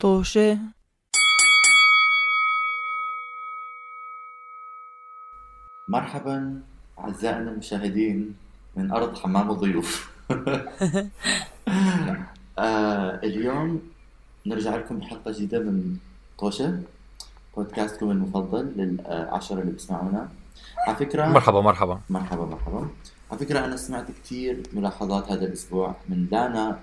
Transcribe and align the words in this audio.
طوشة 0.00 0.58
مرحبا 5.88 6.60
أعزائنا 6.98 7.50
المشاهدين 7.50 8.36
من 8.76 8.90
أرض 8.90 9.18
حمام 9.18 9.50
الضيوف 9.50 10.10
آه 12.58 13.20
اليوم 13.24 13.82
نرجع 14.46 14.76
لكم 14.76 14.98
بحلقة 14.98 15.30
جديدة 15.32 15.58
من 15.58 15.96
طوشة 16.38 16.80
بودكاستكم 17.56 18.10
المفضل 18.10 18.64
للعشرة 18.76 19.60
اللي 19.60 19.72
بيسمعونا 19.72 20.28
على 20.86 20.96
فكرة 20.96 21.26
مرحبا 21.26 21.60
مرحبا. 21.60 22.00
مرحبا 22.10 22.44
مرحبا. 22.44 22.88
على 23.30 23.40
فكرة 23.40 23.64
أنا 23.64 23.76
سمعت 23.76 24.10
كثير 24.10 24.62
ملاحظات 24.72 25.32
هذا 25.32 25.44
الأسبوع 25.46 25.96
من 26.08 26.26
لانا 26.32 26.78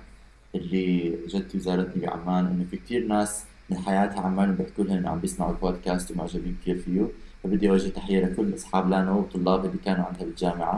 اللي 0.55 1.09
جدتي 1.27 1.57
وزارتني 1.57 2.05
بعمان 2.05 2.45
إنه 2.45 2.65
في 2.71 2.77
كثير 2.77 3.07
ناس 3.07 3.43
من 3.69 3.77
حياتها 3.77 4.21
عمالهم 4.21 4.55
بيحكوا 4.55 4.83
لها 4.83 4.97
إنه 4.97 5.09
عم 5.09 5.19
بيسمعوا 5.19 5.51
البودكاست 5.51 6.11
ومعجبين 6.11 6.57
كثير 6.61 6.77
فيه. 6.77 7.07
فبدي 7.43 7.69
أوجه 7.69 7.89
تحية 7.89 8.25
لكل 8.25 8.54
أصحاب 8.55 8.89
لانا 8.89 9.11
وطلاب 9.11 9.65
اللي 9.65 9.77
كانوا 9.86 10.05
عندها 10.05 10.23
بالجامعة 10.23 10.77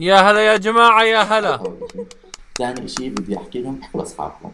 يا 0.00 0.14
هلا 0.16 0.40
يا 0.52 0.56
جماعة 0.56 1.02
يا 1.02 1.18
هلا. 1.22 1.56
شيء. 1.92 2.06
ثاني 2.58 2.88
شيء 2.88 3.10
بدي 3.10 3.36
أحكي 3.36 3.62
لهم 3.62 3.80
أحكوا 3.82 4.00
لأصحابكم 4.00 4.50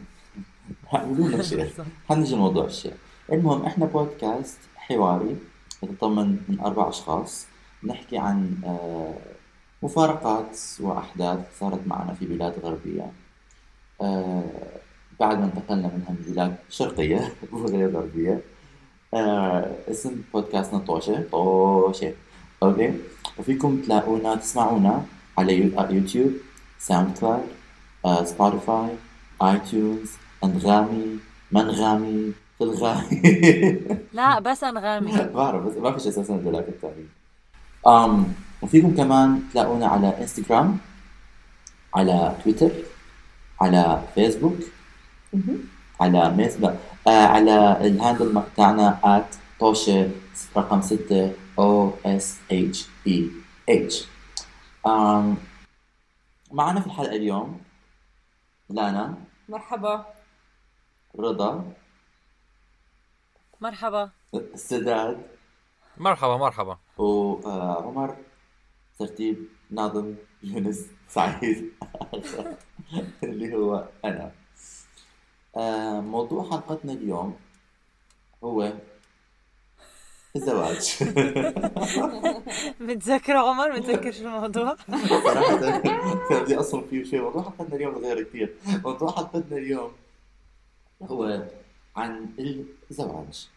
اعملوا 0.94 1.28
لنا 1.28 1.42
share 1.42 1.70
حنيجي 2.08 2.36
موضوع 2.44 2.64
ال 2.64 2.69
share 2.69 2.92
المهم 3.32 3.62
إحنا 3.66 3.86
بودكاست 3.86 4.58
حواري 4.76 5.36
يتضمن 5.82 6.36
من 6.48 6.60
أربع 6.60 6.88
أشخاص. 6.88 7.46
نحكي 7.84 8.18
عن 8.18 8.54
آه، 8.64 9.14
مفارقات 9.82 10.58
وأحداث 10.80 11.38
صارت 11.60 11.80
معنا 11.86 12.14
في 12.14 12.26
بلاد 12.26 12.54
غربية. 12.62 13.02
آه، 13.02 13.10
بعد 15.20 15.38
ما 15.38 15.44
انتقلنا 15.44 15.90
منها 15.96 16.10
من 16.10 16.24
بلاد 16.28 16.56
شرقية 16.70 17.32
وغير 17.52 17.90
غربية 17.96 18.40
آه، 19.14 19.70
اسم 19.90 20.22
بودكاستنا 20.32 20.78
طوشة 20.78 21.24
طوشة. 21.32 22.12
okay؟ 22.62 22.92
وفيكم 23.38 23.76
تلاقونا 23.80 24.34
تسمعونا 24.34 25.04
على 25.38 25.72
آه، 25.78 25.90
YouTube 25.90 26.32
SoundCloud 26.78 27.42
آه، 28.04 28.24
Spotify 28.24 28.88
iTunes 29.42 30.10
أنغامي 30.44 31.18
منغامي 31.52 32.32
في 32.58 32.64
الغامي 32.64 33.22
لا 34.12 34.38
بس 34.40 34.64
أنغامي. 34.64 35.12
بعرف 35.34 35.64
بس 35.64 35.76
ما 35.76 35.92
فيش 35.92 36.06
أساسا 36.06 36.36
دلاك 36.36 36.68
التاني 36.68 37.06
um, 37.88 38.18
وفيكم 38.62 38.96
كمان 38.96 39.42
تلاقونا 39.52 39.86
على 39.86 40.14
انستغرام 40.20 40.78
على 41.94 42.36
تويتر 42.44 42.70
على 43.64 44.02
فيسبوك 44.14 44.58
على 46.00 46.30
MySpace 46.30 46.60
لا 46.60 46.76
آه 47.06 47.26
على 47.26 47.86
ال 47.86 47.94
handle 47.94 48.42
تاعنا 48.56 49.00
at 49.04 49.60
طوشة 49.60 50.10
رقم 50.56 50.80
ستة 50.82 51.32
O 51.58 51.92
S 52.04 52.26
H 52.50 52.78
E 53.06 53.18
H. 53.70 53.94
um, 54.86 55.36
معنا 56.52 56.80
في 56.80 56.86
الحلقة 56.86 57.16
اليوم 57.16 57.60
لانا 58.68 59.14
مرحبا. 59.48 60.04
رضا 61.18 61.72
مرحبا. 63.60 64.10
سداد. 64.54 65.18
مرحبا 65.96 66.36
مرحبا. 66.36 66.78
وعمر 66.98 68.16
ترتيب 68.98 69.48
ناظم. 69.70 70.14
يونس 70.44 70.86
سعيد 71.08 71.72
اللي 73.24 73.54
هو 73.54 73.88
أنا. 74.04 74.32
آه، 75.56 76.00
موضوع 76.00 76.50
حلقتنا 76.50 76.92
اليوم 76.92 77.36
هو 78.44 78.72
الزواج. 80.36 80.96
متذكرة 82.80 83.38
عمر؟ 83.38 83.72
متذكر 83.72 84.12
شو 84.12 84.24
الموضوع؟ 84.24 84.76
صراحة 85.08 85.78
كان 86.28 86.44
بدي 86.44 86.56
أصلا 86.56 86.82
فيه 86.90 87.04
شيء 87.04 87.22
موضوع 87.22 87.42
حلقتنا 87.42 87.76
اليوم 87.76 87.94
غير 87.94 88.22
كثير 88.22 88.54
موضوع 88.84 89.12
حلقتنا 89.12 89.56
اليوم 89.56 89.92
هو 91.02 91.42
عن 91.96 92.28
الزواج. 92.90 93.48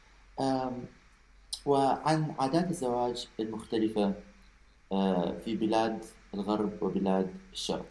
وعن 1.65 2.35
عادات 2.39 2.69
الزواج 2.69 3.27
المختلفة 3.39 4.13
آه، 4.91 5.37
في 5.45 5.55
بلاد 5.55 6.05
الغرب 6.33 6.83
وبلاد 6.83 7.33
الشرق. 7.53 7.85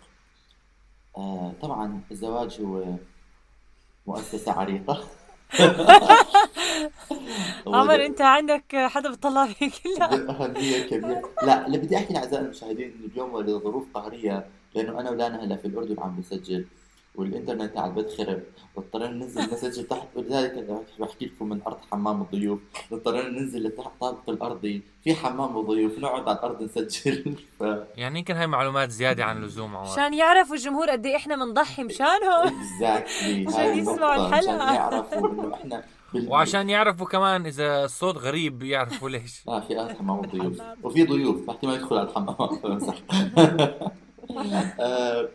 آه، 1.16 1.52
طبعا 1.62 2.00
الزواج 2.10 2.60
هو 2.60 2.84
مؤسسة 4.06 4.52
عريقة. 4.52 5.04
عمر 7.66 8.04
أنت 8.06 8.20
عندك 8.20 8.76
حدا 8.76 9.10
بتطلع 9.10 9.46
فيك 9.46 9.72
لا 9.98 10.30
أهمية 10.30 10.82
كبيرة. 10.86 11.22
لا 11.42 11.66
اللي 11.66 11.78
بدي 11.78 11.96
أحكي 11.96 12.14
لأعزائي 12.14 12.44
المشاهدين 12.44 12.92
إنه 12.92 13.06
اليوم 13.12 13.40
لظروف 13.40 13.86
قهرية 13.94 14.46
لأنه 14.74 15.00
أنا 15.00 15.10
ولانا 15.10 15.44
هلا 15.44 15.56
في 15.56 15.64
الأردن 15.68 15.96
عم 16.00 16.20
بسجل 16.20 16.66
والإنترنت 17.16 17.74
تاع 17.74 17.86
البيت 17.86 18.10
خرب. 18.18 18.42
واضطرينا 18.76 19.12
ننزل 19.14 19.42
نسجل 19.42 19.84
تحت 19.84 20.06
ولذلك 20.14 20.84
بحكي 20.98 21.26
لكم 21.26 21.48
من 21.48 21.60
أرض 21.66 21.76
حمام 21.90 22.22
الضيوف. 22.22 22.60
اضطرينا 22.92 23.28
ننزل 23.28 23.66
لتحت 23.66 23.90
طابق 24.00 24.30
الأرضي 24.30 24.82
في 25.04 25.14
حمام 25.14 25.58
الضيوف 25.58 25.98
نقعد 25.98 26.28
على 26.28 26.38
الأرض 26.38 26.62
نسجل. 26.62 27.34
ف 27.58 27.64
يعني 27.96 28.18
يمكن 28.18 28.34
هاي 28.34 28.46
معلومات 28.46 28.90
زيادة 28.90 29.24
عن 29.24 29.36
اللزوم 29.36 29.76
عمر. 29.76 29.88
عشان 29.88 30.14
يعرفوا 30.14 30.54
الجمهور 30.56 30.90
قد 30.90 31.06
إيه 31.06 31.16
إحنا 31.16 31.36
بنضحي 31.36 31.82
مشانهم 31.84 32.46
اكزاكتلي 32.46 33.46
عشان 33.48 33.78
يسمعوا 33.78 34.26
الحلقة. 34.26 34.62
عشان 34.62 34.74
يعرفوا 34.74 35.30
إنه 35.30 35.54
إحنا 35.54 35.84
بال... 36.14 36.28
وعشان 36.32 36.70
يعرفوا 36.70 37.06
كمان 37.06 37.46
إذا 37.46 37.84
الصوت 37.84 38.16
غريب 38.16 38.62
يعرفوا 38.62 39.08
ليش. 39.08 39.42
آه 39.48 39.60
في 39.60 39.78
آه 39.80 39.94
حمام 39.94 40.24
الضيوف. 40.24 40.60
وفي 40.82 41.04
ضيوف. 41.04 41.46
فاحتمال 41.46 41.74
يدخل 41.74 41.96
على 41.98 42.08
الحمام. 42.08 42.36
آه، 44.80 45.28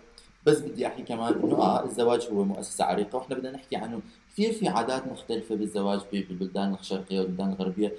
بس 0.46 0.60
بدي 0.60 0.88
أحكي 0.88 1.04
كمان 1.04 1.34
إنه 1.34 1.56
آه 1.56 1.86
الزواج 1.86 2.28
هو 2.32 2.44
مؤسسة 2.44 2.86
عريقة 2.86 3.16
وإحنا 3.16 3.36
بدنا 3.36 3.52
نحكي 3.52 3.76
عنه 3.76 4.02
كثير 4.32 4.54
في 4.54 4.68
عادات 4.68 5.08
مختلفة 5.08 5.56
بالزواج 5.56 6.00
بالبلدان 6.12 6.74
الشرقية 6.74 7.20
والبلدان 7.20 7.50
الغربية 7.50 7.94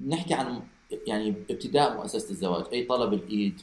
بنحكي 0.00 0.34
عن 0.34 0.62
يعني 1.06 1.34
ابتداء 1.50 1.96
مؤسسة 1.96 2.30
الزواج 2.30 2.64
أي 2.72 2.84
طلب 2.84 3.12
الإيد 3.12 3.60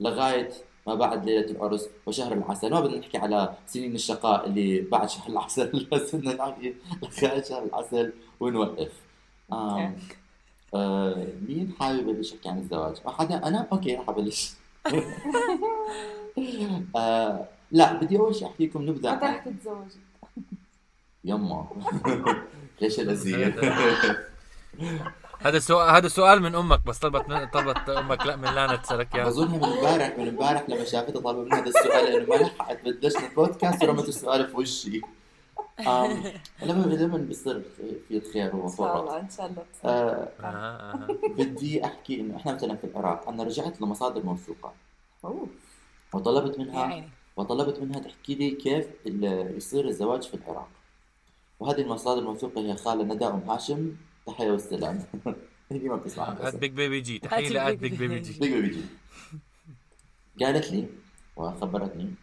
لغاية 0.00 0.50
ما 0.86 0.94
بعد 0.94 1.24
ليلة 1.24 1.50
العرس 1.50 1.88
وشهر 2.06 2.32
العسل 2.32 2.70
ما 2.70 2.80
بدنا 2.80 2.98
نحكي 2.98 3.18
على 3.18 3.54
سنين 3.66 3.94
الشقاء 3.94 4.46
اللي 4.46 4.80
بعد 4.80 5.08
شهر 5.08 5.28
العسل 5.28 5.86
بس 5.92 6.14
بدنا 6.14 6.34
نحكي 6.34 6.74
لغاية 7.02 7.42
شهر 7.42 7.64
العسل 7.64 8.12
ونوقف 8.40 8.92
آم. 9.52 9.96
آه 10.74 11.26
مين 11.48 11.72
حابب 11.78 12.08
يبلش 12.08 12.32
يحكي 12.32 12.48
عن 12.48 12.58
الزواج؟ 12.58 12.96
حدا 13.06 13.48
أنا؟ 13.48 13.68
أوكي 13.72 13.96
رح 13.96 14.08
أبلش. 14.08 14.52
آه 16.96 17.48
لا 17.70 17.92
بدي 17.92 18.18
أول 18.18 18.34
شيء 18.34 18.48
احكي 18.48 18.66
لكم 18.66 18.82
نبدأ 18.82 19.14
متى 19.14 19.26
رح 19.26 19.44
تتزوج؟ 19.44 19.88
يما 21.24 21.66
ليش 22.80 23.00
الازيه؟ 23.00 23.54
هذا 25.40 25.58
سؤال 25.58 25.90
هذا 25.90 26.08
سؤال 26.08 26.42
من 26.42 26.54
أمك 26.54 26.86
بس 26.86 26.98
طلبت 26.98 27.28
من 27.28 27.46
طلبت 27.46 27.88
أمك 27.88 28.26
لا 28.26 28.36
من 28.36 28.54
لانا 28.54 28.76
تسالك 28.76 29.14
اياه 29.14 29.24
بظنها 29.24 29.56
من 29.56 29.64
امبارح 29.64 30.18
من 30.18 30.28
امبارح 30.28 30.64
لما 30.68 30.84
شافتها 30.84 31.20
طالبة 31.20 31.42
منها 31.42 31.58
هذا 31.58 31.68
السؤال 31.68 32.04
لأنه 32.04 32.26
ما 32.28 32.34
لحقت 32.34 32.84
بدشنا 32.84 33.26
البودكاست 33.26 33.82
ورمت 33.84 34.08
السؤال 34.08 34.46
في 34.48 34.56
وشي. 34.56 35.00
لما 36.62 36.84
لما 36.84 37.18
بيصير 37.18 37.62
في 38.08 38.16
الخير 38.16 38.54
إن 38.54 38.70
شاء 38.76 39.00
الله 39.00 39.20
إن 39.20 39.28
شاء 39.36 39.46
الله 39.46 39.64
آه 39.84 40.28
آه،. 40.40 41.06
بدي 41.38 41.84
أحكي 41.84 42.20
إنه 42.20 42.36
إحنا 42.36 42.54
مثلا 42.54 42.76
في 42.76 42.84
العراق 42.84 43.28
أنا 43.28 43.42
رجعت 43.42 43.80
لمصادر 43.80 44.22
موثوقة. 44.22 44.72
وطلبت 46.12 46.58
منها 46.58 47.04
وطلبت 47.36 47.80
منها 47.80 48.00
تحكي 48.00 48.34
لي 48.34 48.50
كيف 48.50 48.86
ال- 49.06 49.56
يصير 49.56 49.88
الزواج 49.88 50.22
في 50.22 50.34
العراق. 50.34 50.68
وهذه 51.60 51.80
المصادر 51.80 52.20
الموثوقة 52.20 52.60
هي 52.60 52.76
خالة 52.76 53.14
ندى 53.14 53.26
أم 53.26 53.50
هاشم. 53.50 53.92
تحية 54.26 54.50
والسلام. 54.50 55.04
هي 55.72 55.78
ما 55.88 55.96
بتسمع. 55.96 56.30
بس 56.30 56.54
بيج 56.54 56.72
بيبي 56.72 57.00
جي 57.00 57.18
لقات 57.18 57.72
البيج 57.72 57.94
بيج 57.94 57.98
بيبي 57.98 58.08
بيبي. 58.08 58.20
جي 58.20 58.38
بيجي 58.40 58.60
بيجي 58.60 58.82
قالت 60.40 60.70
لي 60.72 60.86
وخبرتني 61.36 62.14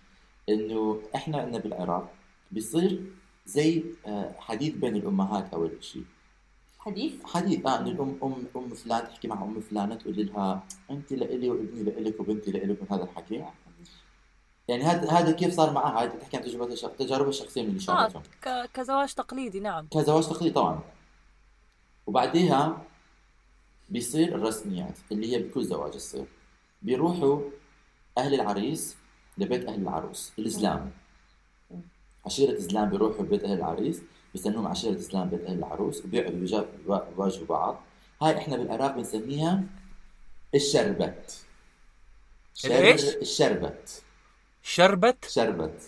إنه 0.49 1.01
إحنا 1.15 1.37
عندنا 1.37 1.57
بالعراق 1.57 2.13
بيصير 2.51 3.01
زي 3.45 3.83
آه، 4.05 4.35
حديث 4.39 4.73
بين 4.73 4.95
الأمهات 4.95 5.53
اول 5.53 5.71
شيء 5.81 6.03
حديث؟ 6.79 7.13
حديث 7.25 7.65
آه 7.65 7.79
إن 7.79 7.87
الأم 7.87 8.17
أم 8.23 8.45
أم 8.55 8.69
فلان 8.73 9.03
تحكي 9.07 9.27
مع 9.27 9.43
أم 9.43 9.59
فلانة 9.59 9.95
تقول 9.95 10.25
لها 10.25 10.63
انت 10.91 11.13
لإلي 11.13 11.49
وإبني 11.49 11.83
لإلك 11.83 12.19
وبنتي 12.19 12.51
لإلك. 12.51 12.77
وهذا 12.81 13.03
الحكي. 13.03 13.45
يعني 14.67 14.83
هذا 14.83 15.09
هذا 15.11 15.31
كيف 15.31 15.53
صار 15.55 15.71
معها 15.73 16.01
هاي 16.01 16.09
بتحكي 16.09 16.37
عن 16.37 16.43
تجربتها 16.43 16.73
الشخ- 16.73 16.95
تجاربها 16.99 17.29
الشخصية 17.29 17.61
من 17.61 17.67
اللي 17.69 17.79
آه 17.81 17.83
شافتهم 17.83 18.21
ك- 18.43 18.69
كزواج 18.73 19.13
تقليدي 19.13 19.59
نعم. 19.59 19.87
كزواج 19.87 20.23
تقليدي 20.27 20.55
طبعا. 20.55 20.79
وبعديها 22.07 22.81
بيصير 23.89 24.35
الرسميات 24.35 24.97
اللي 25.11 25.31
هي 25.35 25.43
بكل 25.43 25.65
زواج 25.65 25.91
تصير. 25.91 26.25
بيروحوا 26.81 27.41
أهل 28.17 28.33
العريس 28.33 28.95
لبيت 29.37 29.65
أهل 29.65 29.81
العروس 29.81 30.31
الزلام 30.39 30.91
عشيرة 32.25 32.57
زلام 32.59 32.89
بيروحوا 32.89 33.25
بيت 33.25 33.43
أهل 33.43 33.53
العريس 33.57 34.01
بيستنوهم 34.33 34.67
عشيرة 34.67 34.99
إسلام 34.99 35.29
بيت 35.29 35.43
أهل 35.45 35.57
العروس 35.57 36.05
وبيقعدوا 36.05 36.65
بيواجهوا 37.15 37.45
بعض. 37.47 37.81
هاي 38.21 38.37
إحنا 38.37 38.57
بالعراق 38.57 38.95
بنسميها 38.95 39.63
الشربت. 40.55 41.43
شر-؟ 42.53 42.93
الشربت. 43.21 44.01
شربت؟ 44.63 45.25
شربت. 45.29 45.81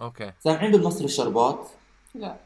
أوكي. 0.00 0.32
سامعين 0.44 0.72
بالمصري 0.72 1.04
الشربات؟ 1.04 1.68
لا. 2.14 2.36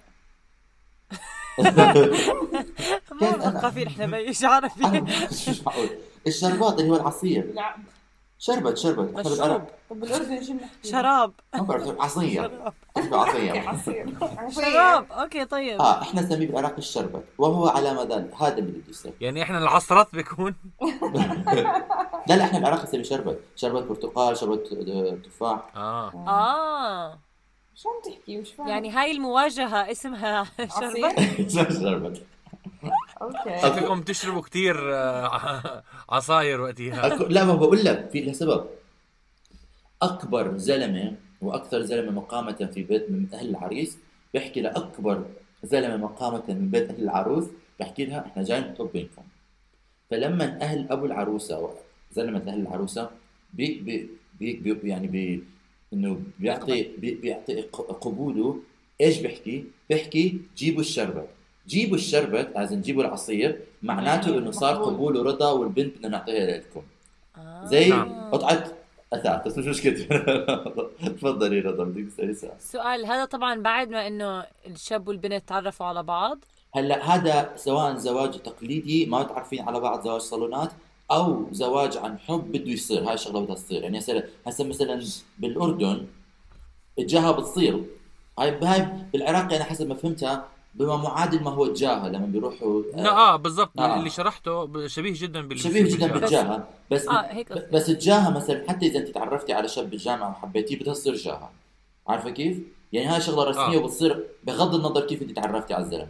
أنا؟ 1.61 3.37
مثقفين 3.37 3.87
إحنا 3.87 4.07
مش 4.07 5.61
معقول. 5.67 5.89
الشربات 6.27 6.81
اللي 6.81 6.91
هو 6.91 6.97
العصير. 6.97 7.53
لا. 7.55 7.77
شربت 8.39 8.77
شربت. 8.79 9.09
إحنا 9.09 9.21
مشروب. 9.21 9.37
بالعراق 9.39 9.67
طب 9.91 10.01
بالاردن 10.01 10.43
شو 10.45 10.53
بنحكي؟ 10.53 10.89
شراب. 10.91 11.33
ما 11.55 11.63
بعرف 11.63 12.01
عصير. 12.01 12.73
عصير؟ 13.69 14.07
شراب. 14.51 15.13
أوكي 15.13 15.45
طيب. 15.45 15.81
آه 15.81 16.03
إحنا 16.03 16.23
نسميه 16.23 16.47
بالعراق 16.47 16.75
الشربت 16.79 17.25
وهو 17.39 17.69
على 17.69 17.95
مدى 17.95 18.15
هذا 18.15 18.59
اللي 18.59 18.73
بدي 18.73 18.91
يصير. 18.91 19.13
يعني 19.21 19.43
إحنا 19.43 19.59
العصرات 19.59 20.09
بيكون. 20.13 20.55
لا 22.29 22.37
لا 22.37 22.45
إحنا 22.45 22.59
بالعراق 22.59 22.83
نسميه 22.83 23.03
شربت. 23.03 23.41
شربت 23.57 23.83
برتقال 23.83 24.37
شربت 24.37 24.73
آه، 24.73 25.17
تفاح. 25.25 25.77
آه. 25.77 26.13
آه. 26.29 27.19
شو 27.75 27.89
عم 27.89 28.13
تحكي؟ 28.13 28.37
مش 28.37 28.53
فاهم؟ 28.53 28.69
يعني 28.69 28.91
هاي 28.91 29.11
المواجهة 29.11 29.91
اسمها 29.91 30.45
شربت. 30.59 31.51
شربت. 31.51 32.23
okay. 33.23 33.59
شكلكم 33.63 34.03
تشربوا 34.03 34.43
كثير 34.43 34.95
عصاير 36.09 36.61
وقتها. 36.61 37.09
لا 37.29 37.45
ما 37.45 37.55
بقول 37.55 37.85
لك 37.85 38.11
في 38.13 38.21
له 38.21 38.33
سبب. 38.33 38.65
أكبر 40.03 40.57
زلمة 40.57 41.17
وأكثر 41.41 41.83
زلمة 41.83 42.13
مقامة 42.13 42.71
في 42.75 42.83
بيت 42.83 43.11
من 43.11 43.27
أهل 43.35 43.49
العريس 43.51 43.99
بيحكي 44.35 44.61
لاكبر 44.61 45.25
زلمة 45.63 45.97
مقامة 45.97 46.43
من 46.49 46.71
بيت 46.71 46.91
أهل 46.91 47.03
العروس 47.03 47.45
بحكي 47.81 48.05
لها 48.05 48.27
إحنا 48.27 48.43
جايين 48.43 48.65
نطلب 48.69 48.93
بنتكم. 48.93 49.23
فلما 50.11 50.63
أهل 50.63 50.87
أبو 50.91 51.07
العروسة 51.07 51.71
زلمة 52.13 52.43
أهل 52.49 52.61
العروسة 52.61 53.11
بي 53.53 53.81
بي 53.81 54.09
بي 54.41 54.75
بي 54.75 54.89
يعني 54.89 55.07
بي 55.07 55.45
إنه 55.93 56.21
بيعطي 56.39 56.83
بي 56.99 57.15
بيعطي 57.15 57.63
ق- 57.63 57.93
قبوله 58.01 58.59
إيش 59.01 59.19
بيحكي؟ 59.19 59.65
بيحكي 59.91 60.41
جيبوا 60.57 60.81
الشربت 60.81 61.29
جيبوا 61.69 61.97
الشربت 61.97 62.53
لازم 62.57 62.81
جيبوا 62.81 63.03
العصير 63.03 63.61
معناته 63.83 64.39
إنه 64.39 64.51
صار. 64.51 64.85
قبول 64.85 65.17
ورضا 65.17 65.51
والبنت 65.51 65.97
بدنا 65.97 66.09
نعطيها 66.09 66.59
لكم 66.59 66.83
آه. 67.37 67.65
زي 67.65 67.89
نعم. 67.89 68.31
قطعة 68.33 68.73
أثاث 69.13 69.47
بس 69.47 69.59
مش 69.59 69.67
مشكلة. 69.67 70.07
تفضلي 71.17 71.61
رضا 71.61 71.85
بدك 71.85 72.13
تسالي 72.13 72.35
سؤال. 72.35 72.53
سؤال 72.59 73.07
هذا 73.07 73.25
طبعا 73.25 73.63
بعد 73.63 73.89
ما 73.89 74.07
إنه 74.07 74.45
الشاب 74.67 75.09
والبنت 75.09 75.49
تعرفوا 75.49 75.87
على 75.87 76.03
بعض؟ 76.03 76.39
هلأ 76.75 77.15
هذا 77.15 77.53
سواء 77.57 77.97
زواج 77.97 78.43
تقليدي 78.43 79.07
ما 79.07 79.21
متعرفين 79.21 79.69
على 79.69 79.81
بعض 79.81 80.05
زواج 80.05 80.21
صالونات 80.21 80.73
أو 81.11 81.47
زواج 81.53 81.97
عن 81.97 82.19
حب 82.19 82.53
بده 82.53 82.71
يصير. 82.71 83.09
هاي 83.09 83.15
الشغلة 83.15 83.41
بدها 83.41 83.55
تصير. 83.55 83.83
يعني 83.83 83.99
هسه 83.99 84.25
هسه 84.47 84.65
مثلا 84.65 85.03
بالأردن 85.39 86.07
الجاهه 86.99 87.33
بتصير. 87.33 87.85
هاي 88.39 88.59
هاي 88.63 88.89
بالعراق 89.13 89.53
أنا 89.53 89.65
حسب 89.65 89.89
ما 89.89 89.95
فهمتها 89.95 90.54
بما 90.75 90.97
معادل 90.97 91.43
ما 91.43 91.51
هو 91.51 91.65
الجاهه 91.65 92.09
لما 92.09 92.27
بيروحوا 92.27 92.83
لا 92.97 93.11
آه 93.11 93.37
بالضبط 93.37 93.81
آه. 93.81 93.97
اللي 93.97 94.11
شرحته 94.11 94.87
شبيه 94.87 95.13
جدا 95.17 95.49
بال 95.49 95.59
شبيه 95.59 95.83
جدا 95.83 96.07
بالجاهة. 96.07 96.21
بالجاهه 96.21 96.69
بس 96.91 97.09
هيك 97.09 97.53
قصدي. 97.53 97.67
بس 97.73 97.91
الجاهه 97.91 98.31
مثلا 98.31 98.65
حتى 98.69 98.87
إذا 98.87 98.99
أنت 98.99 99.09
تعرفتي 99.09 99.53
على 99.53 99.69
شاب 99.69 99.91
بالجامعة 99.91 100.31
وحبيتيه 100.31 100.79
بدها 100.79 100.95
تصير 100.95 101.15
جاهه 101.15 101.51
عارفة 102.09 102.31
كيف؟ 102.31 102.59
يعني 102.93 103.07
هاي 103.07 103.21
شغلة 103.21 103.45
رسمية 103.45 103.79
آه. 103.79 103.81
وبتصير 103.81 104.25
بغض 104.45 104.75
النظر 104.75 105.01
كيف 105.07 105.23
أنت 105.23 105.31
تعرفتي 105.31 105.75
على 105.75 105.85
الزلمة 105.85 106.09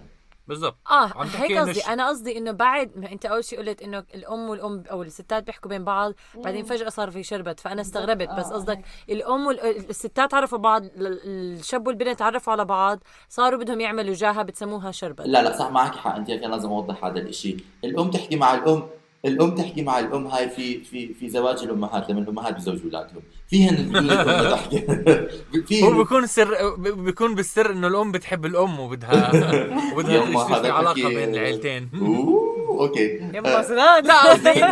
بالضبط. 0.48 0.76
آه 0.90 1.10
عم 1.14 1.26
هيك 1.26 1.58
قصدي. 1.58 1.80
أنا 1.80 2.08
قصدي 2.08 2.38
إنه 2.38 2.50
بعد 2.50 2.90
ما 2.96 3.12
أنت 3.12 3.26
أول 3.26 3.44
شيء 3.44 3.58
قلت 3.58 3.82
إنه 3.82 4.04
الأم 4.14 4.48
والأم 4.48 4.84
أو 4.90 5.02
الستات 5.02 5.42
بيحكوا 5.46 5.68
بين 5.70 5.84
بعض 5.84 6.12
بعدين 6.34 6.64
فجأة 6.64 6.88
صار 6.88 7.10
في 7.10 7.22
شربت. 7.22 7.60
فأنا 7.60 7.80
استغربت. 7.80 8.28
بس 8.28 8.46
آه، 8.46 8.52
قصدك 8.54 8.80
الأم 9.10 9.46
والستات 9.46 10.34
عرفوا 10.34 10.58
بعض 10.58 10.84
ال- 10.84 11.20
الشاب 11.58 11.86
والبنت 11.86 12.18
تعرفوا 12.18 12.52
على 12.52 12.64
بعض 12.64 12.98
صاروا 13.28 13.58
بدهم 13.60 13.80
يعملوا 13.80 14.14
جاهة 14.14 14.42
بتسموها 14.42 14.90
شربت. 14.90 15.20
لا 15.26 15.42
لا 15.42 15.58
صح 15.58 15.70
معك 15.70 15.94
حق. 15.96 16.14
أنت 16.16 16.28
كان 16.28 16.50
لازم 16.50 16.68
أوضح 16.68 17.04
هذا 17.04 17.18
الشيء 17.20 17.56
الأم 17.84 18.10
تحكي 18.10 18.36
مع 18.36 18.54
الأم 18.54 18.82
الأم 19.24 19.54
تحكي 19.54 19.82
مع 19.82 19.98
الأم. 19.98 20.26
هاي 20.26 20.50
في 20.50 20.80
في 20.84 21.14
في 21.14 21.28
زواج 21.28 21.62
الأمهات 21.62 22.10
لما 22.10 22.20
الأمهات 22.20 22.54
بزوجوا 22.56 22.84
أولادهم. 22.84 23.22
فيهن 23.54 23.76
بدون 23.88 24.10
الأم 24.10 24.50
تحكي 24.50 24.78
في 25.68 25.82
هو 25.84 25.98
بيكون 25.98 26.26
سر 26.26 26.74
ب- 26.76 27.04
بيكون 27.04 27.34
بالسر 27.34 27.70
إنه 27.72 27.86
الأم 27.86 28.12
بتحب 28.12 28.46
الأم 28.46 28.80
وبدها 28.80 29.30
وبدها 29.94 30.14
يصير 30.30 30.62
في 30.62 30.70
علاقه 30.70 31.08
بين 31.08 31.34
العيلتين. 31.34 31.90
أوه 31.94 32.80
أوكي. 32.88 33.18
يما 33.34 33.58
آه، 33.58 33.62
سناد 33.62 34.06
لا 34.06 34.22
قصدي 34.30 34.64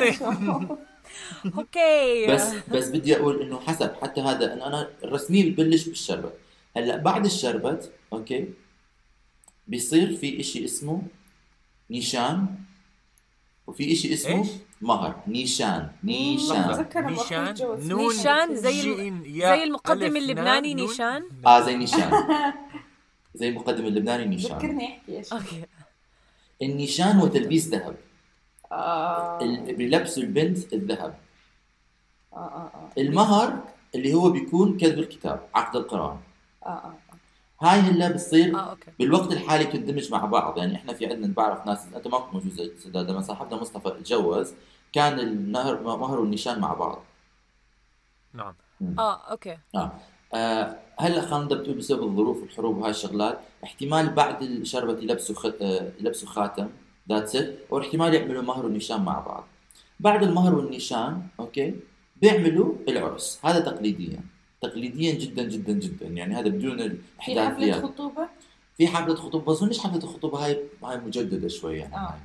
okay. 1.59 2.27
بس 2.29 2.53
بس 2.73 2.89
بدي 2.89 3.17
أقول 3.17 3.43
إنه 3.43 3.61
حسب 3.61 3.91
حتى 4.03 4.21
هذا 4.21 4.53
إنه 4.55 4.67
أنا 4.67 4.89
الرسمية 5.05 5.51
بتبلش 5.51 5.85
بالشربت. 5.89 6.33
هلأ 6.77 6.97
بعد 6.97 7.25
الشربت 7.25 7.91
okay 8.13 8.49
بيصير 9.69 10.17
في 10.17 10.41
إشي 10.41 10.65
اسمه 10.65 11.03
نيشان. 11.91 12.47
وفي 13.73 13.93
إشي 13.93 14.15
اسمه 14.15 14.39
إيش؟ 14.39 14.49
مهر. 14.81 15.15
نيشان. 15.27 15.89
نيشان. 16.05 16.87
نيشان. 16.97 17.55
نون. 17.89 18.09
نيشان 18.09 18.57
زي 18.57 18.83
زي 19.41 19.63
المقدم 19.65 20.17
اللبناني. 20.17 20.75
نيشان. 20.75 21.23
آه 21.47 21.61
زي 21.61 21.77
نيشان. 21.77 22.11
زي 23.35 23.49
المقدم 23.49 23.87
اللبناني 23.87 24.25
نيشان. 24.27 24.59
ذكرني 24.59 24.85
أحكي 24.89 25.19
إيش؟ 25.19 25.33
okay. 25.33 25.65
النيشان 26.63 27.17
هو 27.17 27.27
تلبيس 27.27 27.69
ذهب. 27.69 27.97
آه. 28.73 29.41
ال- 29.43 29.75
بيلبسوا 29.77 30.23
البنت 30.23 30.73
الذهب. 30.73 31.15
آه 32.33 32.37
آه 32.37 32.71
آه. 32.75 32.91
المهر 33.01 33.59
اللي 33.95 34.15
هو 34.15 34.31
بيكون 34.31 34.77
كتب 34.77 34.99
الكتاب 34.99 35.49
عقد 35.55 35.77
القران. 35.77 36.17
آه 36.67 36.69
آه. 36.69 36.95
هاي 37.63 37.81
هلا 37.81 38.09
بتصير 38.09 38.57
آه 38.57 38.71
okay. 38.71 38.91
بالوقت 38.99 39.33
الحالي 39.33 39.65
بتندمج 39.65 40.13
مع 40.13 40.25
بعض. 40.25 40.59
يعني 40.59 40.75
إحنا 40.75 40.93
في 40.93 41.07
عندنا 41.07 41.35
بعرف 41.35 41.67
ناس 41.67 41.87
أنت 41.97 42.09
ما 42.09 42.19
كنت 42.19 42.35
موجود 42.35 42.73
سداد 42.79 43.11
لما 43.11 43.21
صاحبنا 43.21 43.61
مصطفى 43.61 43.89
اتجوز 43.89 44.55
كان 44.93 45.21
النهر 45.21 45.83
مهر 45.83 46.21
والنيشان 46.21 46.59
مع 46.59 46.75
بعض. 46.75 47.03
نعم. 48.35 48.55
آه 48.99 49.31
okay. 49.31 49.59
آه, 49.75 49.93
آه 50.35 50.79
هلا 50.99 51.21
خلينا 51.21 51.45
نبدا 51.45 51.57
بتقول 51.57 51.77
بسبب 51.77 52.03
الظروف 52.03 52.43
والحروب 52.43 52.79
وهاي 52.79 52.91
الشغلات. 52.91 53.39
احتمال 53.65 54.11
بعد 54.11 54.43
الشربت 54.43 54.99
يلبسوا 54.99 55.35
خ... 55.35 55.47
آه 55.47 55.93
يلبسوا 56.01 56.29
خاتم. 56.29 56.69
that's 57.09 57.37
it 57.37 57.59
أو 57.73 57.81
احتمال 57.81 58.15
يعملوا 58.15 58.43
مهر 58.43 58.67
ونيشان 58.67 59.03
مع 59.03 59.21
بعض. 59.21 59.45
بعد 60.01 60.23
المهر 60.23 60.55
والنيشان 60.55 61.23
okay 61.41 61.75
بيعملوا 62.17 62.75
العرس. 62.89 63.41
هذا 63.45 63.61
تقليديا. 63.61 64.21
تقليديا 64.63 65.15
جدا 65.15 65.43
جدا 65.43 65.73
جدا. 65.73 66.07
يعني 66.07 66.35
هذا 66.35 66.49
بدون 66.49 66.79
في 67.25 67.41
حفلة 67.41 67.83
خطوبة؟ 67.83 68.29
في 68.77 68.89
حفلة 68.89 69.15
خطوبة 69.15 69.45
بظنش 69.45 69.79
حفلة 69.79 70.05
الخطوبة 70.05 70.45
هاي 70.45 70.63
هاي 70.85 70.97
مجددة 70.99 71.49
شوي 71.49 71.79
يعني. 71.79 71.95
آه. 71.95 72.19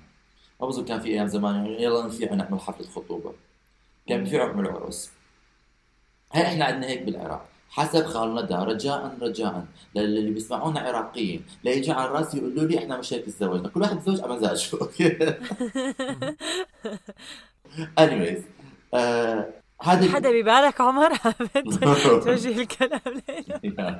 ما 0.61 0.67
بظن 0.67 0.85
كان 0.85 0.99
في 0.99 1.07
أيام 1.07 1.27
زمان. 1.27 1.55
يعني 1.55 1.83
يلا 1.83 2.05
نفيع 2.05 2.33
نعمل 2.33 2.59
حفلة 2.59 2.87
خطوبة. 2.87 3.33
كان 4.07 4.23
بيفيعوا 4.23 4.49
يعملوا 4.49 4.71
عرس. 4.71 5.11
هاي 6.33 6.41
إحنا 6.41 6.65
عندنا 6.65 6.87
هيك 6.87 7.01
بالعراق. 7.01 7.49
حسب 7.69 8.05
خالة 8.05 8.41
ندى 8.41 8.63
رجاء 8.63 9.17
رجاء. 9.21 9.65
للي 9.95 10.31
بيسمعونا 10.31 10.79
عراقيين. 10.79 11.45
لا 11.63 11.71
يجي 11.71 11.91
على 11.91 12.09
راسي 12.11 12.37
يقولوا 12.37 12.63
لي 12.63 12.77
إحنا 12.77 12.97
مش 12.97 13.13
هيك 13.13 13.25
تزوجنا 13.25 13.69
كل 13.69 13.81
واحد 13.81 13.97
يتزوج 13.97 14.21
على 14.21 14.33
مزاجه 14.35 14.81
أوكي 14.81 15.35
anyways 17.99 18.41
آه 18.93 19.49
هذا 19.81 20.11
حدا 20.11 20.31
ببالك 20.31 20.81
عمر؟ 20.81 21.15
توجه 22.23 22.61
الكلام 22.61 23.01
له 23.05 23.99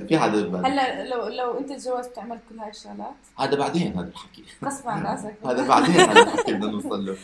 في 0.08 0.18
حدا 0.18 0.42
ببالي. 0.46 0.68
هلا 0.68 1.08
لو 1.08 1.26
لو 1.28 1.58
انت 1.58 1.68
تجوزت 1.72 2.10
بتعمل 2.10 2.38
كل 2.48 2.58
هاي 2.58 2.70
الشغلات؟ 2.70 3.14
هذا 3.38 3.56
بعدين 3.58 3.98
هذا 3.98 4.08
الحكي. 4.08 4.44
غصب 4.64 4.88
عن 4.88 5.06
راسك. 5.06 5.34
هذا 5.46 5.68
بعدين 5.68 5.94
هذا 5.94 6.22
الحكي 6.22 6.52
بدنا 6.52 6.70
نوصل 6.70 7.06
له. 7.06 7.16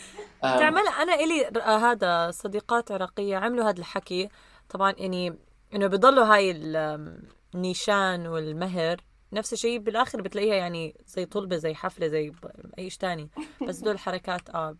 آه، 0.44 0.58
تعمل 0.58 0.82
أنا 1.02 1.14
إلي 1.14 1.42
ر- 1.56 1.60
هذا 1.62 2.30
صديقات 2.30 2.92
عراقية 2.92 3.36
عملوا 3.36 3.64
هذا 3.70 3.78
الحكي. 3.78 4.28
طبعا 4.68 4.94
يعني 4.98 5.38
إنه 5.74 5.86
بضلوا 5.86 6.24
هاي 6.24 6.50
ال- 6.50 7.20
النيشان 7.54 8.26
والمهر. 8.26 8.96
نفس 9.32 9.52
الشيء 9.52 9.78
بالآخر 9.78 10.22
بتلاقيها 10.22 10.54
يعني 10.54 10.96
زي 11.06 11.24
طلبة 11.24 11.56
زي 11.56 11.74
حفلة 11.74 12.06
زي 12.08 12.32
أي 12.78 12.90
شيء 12.90 13.00
ثاني 13.00 13.30
بس 13.68 13.78
دول 13.78 13.94
الحركات 13.94 14.50
آه 14.50 14.76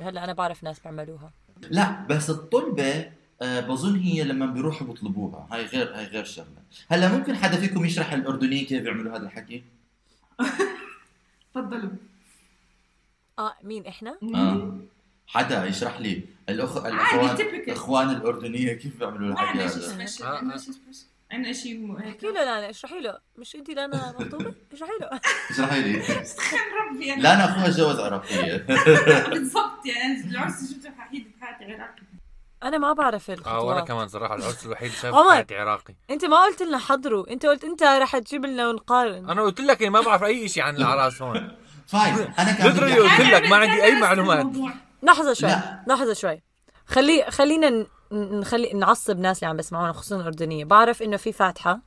هلأ 0.00 0.24
أنا 0.24 0.32
بعرف 0.32 0.64
ناس 0.64 0.80
بيعملوها. 0.80 1.32
لا 1.70 2.06
بس 2.06 2.30
الطلبة 2.30 3.10
آه، 3.42 3.60
بظن 3.60 3.96
هي 3.96 4.24
لما 4.24 4.46
بيروحوا 4.46 4.86
بيطلبوها. 4.86 5.48
هاي 5.52 5.66
غير 5.66 5.94
هاي 5.94 6.04
غير 6.06 6.24
شغلة. 6.24 6.62
هلأ 6.88 7.18
ممكن 7.18 7.36
حدا 7.36 7.56
فيكم 7.56 7.84
يشرح 7.84 8.12
الاردنيين 8.12 8.66
كيف 8.66 8.82
بيعملوا 8.82 9.16
هذا 9.16 9.26
الحكي؟ 9.26 9.62
تفضلوا. 11.54 11.90
آه 13.38 13.54
مين 13.64 13.86
إحنا؟ 13.86 14.18
آه. 14.34 14.78
حدا 15.26 15.64
يشرح 15.64 16.00
لي 16.00 16.22
الأخ... 16.48 16.76
عادي 16.76 16.94
الاخوان. 16.94 17.40
الإخوان 17.40 18.10
الأردنية 18.10 18.72
كيف 18.72 18.98
بيعملوا 18.98 19.32
الحكي 19.32 19.58
هذا؟ 19.58 20.06
عندنا 21.32 21.52
شيء 21.52 21.98
احكي 22.08 22.26
له 22.26 22.32
لانا 22.32 22.70
اشرحي 22.70 23.00
له. 23.00 23.18
مش 23.36 23.54
انت 23.54 23.70
لانا 23.70 24.14
مخطوبه 24.20 24.54
اشرحي 24.72 24.92
له. 25.00 25.10
اشرحي 25.50 25.82
لي. 25.82 26.02
خير 26.02 26.60
ربي 26.90 27.12
أنا. 27.12 27.22
لا 27.22 27.34
أنا 27.34 27.44
أخوها 27.44 27.68
تجوز 27.70 28.00
عراقيه 28.00 28.56
بالضبط 29.32 29.86
يعني 29.86 30.30
العرس 30.30 30.58
اللي 30.58 30.74
شفته 30.74 30.90
وحيد 30.98 31.32
بحياتي 31.40 31.64
عراقي 31.64 32.02
أنا 32.62 32.78
ما 32.78 32.92
بعرف 32.92 33.30
آه 33.30 33.34
وأنا 33.34 33.40
الخطوات 33.50 33.88
كمان 33.88 34.08
صراحة 34.08 34.34
العرس 34.34 34.66
الوحيد 34.66 34.90
عمر. 35.04 35.32
حياتي 35.34 35.56
عراقي. 35.56 35.94
أنت 36.10 36.24
ما 36.24 36.44
قلت 36.44 36.62
لنا 36.62 36.78
حضروا 36.78 37.30
أنت 37.30 37.46
قلت 37.46 37.64
أنت 37.64 37.82
رح 37.82 38.18
تجيب 38.18 38.46
لنا 38.46 38.68
ونقارن. 38.68 39.30
أنا 39.30 39.42
قلت 39.42 39.60
لك 39.60 39.80
إني 39.82 39.90
ما 39.90 40.00
بعرف 40.00 40.22
أي 40.24 40.48
شيء 40.48 40.62
عن 40.62 40.76
الأعراس 40.76 41.22
هون. 41.22 41.56
fine. 41.86 42.14
أنا 42.38 42.52
كان 42.52 42.72
أحكي- 42.76 42.98
قلت 42.98 43.20
لك 43.20 43.50
ما 43.50 43.56
عندي 43.56 43.82
أي 43.84 44.00
معلومات. 44.00 44.46
لحظة 45.02 45.32
شوي 45.32 45.48
لا. 45.50 45.84
لحظة 45.88 46.12
شوي. 46.14 46.42
خلي 46.86 47.24
خلينا 47.30 47.86
نخلي 48.12 48.72
نعصب 48.72 49.18
ناس 49.18 49.38
اللي 49.38 49.50
عم 49.50 49.56
بسمعونا 49.56 49.92
خصوصا 49.92 50.16
الأردنية. 50.16 50.64
بعرف 50.64 51.02
إنه 51.02 51.16
في 51.16 51.32
فاتحة. 51.32 51.80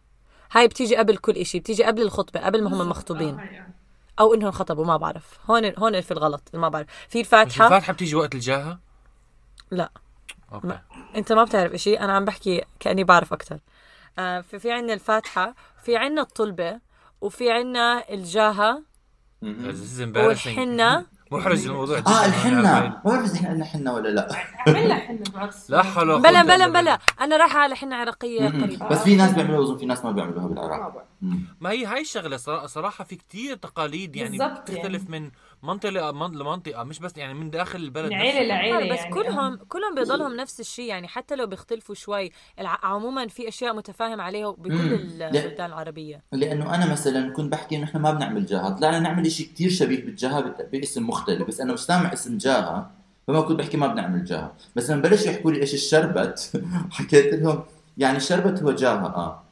هاي 0.52 0.68
بتيجي 0.68 0.96
قبل 0.96 1.18
كل 1.18 1.32
إشي 1.32 1.60
بتيجي 1.60 1.84
قبل 1.84 2.02
الخطبة 2.02 2.40
قبل 2.40 2.64
ما 2.64 2.70
هم 2.74 2.90
مخطوبين. 2.90 3.40
آه، 3.40 3.44
آه. 3.44 3.68
أو 4.20 4.34
إنهم 4.34 4.52
خطبوا 4.52 4.86
ما 4.86 4.98
بعرف. 4.98 5.40
هون 5.50 5.74
هون 5.78 6.02
في 6.02 6.12
الغلط 6.12 6.42
ما 6.54 6.70
بعرف. 6.70 6.88
في 7.10 7.20
الفاتحه 7.20 7.66
الفاتحة 7.66 7.94
بتيجي 7.94 8.16
وقت 8.16 8.36
الجاهة؟ 8.36 8.80
لا. 9.72 9.90
okay. 10.54 10.68
ما- 10.68 10.82
أنت 11.16 11.32
ما 11.34 11.44
بتعرف 11.44 11.74
إشي 11.74 12.00
أنا 12.00 12.14
عم 12.14 12.26
بحكي 12.26 12.64
كأني 12.80 13.04
بعرف 13.04 13.34
أكثر 13.34 13.60
آه 14.20 14.42
في 14.42 14.60
في 14.60 14.72
عندنا 14.72 14.94
الفاتحة 14.94 15.56
في 15.84 15.98
عندنا 15.98 16.22
الطلبة 16.22 16.80
وفي 17.22 17.52
عندنا 17.52 18.10
الجاهة. 18.10 18.84
والحنة 19.42 21.06
محرج 21.38 21.66
الموضوع 21.68 21.98
آه. 21.98 22.26
الحنة. 22.26 22.62
ما 22.62 23.02
بعرف 23.06 23.24
اذا 23.26 23.36
إحنا 23.36 23.50
قلنا 23.52 23.66
حنه 23.66 23.94
ولا 23.94 24.10
لا؟ 24.10 24.36
عملنا 24.68 24.96
حنا 24.96 25.20
بعرس 25.36 25.70
لا 25.72 25.84
حول 25.84 26.10
ولا 26.10 26.22
بلا 26.22 26.40
قوة 26.42 26.56
بلا 26.56 26.68
بلا. 26.82 27.00
أنا 27.22 27.38
رايحه 27.38 27.60
على 27.60 27.76
حنة 27.76 27.96
عراقية. 27.96 28.50
قريبة. 28.50 28.88
بس 28.88 29.04
في 29.04 29.16
ناس 29.16 29.32
بيعملوها 29.34 29.60
واظن 29.60 29.78
في 29.78 29.86
ناس 29.86 30.06
ما 30.06 30.12
بيعملوها 30.12 30.48
بالعراق. 30.48 31.06
ما 31.62 31.72
هي 31.72 31.86
هاي 31.86 32.02
الشغلة 32.02 32.38
صرا- 32.38 32.68
صراحة 32.68 33.04
في 33.04 33.16
كتير 33.16 33.56
تقاليد 33.56 34.16
يعني 34.16 34.38
بالضبط 34.38 34.72
بتختلف 34.72 35.10
من 35.10 35.32
منطقة 35.66 36.12
من- 36.12 36.38
لمنطقة 36.40 36.84
مش 36.84 37.00
بس 37.00 37.12
يعني 37.18 37.34
من 37.34 37.50
داخل 37.50 37.80
البلد 37.80 38.06
من 38.12 38.14
عيله. 38.14 38.42
لعيلة 38.48 38.94
بس 38.94 39.00
يعني 39.00 39.14
كلهم 39.14 39.56
كلهم 39.56 39.96
بيضلهم 39.96 40.36
نفس 40.36 40.60
الشيء 40.60 40.86
يعني 40.86 41.08
حتى 41.08 41.36
لو 41.36 41.48
بيختلفوا 41.48 41.96
شوي 41.96 42.32
الع... 42.60 42.80
عموما 42.84 43.28
في 43.28 43.48
أشياء 43.48 43.74
متفاهم 43.76 44.22
عليها 44.22 44.52
بكل. 44.52 44.72
البلدان 44.72 45.66
العربية. 45.70 46.22
لأنه 46.32 46.76
أنا 46.76 46.92
مثلا 46.92 47.34
كنت 47.34 47.52
بحكي 47.52 47.76
إنه 47.76 47.84
إحنا 47.84 48.00
ما 48.00 48.12
بنعمل 48.12 48.46
جاها 48.46 48.70
طلعنا 48.70 49.00
نعمل 49.00 49.32
شيء 49.32 49.48
كثير 49.48 49.70
شبيه 49.70 50.06
بالجاها 50.06 50.40
بت- 50.42 50.70
باسم 50.72 51.08
مختلف. 51.08 51.48
بس 51.48 51.62
أنا 51.62 51.74
مش 51.74 51.80
سامع 51.80 52.14
اسم 52.14 52.38
جاها 52.38 52.92
فما 53.28 53.42
كنت 53.42 53.60
بحكي 53.60 53.78
ما 53.78 53.88
بنعمل 53.88 54.26
جاها 54.26 54.54
بس 54.76 54.90
لما 54.90 55.02
بلشوا 55.02 55.32
يحكوا 55.32 55.52
لي 55.52 55.62
إيش 55.62 55.74
الشربت 55.74 56.52
حكيت 56.92 57.34
لهم 57.34 57.64
يعني 57.98 58.18
الشربت 58.18 58.64
هو 58.64 58.72
جاها 58.72 59.06
آه. 59.06 59.44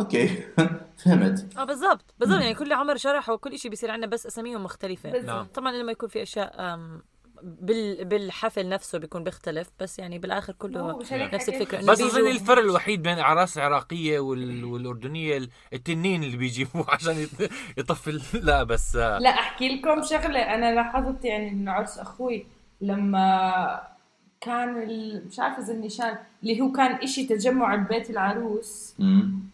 أوكي. 0.00 0.30
فهمت. 1.04 1.56
آه 1.58 1.64
بالضبط. 1.64 2.14
بالضبط. 2.18 2.40
يعني 2.40 2.54
كل 2.54 2.72
عمر 2.72 2.96
شرح 2.96 3.28
وكل 3.30 3.58
شيء 3.58 3.70
بيصير 3.70 3.90
عندنا 3.90 4.10
بس 4.10 4.26
أساميهم 4.26 4.64
مختلفة. 4.64 5.10
بالضبط. 5.12 5.30
نعم. 5.30 5.44
طبعا 5.44 5.72
لما 5.72 5.92
يكون 5.92 6.08
في 6.08 6.22
أشياء 6.22 6.74
أم، 6.74 7.02
بال... 7.42 8.04
بالحفل 8.04 8.68
نفسه 8.68 8.98
بيكون 8.98 9.24
بيختلف 9.24 9.70
بس 9.80 9.98
يعني 9.98 10.18
بالآخر 10.18 10.52
كله 10.52 10.98
نفس. 11.12 11.48
الفكرة. 11.48 11.78
بس 11.78 12.00
أظن 12.00 12.26
الفرق 12.30 12.62
الوحيد 12.62 13.02
بين 13.02 13.12
الاعراس 13.12 13.58
العراقية 13.58 14.18
وال... 14.18 14.64
والأردنية 14.64 15.48
التنين 15.72 16.22
اللي 16.24 16.36
بيجيبوه 16.36 16.86
عشان 16.94 17.26
يط- 17.26 17.50
يطفي 17.78 18.20
لا 18.42 18.62
بس 18.62 18.96
آه، 18.96 19.18
لا 19.18 19.30
أحكي 19.30 19.68
لكم 19.68 20.02
شغلة. 20.02 20.40
أنا 20.54 20.74
لاحظت 20.74 21.24
يعني 21.24 21.48
إنه 21.48 21.72
عرس 21.72 21.98
أخوي 21.98 22.46
لما 22.80 23.95
كان 24.40 24.82
ال... 24.82 25.22
مش 25.28 25.40
عارفة 25.40 25.62
إذا 25.62 25.72
النشان 25.72 26.14
اللي 26.42 26.60
هو 26.60 26.72
كان 26.72 26.92
إشي 26.92 27.24
تجمع 27.24 27.74
ببيت 27.74 28.10
العروس. 28.10 28.94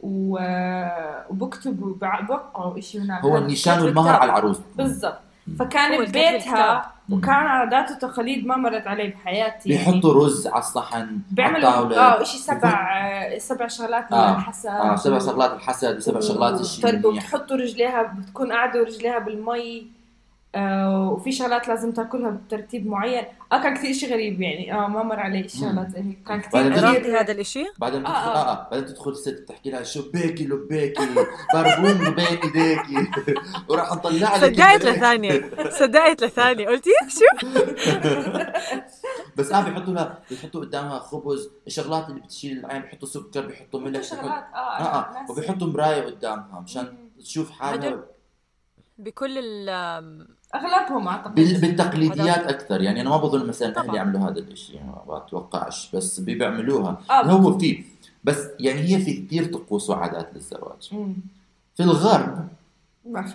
و... 0.01 0.39
وبكتبوا 1.31 1.95
بوقعوا 2.23 2.79
إشي 2.79 3.01
هناك 3.01 3.25
هو 3.25 3.47
كتب 3.47 3.83
والمهر. 3.83 4.15
على 4.15 4.25
العروس 4.25 4.59
بالضبط 4.77 5.19
فكان 5.59 6.05
ببيتها. 6.05 6.93
وكان 7.11 7.35
عادات 7.35 7.91
وتقاليد 7.91 8.47
ما 8.47 8.57
مرت 8.57 8.87
علي 8.87 9.09
بحياتي 9.09 9.71
يعني 9.71 9.93
بيحطوا 9.93 10.25
رز 10.25 10.47
على 10.47 10.59
الصحن 10.59 10.97
على 10.99 11.09
بيعملوا 11.31 11.99
آه 11.99 12.23
شيء 12.23 12.41
سبع 12.41 13.39
سبع 13.39 13.67
شغلات 13.67 14.13
آه. 14.13 14.37
الحسد 14.37 14.69
آه 14.69 14.97
سبع 14.97 15.19
شغلات 15.19 15.53
الحسد 15.53 15.97
وسبع 15.97 16.21
شغلات 16.21 16.61
الشيء. 16.61 17.07
وتحطوا 17.07 17.57
رجليها 17.57 18.03
بتكون 18.03 18.53
قاعدة 18.53 18.81
ورجليها 18.81 19.19
بالمي 19.19 19.87
آه 20.55 21.11
وفي 21.11 21.33
شغلات 21.33 21.69
لازم 21.69 21.93
تاكلها 21.93 22.31
بترتيب 22.31 22.87
معين. 22.87 23.25
آه 23.53 23.63
كان 23.63 23.75
كثير 23.77 23.93
شيء 23.93 24.13
غريب 24.13 24.41
يعني. 24.43 24.73
آه 24.75 24.89
ما 24.89 25.03
مر 25.03 25.21
علي 25.21 25.49
شغلات 25.49 25.91
زي 25.91 26.01
هيك. 26.01 26.19
كان 26.29 26.41
كثير 26.41 26.73
عراقي 26.85 27.13
هذا 27.13 27.33
الإشي؟ 27.33 27.65
بعدين 27.79 28.07
آه، 28.07 28.11
تدخل 28.11 28.31
آه. 28.31 28.49
آه 28.49 28.53
آه 28.53 28.69
بعدين 28.71 28.87
تدخل 28.87 29.11
الست 29.11 29.41
بتحكي 29.43 29.71
لها 29.71 29.83
شبيكي 29.83 30.45
لبيكي 30.47 31.07
بربوم 31.55 32.15
بين 32.15 32.25
ايديكي 32.27 33.11
وراح 33.69 33.93
نطلع 33.93 34.37
لك 34.37 34.45
صدقت. 34.55 34.85
لثانية. 34.85 35.51
صدقت 35.81 36.23
لثانية. 36.25 36.67
قلتي؟ 36.69 36.91
شو؟ 37.09 37.49
بس 39.37 39.53
آه 39.53 39.61
بيحطوا 39.65 39.95
لها 39.95 40.19
بيحطوا 40.31 40.61
قدامها 40.61 40.99
خبز 40.99 41.51
الشغلات 41.67 42.09
اللي 42.11 42.21
بتشيل 42.21 42.59
العين 42.59 42.83
بيحطوا 42.83 43.09
سكر 43.09 43.47
بيحطوا 43.47 43.65
بحطوا 43.65 43.81
ملح 43.81 44.01
بيحطوا 44.01 44.17
شغلات 44.17 44.45
آه 44.55 44.59
آه 44.59 45.13
ناس- 45.21 45.31
وبيحطوا 45.31 45.67
مراية 45.67 46.03
قدامها 46.03 46.61
مشان 46.61 47.09
تشوف 47.21 47.51
حالها. 47.51 48.05
بكل 48.99 49.39
ال 49.39 49.69
أغلبهم 50.55 51.09
أعتقد. 51.09 51.35
بال- 51.35 51.61
بالتقليديات 51.61 52.39
أكثر. 52.47 52.81
يعني 52.83 53.01
أنا 53.01 53.11
ما 53.11 53.17
بظن 53.17 53.47
مثلا 53.47 53.71
طبعاً. 53.75 53.87
أهلي 53.89 53.97
يعملوا 53.97 54.21
هذا 54.21 54.39
الشيء 54.39 54.81
ما 55.09 55.19
بتوقعش. 55.19 55.91
بس 55.97 56.21
بي- 56.21 56.35
بيعملوها. 56.35 57.01
آه. 57.11 57.23
هو 57.23 57.59
في 57.59 57.85
بس 58.25 58.39
يعني 58.61 58.81
هي 58.81 59.01
في 59.05 59.23
كثير 59.27 59.45
طقوس 59.45 59.91
وعادات 59.91 60.29
للزواج. 60.35 60.89
مم. 60.93 61.15
في 61.77 61.83
الغرب 61.83 62.49
ما 63.11 63.23
في 63.23 63.35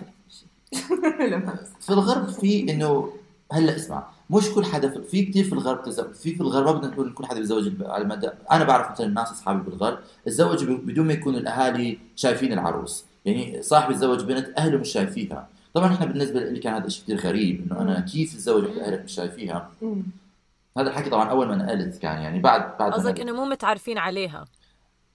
في. 1.80 1.90
الغرب 1.90 2.28
في 2.28 2.72
انه 2.72 3.12
هلأ 3.52 3.76
اسمع. 3.76 4.06
مش 4.30 4.48
كل 4.50 4.64
حدا 4.64 4.88
في, 4.90 5.02
في 5.02 5.22
كثير 5.24 5.44
في 5.44 5.52
الغرب 5.52 5.82
تزوج 5.82 6.12
في 6.12 6.34
في 6.34 6.40
الغرب 6.40 6.66
ما 6.66 6.72
بدنا 6.72 6.90
نقول 6.92 7.12
كل 7.14 7.26
حدا 7.26 7.38
بيتزوج 7.38 7.72
على 7.82 8.04
مدى 8.04 8.28
أنا 8.50 8.64
بعرف 8.64 8.90
مثلا 8.90 9.06
ناس 9.06 9.28
أصحابي 9.30 9.70
بالغرب 9.70 9.98
تزوجوا 10.26 10.76
بدون 10.78 11.06
ما 11.06 11.12
يكونوا 11.12 11.40
الأهالي 11.40 11.98
شايفين 12.16 12.52
العروس. 12.52 13.04
يعني 13.24 13.62
صاحب 13.62 13.90
يتزوج 13.90 14.24
بنت 14.24 14.48
أهله 14.58 14.78
مش 14.78 14.88
شايفيها 14.88 15.48
طبعا 15.78 15.94
إحنا 15.94 16.06
بالنسبة 16.06 16.40
لي 16.40 16.58
كان 16.58 16.74
هذا 16.74 16.88
شيء 16.88 17.02
كثير 17.04 17.20
غريب 17.20 17.66
إنه 17.72 17.80
أنا 17.82 18.00
كيف 18.00 18.32
تتزوج 18.34 18.64
وحده 18.64 18.86
أهلك 18.86 19.04
مش 19.04 19.12
شايفيها. 19.12 19.70
هذا 20.78 20.88
الحكي 20.90 21.10
طبعا 21.10 21.30
أول 21.30 21.48
ما 21.48 21.56
نقلت 21.56 21.98
كان 21.98 22.18
يعني 22.22 22.38
بعد 22.40 22.78
بعد 22.78 22.92
قصدك. 22.92 23.20
إنه 23.20 23.32
مو 23.32 23.44
متعرفين 23.44 23.98
عليها 23.98 24.44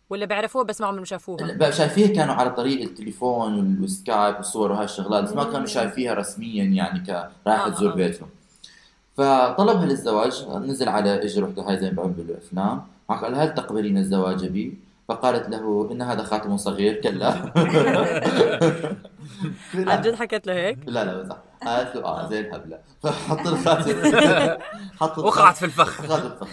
ولا 0.10 0.26
بيعرفوها 0.26 0.64
بس 0.64 0.82
ما 0.82 0.88
عمرهم 0.88 1.06
شافوها 1.06 1.72
شايفيها 1.72 2.08
كانوا 2.16 2.34
على 2.36 2.50
طريق 2.50 2.82
التليفون 2.82 3.54
وال- 3.54 3.82
والسكايب 3.82 4.36
والصور 4.36 4.72
وهاي 4.72 4.86
الشغلات 4.86 5.24
بس 5.24 5.34
ما 5.34 5.44
كانوا 5.44 5.66
شايفيها 5.68 6.14
رسميا 6.14 6.64
يعني 6.64 7.00
كرايحه 7.00 7.68
آه، 7.68 7.70
تزور 7.70 7.92
آه. 7.92 7.96
بيتهم 7.96 8.30
فطلبها 9.18 9.86
للزواج 9.86 10.46
نزل 10.50 10.90
على 10.90 11.24
اجر 11.24 11.44
وحده 11.44 11.62
هاي 11.62 11.78
زي 11.80 11.86
ما 11.90 11.96
بيعملوا 11.96 12.14
بالأفلام 12.18 12.82
قال 13.10 13.36
هل 13.36 13.54
تقبلين 13.54 13.98
الزواج 13.98 14.46
بي؟ 14.46 14.78
فقالت 15.10 15.50
له 15.50 15.90
إن 15.92 16.02
هذا 16.02 16.24
خاتم 16.24 16.58
صغير 16.58 17.02
كلا. 17.02 17.32
عن 19.76 20.02
جد 20.02 20.16
حكت 20.16 20.48
له 20.48 20.54
هيك؟ 20.54 20.80
لا 20.88 21.06
لا 21.06 21.22
بمزح 21.22 21.38
قالت 21.66 21.96
له 21.96 22.06
آه 22.06 22.30
زي 22.30 22.40
الهبله 22.40 22.80
فحط 23.04 23.48
الخاتم. 23.48 23.94
حط 25.00 25.18
وقعت 25.20 25.56
في 25.56 25.66
الفخ. 25.66 26.02
خاتم 26.08 26.30
فخ 26.30 26.48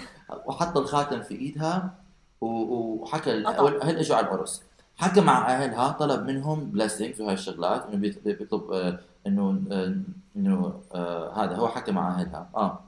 وحط 0.47 0.77
الخاتم 0.77 1.23
في 1.23 1.35
إيدها 1.35 1.95
وحكى 2.41 3.31
أهل 3.47 3.99
إجوا 3.99 4.17
على 4.17 4.27
العرس. 4.27 4.63
حكى 4.97 5.21
مع 5.21 5.49
أهلها 5.55 5.89
طلب 5.93 6.27
منهم 6.27 6.71
blessings 6.71 7.21
وهاي 7.21 7.35
الشغلات 7.35 7.87
إنه 7.87 7.97
بيط- 7.97 8.25
بيطلب 8.25 8.73
آه، 8.73 8.99
إنه 9.27 9.63
آه، 9.73 9.95
إنه 10.37 10.81
آه، 10.95 11.45
هذا 11.45 11.57
هو 11.57 11.69
حكى 11.69 11.93
مع 11.93 12.09
أهلها. 12.21 12.49
آه. 12.57 12.81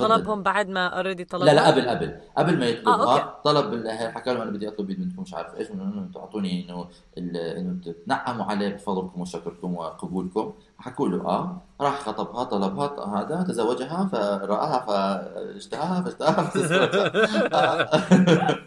طلبهم 0.00 0.42
بعد 0.42 0.68
ما 0.68 0.86
already 0.86 1.24
طلبوا 1.24 1.46
لا 1.46 1.52
لا 1.52 1.66
قبل 1.66 1.88
قبل. 1.88 2.16
قبل 2.38 2.58
ما 2.58 2.64
آه، 2.64 2.68
يطلبها 2.68 3.12
okay. 3.20 3.24
طلب 3.44 3.86
حكى 3.88 4.32
لهم 4.32 4.42
أنا 4.42 4.50
بدي 4.50 4.68
أطلب 4.68 4.86
بيد 4.86 5.00
منكم 5.00 5.22
مش 5.22 5.34
عارف 5.34 5.54
إيش 5.56 5.70
إنه 5.70 6.08
تعطوني 6.14 6.64
إنه 6.64 6.86
ال- 7.18 7.36
إنه 7.36 7.76
تتنعموا 7.84 8.44
عليه 8.44 8.68
بفضلكم 8.74 9.20
وشكركم 9.20 9.74
وقبولكم. 9.74 10.52
حكوا 10.78 11.08
له 11.08 11.26
آه. 11.28 11.56
راح 11.80 12.00
خطبها 12.00 12.44
طلبها 12.44 13.20
هذا 13.20 13.42
تزوجها 13.48 14.08
فرآها 14.12 14.84
فاشتهاها 14.86 16.02
فاشتهاها 16.02 16.42
فتزوجها. 16.42 17.10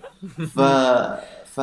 ف 0.55 0.59
ف 1.45 1.61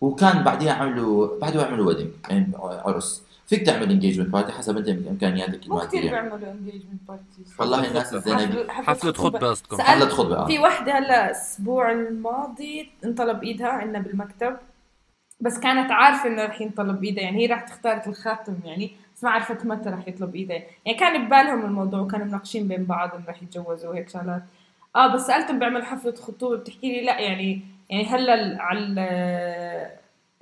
وكان 0.00 0.44
بعديها 0.44 0.72
عملوا 0.72 1.38
بعدها 1.40 1.64
عملوا 1.66 1.86
wedding 1.86 2.10
يعني 2.30 2.52
عرس. 2.58 3.22
فيك 3.46 3.66
تعمل 3.66 3.90
engagement 3.90 4.28
party 4.28 4.52
حسب 4.52 4.76
أنت 4.76 4.88
إمكانياتك 4.88 5.68
مو 5.68 5.78
كثير 5.80 6.00
بيعملوا 6.02 6.38
engagement 6.52 7.00
parties 7.08 7.54
والله 7.58 7.88
الناس 7.88 8.14
الزينة 8.14 8.68
حفلة 8.72 9.12
خطبة 9.12 9.48
قصدكم. 9.48 9.80
حفلة 9.80 10.08
خطبة 10.08 10.36
آه. 10.36 10.46
في 10.46 10.58
وحدة 10.58 10.92
هلا 10.98 11.26
الأسبوع 11.26 11.92
الماضي 11.92 12.90
انطلب 13.04 13.42
إيدها 13.42 13.68
عندنا 13.68 13.98
بالمكتب. 13.98 14.56
بس 15.40 15.58
كانت 15.58 15.90
عارفة 15.90 16.28
إنه 16.28 16.44
رح 16.44 16.60
ينطلب 16.60 17.04
إيدها 17.04 17.24
يعني 17.24 17.38
هي 17.42 17.46
رح 17.46 17.60
تختار 17.60 18.02
الخاتم 18.06 18.54
يعني 18.64 18.90
بس 19.16 19.24
ما 19.24 19.30
عرفت 19.30 19.66
متى 19.66 19.88
رح 19.88 20.08
يطلب 20.08 20.34
إيدها. 20.34 20.62
يعني 20.86 20.98
كان 20.98 21.26
ببالهم 21.26 21.64
الموضوع 21.64 22.00
وكانوا 22.00 22.26
مناقشين 22.26 22.68
بين 22.68 22.84
بعض 22.84 23.14
إنه 23.14 23.24
رح 23.28 23.42
يتجوزوا 23.42 23.90
وهيك 23.90 24.08
شغلات. 24.08 24.42
آه 24.96 25.14
بس 25.14 25.20
سألتهم 25.26 25.58
بعمل 25.58 25.84
حفلة 25.84 26.14
خطوبة 26.14 26.56
بتحكي 26.56 26.92
لي 26.92 27.04
لا 27.04 27.20
يعني 27.20 27.60
يعني 27.90 28.06
هلا 28.06 28.34
ال- 28.34 28.60
على 28.60 28.78
ال- 28.78 29.88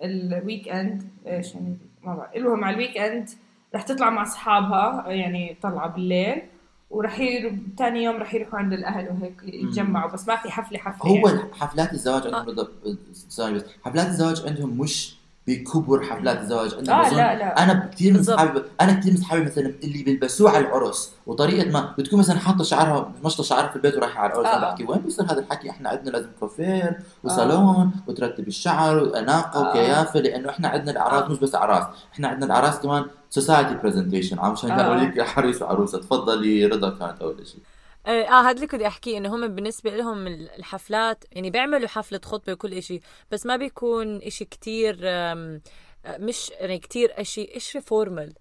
ال 0.04 0.68
weekend 0.68 1.02
إيش 1.26 1.54
يعني؟ 1.54 1.76
ما 2.04 2.14
بعرف 2.14 2.36
المهم 2.36 2.64
على 2.64 2.74
ال 2.74 2.98
weekend 2.98 3.28
رح 3.74 3.82
تطلع 3.82 4.10
مع 4.10 4.22
أصحابها 4.22 5.04
يعني 5.08 5.56
طلعة 5.62 5.88
بالليل 5.88 6.42
ورح 6.90 7.20
يرو... 7.20 7.50
تاني 7.78 8.04
يوم 8.04 8.16
رح 8.16 8.34
يروحوا 8.34 8.58
عند 8.58 8.72
الأهل 8.72 9.08
وهيك 9.08 9.42
يتجمعوا 9.42 10.12
بس 10.12 10.28
ما 10.28 10.36
في 10.36 10.50
حفلة 10.50 10.78
حفله 10.78 11.10
هو 11.10 11.28
يعني. 11.28 11.54
حفلات 11.54 11.92
الزواج 11.92 12.22
عندهم 12.22 12.40
آه. 12.40 12.44
بالضبط 12.44 12.72
sorry 13.12 13.54
بس 13.54 13.64
حفلات 13.84 14.06
الزواج 14.06 14.42
عندهم 14.46 14.78
مش 14.78 15.16
بكبر 15.46 16.02
حفلات 16.02 16.40
الزواج 16.40 16.74
آه 16.74 16.78
بظن 16.78 17.16
لا 17.16 17.34
لا 17.38 17.62
أنا 17.62 17.90
كثير 17.92 18.12
من. 18.12 18.18
اصحابي 18.18 18.62
أنا 18.80 18.92
كثير 18.92 19.12
من 19.12 19.18
اصحابي 19.18 19.44
مثلا 19.44 19.74
اللي 19.84 20.02
بيلبسوه 20.02 20.50
على 20.50 20.66
العرس 20.66 21.12
وطريقة 21.26 21.70
ما 21.70 21.94
بتكون 21.98 22.18
مثلا 22.18 22.38
حاطة 22.38 22.64
شعرها 22.64 23.12
مشطه 23.24 23.42
شعرها 23.42 23.68
في 23.68 23.76
البيت 23.76 23.96
ورايحة 23.96 24.20
على 24.20 24.32
العرس 24.32 24.46
آه. 24.46 24.56
أنا 24.56 24.70
بحكي 24.70 24.84
وين 24.84 25.00
بيصير 25.00 25.24
هذا 25.24 25.38
الحكي 25.38 25.70
إحنا 25.70 25.88
عندنا 25.88 26.10
لازم 26.10 26.28
كوافير 26.40 26.98
وصالون 27.24 27.90
وترتب 28.06 28.48
الشعر 28.48 28.96
وأناقة 29.02 29.60
آه. 29.66 29.70
وكيافة 29.70 30.20
لأنه 30.20 30.50
إحنا 30.50 30.68
عندنا 30.68 30.90
الأعراس 30.90 31.22
آه. 31.22 31.28
مش 31.28 31.38
بس 31.38 31.54
أعراس 31.54 31.84
إحنا 32.12 32.28
عندنا 32.28 32.46
الأعراس 32.46 32.78
كمان 32.80 33.04
society 33.30 33.74
presentation 33.74 34.38
عشان 34.38 34.70
آه. 34.70 34.82
اوريك 34.82 35.22
حريص 35.22 35.62
وعروسة 35.62 35.98
تفضلي 35.98 36.66
رضا 36.66 36.90
كانت 36.90 37.22
أول 37.22 37.46
شيء 37.46 37.60
آه 38.06 38.10
آه، 38.10 38.42
هذا 38.42 38.50
اللي 38.50 38.66
كنت 38.66 38.82
أحكيه 38.82 39.18
إنه 39.18 39.34
هم 39.34 39.48
بالنسبة 39.48 39.90
لهم 39.96 40.26
الحفلات 40.26 41.24
يعني 41.32 41.50
بيعملوا 41.50 41.88
حفلة 41.88 42.20
خطبة 42.24 42.52
وكل 42.52 42.74
إشي 42.74 43.00
بس 43.30 43.46
ما 43.46 43.56
بيكون 43.56 44.16
إشي 44.22 44.44
كتير 44.44 44.98
آه، 45.02 45.60
مش 46.08 46.50
يعني 46.50 46.78
كتير 46.78 47.20
إشي 47.20 47.56
إشي 47.56 47.80
formal 47.80 48.34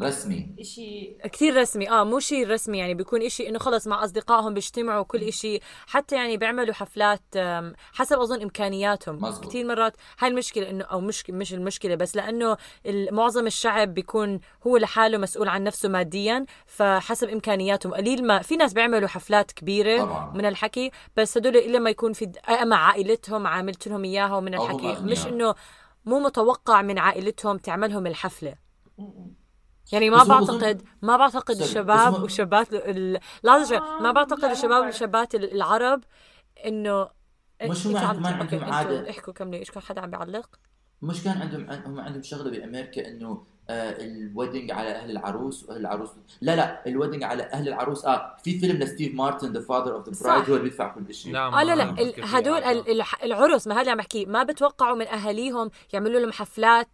رسمي. 0.00 0.54
شيء 0.62 1.16
كتير 1.24 1.56
رسمي. 1.56 1.90
آه 1.90 2.04
مو 2.04 2.18
شيء 2.18 2.48
رسمي 2.48 2.78
يعني 2.78 2.94
بيكون 2.94 3.22
إشي 3.22 3.48
إنه 3.48 3.58
خلص 3.58 3.86
مع 3.86 4.04
أصدقائهم 4.04 4.54
بيجتمعوا 4.54 5.02
كل 5.02 5.22
إشي. 5.22 5.58
حتى 5.86 6.16
يعني 6.16 6.36
بيعملوا 6.36 6.74
حفلات 6.74 7.22
حسب 7.92 8.18
أظن 8.18 8.42
إمكانياتهم. 8.42 9.16
مزبوط. 9.16 9.48
كثير 9.48 9.66
مرات 9.66 9.96
هاي 10.18 10.30
المشكلة 10.30 10.70
إنه 10.70 10.84
أو 10.84 11.00
مش 11.00 11.30
مش 11.30 11.54
المشكلة 11.54 11.94
بس 11.94 12.16
لأنه 12.16 12.56
معظم 12.86 13.46
الشعب 13.46 13.94
بيكون 13.94 14.40
هو 14.66 14.76
لحاله 14.76 15.18
مسؤول 15.18 15.48
عن 15.48 15.64
نفسه 15.64 15.88
ماديا 15.88 16.46
فحسب 16.66 17.28
إمكانياتهم. 17.28 17.94
قليل 17.94 18.26
ما 18.26 18.42
في 18.42 18.56
ناس 18.56 18.72
بيعملوا 18.72 19.08
حفلات 19.08 19.52
كبيرة 19.52 19.98
طبعا. 19.98 20.32
من 20.34 20.46
الحكي 20.46 20.90
بس 21.16 21.38
هدول 21.38 21.56
إلا 21.56 21.78
ما 21.78 21.90
يكون 21.90 22.12
في 22.12 22.32
مع 22.62 22.76
عائلتهم 22.76 23.46
عاملت 23.46 23.88
لهم 23.88 24.04
إياها 24.04 24.36
ومن 24.36 24.54
الحكي. 24.54 24.96
مش 25.02 25.26
إنه 25.26 25.54
مو 26.04 26.18
متوقع 26.20 26.82
من 26.82 26.98
عائلتهم 26.98 27.58
تعملهم 27.58 28.06
الحفلة. 28.06 28.54
يعني 29.92 30.10
ما 30.10 30.24
بعتقد 30.24 30.82
ما 31.02 31.16
بعتقد 31.16 31.56
الشباب 31.60 32.22
والشابات 32.22 32.74
شوي 33.64 33.78
آه، 33.78 34.00
ما 34.00 34.12
بعتقد 34.12 34.40
لا، 34.40 34.46
ما 34.46 34.52
الشباب 34.52 34.70
بعرف. 34.70 34.86
والشابات 34.86 35.34
ال- 35.34 35.52
العرب 35.54 36.00
إنه 36.66 37.08
مش 37.62 37.82
كمان 37.84 38.40
okay، 38.40 38.56
عندهم 38.56 38.72
عادة. 38.72 39.10
احكوا 39.10 39.32
كملوا 39.32 39.58
إيش 39.58 39.70
كان 39.70 39.82
حدا 39.82 40.00
عم 40.00 40.10
بيعلق 40.10 40.48
مش 41.02 41.24
كان 41.24 41.40
عندهم 41.42 41.70
هم 41.86 42.00
عندهم 42.00 42.22
شغلة 42.22 42.50
بأمريكا 42.50 43.08
إنه 43.08 43.44
آه 43.70 43.90
ال 44.04 44.12
wedding 44.12 44.70
على 44.70 44.88
أهل 44.90 45.10
العروس 45.10 45.64
وأهل 45.68 45.80
العروس 45.80 46.08
لا 46.40 46.56
لا 46.56 46.86
ال 46.86 46.90
wedding 46.90 47.22
على 47.22 47.42
أهل 47.42 47.68
العروس 47.68 48.04
آه 48.04 48.36
في 48.44 48.58
فيلم 48.58 48.76
لستيف 48.76 49.14
مارتن 49.14 49.52
the 49.52 49.60
Father 49.60 49.94
of 49.94 50.08
the. 50.08 50.24
Bride 50.24 50.50
هو 50.50 50.56
اللي 50.56 50.62
بيدفع 50.68 50.88
كل 50.94 51.14
شيء 51.14 51.32
نعم 51.32 51.54
آه 51.54 51.62
لا 51.64 51.74
لا. 51.74 51.94
هدول 52.38 52.58
ال- 52.64 52.90
ال- 53.00 53.04
العرس 53.22 53.66
ما 53.66 53.74
هذا 53.74 53.80
اللي 53.80 53.90
عم 53.90 53.96
بحكيه 53.98 54.26
ما 54.26 54.42
بتوقعوا 54.42 54.96
من 54.96 55.06
أهاليهم 55.06 55.70
يعملوا 55.92 56.20
لهم 56.20 56.32
حفلات 56.32 56.88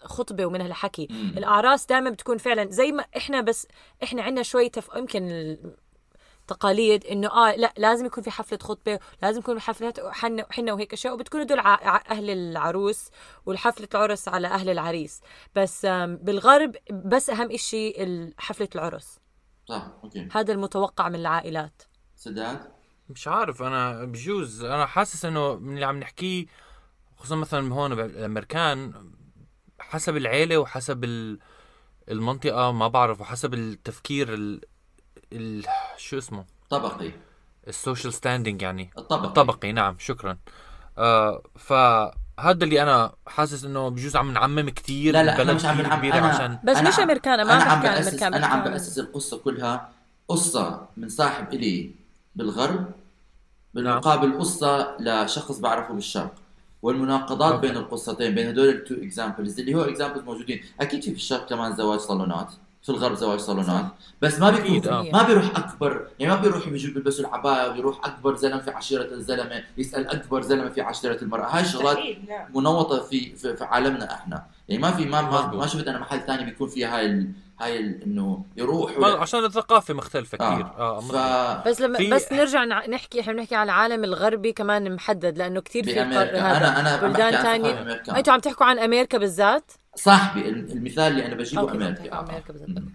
خطبة 0.00 0.46
ومن 0.46 0.60
هالحكي. 0.60 1.08
الاعراس 1.36 1.86
دائما 1.86 2.10
بتكون 2.10 2.38
فعلا 2.38 2.70
زي 2.70 2.92
ما 2.92 3.04
إحنا 3.16 3.40
بس 3.40 3.66
إحنا 4.02 4.22
عندنا 4.22 4.42
شوي 4.42 4.68
تف... 4.68 4.88
يمكن 4.96 5.56
التقاليد 6.50 7.04
إنه 7.06 7.28
آه 7.28 7.56
لا 7.56 7.72
لازم 7.78 8.06
يكون 8.06 8.24
في 8.24 8.30
حفلة 8.30 8.58
خطبة 8.62 8.98
لازم 9.22 9.40
يكون 9.40 9.58
في 9.58 9.64
حفلات 9.64 10.00
حنه 10.00 10.44
وحنه 10.50 10.72
وهيك 10.72 10.92
أشياء 10.92 11.14
وبتكون. 11.14 11.58
ع- 11.58 12.02
أهل 12.10 12.30
العروس 12.30 13.10
والحفلة 13.46 13.88
العرس 13.94 14.28
على 14.28 14.46
أهل 14.46 14.70
العريس. 14.70 15.20
بس 15.54 15.86
بالغرب 16.20 16.76
بس 16.90 17.30
أهم 17.30 17.50
إشي 17.50 18.02
ال- 18.02 18.34
حفلة 18.38 18.68
العرس. 18.74 19.18
صح 19.68 19.90
أوكي. 20.04 20.28
هذا 20.32 20.52
المتوقع 20.52 21.08
من 21.08 21.14
العائلات. 21.14 21.82
سداد؟ 22.16 22.60
مش 23.08 23.28
عارف 23.28 23.62
أنا 23.62 24.04
بجوز 24.04 24.64
أنا 24.64 24.86
حاسس 24.86 25.24
إنه 25.24 25.54
من 25.54 25.74
اللي 25.74 25.84
عم 25.86 25.98
نحكيه 26.00 26.46
خصوصا 27.16 27.36
مثلا 27.36 27.74
هون 27.74 27.94
بالامريكان 27.94 29.10
حسب 29.78 30.16
العيلة 30.16 30.58
وحسب 30.58 31.04
ال- 31.04 31.38
المنطقة 32.08 32.72
ما 32.72 32.88
بعرف 32.88 33.20
وحسب 33.20 33.54
التفكير 33.54 34.28
ال... 35.32 35.64
شو 35.96 36.18
اسمه؟ 36.18 36.44
طبقي. 36.70 37.10
ال 37.68 37.74
social 37.74 38.12
standing 38.12 38.62
يعني. 38.62 38.90
الطبقي. 38.98 39.28
الطبقي 39.28 39.72
نعم 39.72 39.96
شكرا. 39.98 40.36
آه 40.98 41.42
فهذا 41.58 42.64
اللي 42.64 42.82
أنا 42.82 43.12
حاسس 43.26 43.64
إنه 43.64 43.88
بجوز 43.88 44.16
عم 44.16 44.32
نعمم 44.32 44.68
كثير 44.68 45.12
لا 45.12 45.22
لا 45.22 45.32
إحنا 45.32 45.52
مش 45.52 45.64
عم 45.64 45.80
نعمم 45.80 45.98
كثير 45.98 46.18
أنا 46.18 46.26
عشان 46.26 46.58
بس 46.64 46.76
أنا 46.76 46.88
مش 46.88 46.98
أمريكان 46.98 47.46
ما 47.46 47.54
أنا 47.54 47.64
عم 47.64 47.82
بأسس 47.82 48.06
أمريكان. 48.06 48.34
أنا 48.34 48.46
عم 48.46 48.64
بأسس 48.64 48.98
القصة 48.98 49.38
كلها 49.38 49.90
قصة 50.28 50.88
من 50.96 51.08
صاحب 51.08 51.54
إلي 51.54 51.90
بالغرب 52.36 52.90
بالمقابل 53.74 54.38
قصة 54.38 54.96
لشخص 55.00 55.58
بعرفه 55.58 55.94
بالشرق 55.94 56.34
والمناقضات 56.82 57.52
okay. 57.52 57.66
بين 57.66 57.76
القصتين 57.76 58.34
بين 58.34 58.48
هدول 58.48 58.68
ال 58.68 58.74
two 58.74 58.94
examples 58.94 59.60
اللي 59.60 59.74
هو 59.74 59.82
examples 59.82 60.22
موجودين. 60.22 60.64
أكيد 60.80 61.02
في 61.02 61.10
في 61.10 61.16
الشرق 61.16 61.48
كمان 61.48 61.76
زواج 61.76 61.98
صالونات. 61.98 62.52
في 62.86 62.92
الغرب 62.92 63.14
زواج 63.14 63.38
صالونات 63.38 63.84
بس 64.22 64.38
ما 64.40 64.50
بيكون 64.50 64.92
آه. 64.92 65.02
ما 65.12 65.22
بيروح 65.22 65.44
أكبر 65.56 66.06
يعني 66.18 66.34
ما 66.34 66.40
بيروح 66.40 66.68
بيجوا 66.68 66.94
بيلبسوا 66.94 67.24
العبايه 67.24 67.70
ويروح 67.70 68.06
أكبر 68.06 68.36
زلمة 68.36 68.60
في 68.60 68.70
عشيرة 68.70 69.02
الزلمة 69.14 69.62
يسأل 69.78 70.08
أكبر 70.08 70.42
زلمة 70.42 70.68
في 70.70 70.80
عشيرة 70.80 71.22
المرأة 71.22 71.46
هاي 71.46 72.18
لا 72.28 72.46
منوطة 72.54 73.02
في 73.02 73.36
في, 73.36 73.56
في 73.56 73.64
عالمنا 73.64 74.14
إحنا 74.14 74.46
يعني 74.68 74.82
ما 74.82 74.90
في 74.90 75.04
ما 75.04 75.22
ما. 75.22 75.46
ما 75.46 75.66
شفت 75.66 75.88
أنا 75.88 75.98
محل 75.98 76.20
ثاني 76.26 76.44
بيكون 76.44 76.68
فيها 76.68 76.98
هاي 76.98 77.06
ال... 77.06 77.28
هاي 77.60 77.80
ال... 77.80 78.02
إنه 78.02 78.44
يروح 78.56 78.98
ولا... 78.98 79.18
عشان 79.18 79.44
الثقافة 79.44 79.94
مختلفة 79.94 80.38
آه. 80.40 80.52
كثير 80.54 80.66
آه, 80.66 81.00
ف 81.00 81.04
مظبوط. 81.04 81.68
بس 81.68 81.80
لما 81.80 81.98
في- 81.98 82.10
بس 82.10 82.32
نرجع 82.32 82.64
نحكي 82.64 83.20
إحنا 83.20 83.32
بنحكي 83.32 83.54
على 83.54 83.64
العالم 83.72 84.04
الغربي 84.04 84.52
كمان 84.52 84.94
محدد 84.94 85.38
لأنه 85.38 85.60
كثير 85.60 85.84
في 85.84 86.00
هذا 86.00 86.38
أنا 86.38 86.80
أنا 86.80 86.90
عم 86.90 87.00
بلدان 87.12 87.34
أمريكا. 87.64 88.18
أنتوا 88.18 88.32
عم 88.32 88.40
تحكوا 88.40 88.66
عن 88.66 88.78
أمريكا 88.78 89.18
بالذات 89.18 89.72
صاحبي 89.96 90.48
المثال 90.48 91.12
اللي 91.12 91.26
أنا 91.26 91.34
بجيبه 91.34 91.62
أوكي، 91.62 91.74
أمريكا. 92.12 92.52
مم. 92.68 92.94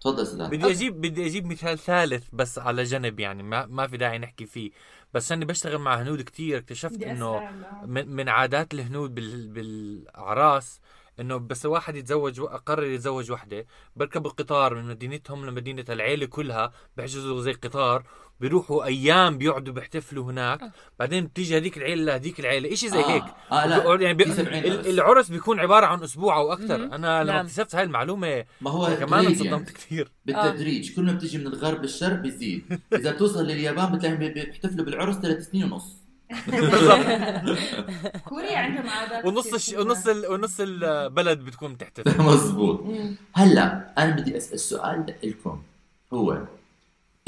تفضل 0.00 0.26
سداد 0.26 0.50
بدي 0.50 0.70
أجيب 0.70 1.00
بدي 1.00 1.26
أجيب 1.26 1.46
مثال 1.46 1.78
ثالث 1.78 2.28
بس 2.32 2.58
على 2.58 2.82
جنب 2.84 3.20
يعني 3.20 3.42
ما 3.42 3.66
ما 3.66 3.86
في 3.86 3.96
داعي 3.96 4.18
نحكي 4.18 4.46
فيه 4.46 4.70
بس 5.14 5.32
اني 5.32 5.44
بشتغل 5.44 5.78
مع 5.78 6.02
هنود 6.02 6.22
كتير 6.22 6.58
اكتشفت 6.58 7.02
إنه. 7.02 7.42
من, 7.84 8.08
من 8.16 8.28
عادات 8.28 8.74
الهنود 8.74 9.14
بال 9.14 9.48
بالأعراس 9.48 10.80
إنه 11.20 11.36
بس 11.36 11.66
واحد 11.66 11.96
يتزوج 11.96 12.40
قرر 12.40 12.84
يتزوج 12.84 13.30
وحدة 13.32 13.66
بركب 13.96 14.26
القطار 14.26 14.74
من 14.74 14.84
مدينتهم 14.84 15.46
لمدينة 15.46 15.84
العيلة 15.88 16.26
كلها 16.26 16.72
بحجزوا 16.96 17.40
زي 17.42 17.52
قطار 17.52 18.04
بيروحوا 18.40 18.84
أيام 18.84 19.38
بيقعدوا 19.38 19.74
بيحتفلوا 19.74 20.24
هناك. 20.24 20.70
بعدين 20.98 21.26
بتيجي 21.26 21.56
هذيك 21.56 21.76
العيلة 21.76 22.04
لهذيك 22.04 22.40
العيلة. 22.40 22.74
شيء 22.74 22.90
زي 22.90 22.98
آه. 23.00 23.10
هيك. 23.10 23.24
آه 23.52 23.66
لا 23.66 24.00
يعني 24.02 24.14
بي... 24.14 24.24
في 24.24 24.32
70 24.32 24.58
ال- 24.58 24.66
ألف. 24.66 24.86
العرس 24.86 25.28
بيكون 25.28 25.60
عبارة 25.60 25.86
عن 25.86 26.02
أسبوع 26.02 26.36
أو 26.36 26.52
أكثر. 26.52 26.74
أنا 26.74 27.22
لما 27.24 27.32
نعم. 27.32 27.44
اكتشفت 27.46 27.74
هاي 27.74 27.84
المعلومة 27.84 28.44
ما 28.60 28.70
هو 28.70 28.96
كمان. 29.00 29.26
انصدمت 29.26 29.70
كثير. 29.70 30.12
بالتدريج 30.26 30.94
كل 30.96 31.02
ما 31.02 31.12
بتيجي 31.12 31.38
من 31.38 31.46
الغرب 31.46 31.82
للشرق 31.82 32.16
بيزيد. 32.16 32.80
إذا 32.92 33.12
بتوصل 33.12 33.44
لليابان 33.46 33.92
بتلاقيهم 33.92 34.18
بي- 34.18 34.28
بيحتفلوا 34.28 34.84
بالعرس 34.84 35.16
ثلاث 35.16 35.50
سنين 35.50 35.64
ونص. 35.72 35.98
كوريا 38.28 38.58
عندهم 38.58 38.88
عادات 38.88 39.24
ونص 39.24 39.54
الش... 39.54 39.68
ونص 39.74 40.06
ال... 40.06 40.26
ونص 40.32 40.60
البلد 40.60 41.38
بتكون 41.44 41.74
بتحتفل. 41.74 42.22
مزبوط. 42.22 42.84
هلا 43.32 43.92
أنا 43.98 44.16
بدي 44.16 44.36
أسأل 44.36 44.54
السؤال 44.54 45.14
لكم. 45.24 45.62
هو 46.12 46.38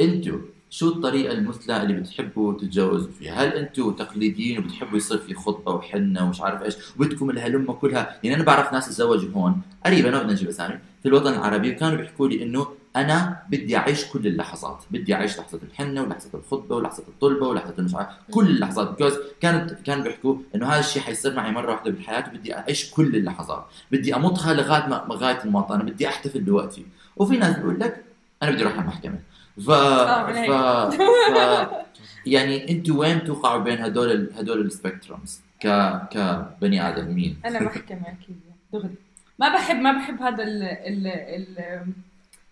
أنتم 0.00 0.40
شو 0.70 0.88
الطريقة 0.88 1.32
المثلى 1.32 1.82
اللي 1.82 1.94
بتحبوا 1.94 2.54
تتجوزوا 2.54 3.10
فيها؟ 3.18 3.34
هل 3.34 3.48
أنتم 3.48 3.90
تقليديين 3.90 4.58
وبتحبوا 4.58 4.96
يصير 4.96 5.18
في 5.18 5.34
خطبة 5.34 5.72
وحنة 5.72 6.24
ومش 6.24 6.40
عارف 6.40 6.62
إيش، 6.62 6.74
وبدكم 6.96 7.30
الهلمة 7.30 7.72
كلها، 7.74 8.18
يعني 8.24 8.36
أنا 8.36 8.44
بعرف 8.44 8.72
ناس 8.72 8.88
تزوجوا 8.88 9.30
هون. 9.32 9.60
قريبا 9.86 10.10
ما 10.10 10.18
بدنا 10.18 10.32
نجيب 10.32 10.48
أسامي. 10.48 10.78
في 11.02 11.08
الوطن 11.08 11.32
العربي 11.32 11.70
وكانوا 11.70 11.96
بيحكوا 11.96 12.28
لي 12.28 12.42
إنه 12.42 12.66
أنا 12.96 13.42
بدي 13.50 13.76
أعيش 13.76 14.04
كل 14.04 14.26
اللحظات، 14.26 14.84
بدي 14.90 15.14
أعيش 15.14 15.38
لحظة 15.38 15.60
الحنة 15.62 16.02
ولحظة 16.02 16.30
الخطبة 16.34 16.76
ولحظة 16.76 17.02
الطلبة 17.08 17.48
ولحظة 17.48 17.82
مش 17.82 17.94
عارف 17.94 18.08
كل 18.30 18.46
اللحظات. 18.46 18.90
بيكوز 18.90 19.18
كانت 19.40 19.72
كانوا 19.72 20.04
بيحكوا 20.04 20.36
إنه 20.54 20.66
هذا 20.66 20.80
الشيء 20.80 21.02
حيصير 21.02 21.34
معي 21.34 21.52
مرة 21.52 21.70
واحدة 21.72 21.90
بالحياة 21.90 22.28
وبدي 22.28 22.56
أعيش 22.56 22.90
كل 22.90 23.16
اللحظات، 23.16 23.66
بدي 23.92 24.16
أمطها 24.16 24.54
لغاية 24.54 24.86
ما 24.86 25.06
لغاية 25.08 25.44
الموت، 25.44 25.70
أنا 25.70 25.82
بدي 25.82 26.08
أحتفل 26.08 26.40
بوقتي، 26.40 26.86
وفي 27.16 27.36
ناس 27.36 27.56
بيقول 27.56 27.80
لك 27.80 28.04
أنا 28.42 28.50
بدي 28.50 28.62
أروح 28.62 28.72
على 28.72 28.82
المحكمة 28.82 29.18
ف... 29.66 29.70
ف... 29.70 30.50
ف... 30.50 31.70
يعني 32.26 32.70
أنتوا 32.70 32.96
وين 33.00 33.24
توقعوا 33.24 33.58
بين 33.58 33.78
هدول 33.78 34.10
ال... 34.10 34.34
هدول 34.38 34.60
ال 34.60 34.68
spectrums 34.68 35.40
ك 35.60 35.66
كبني 36.10 36.88
آدم؟ 36.88 37.14
مين؟ 37.14 37.40
أنا 37.44 37.62
محكمة 37.62 38.02
أكيد. 38.08 38.40
دغري. 38.72 38.94
ما 39.38 39.54
بحب 39.54 39.76
ما 39.76 39.92
بحب 39.92 40.22
هذا 40.22 40.42
ال 40.42 40.62
ال 40.62 41.06
ال 41.06 41.84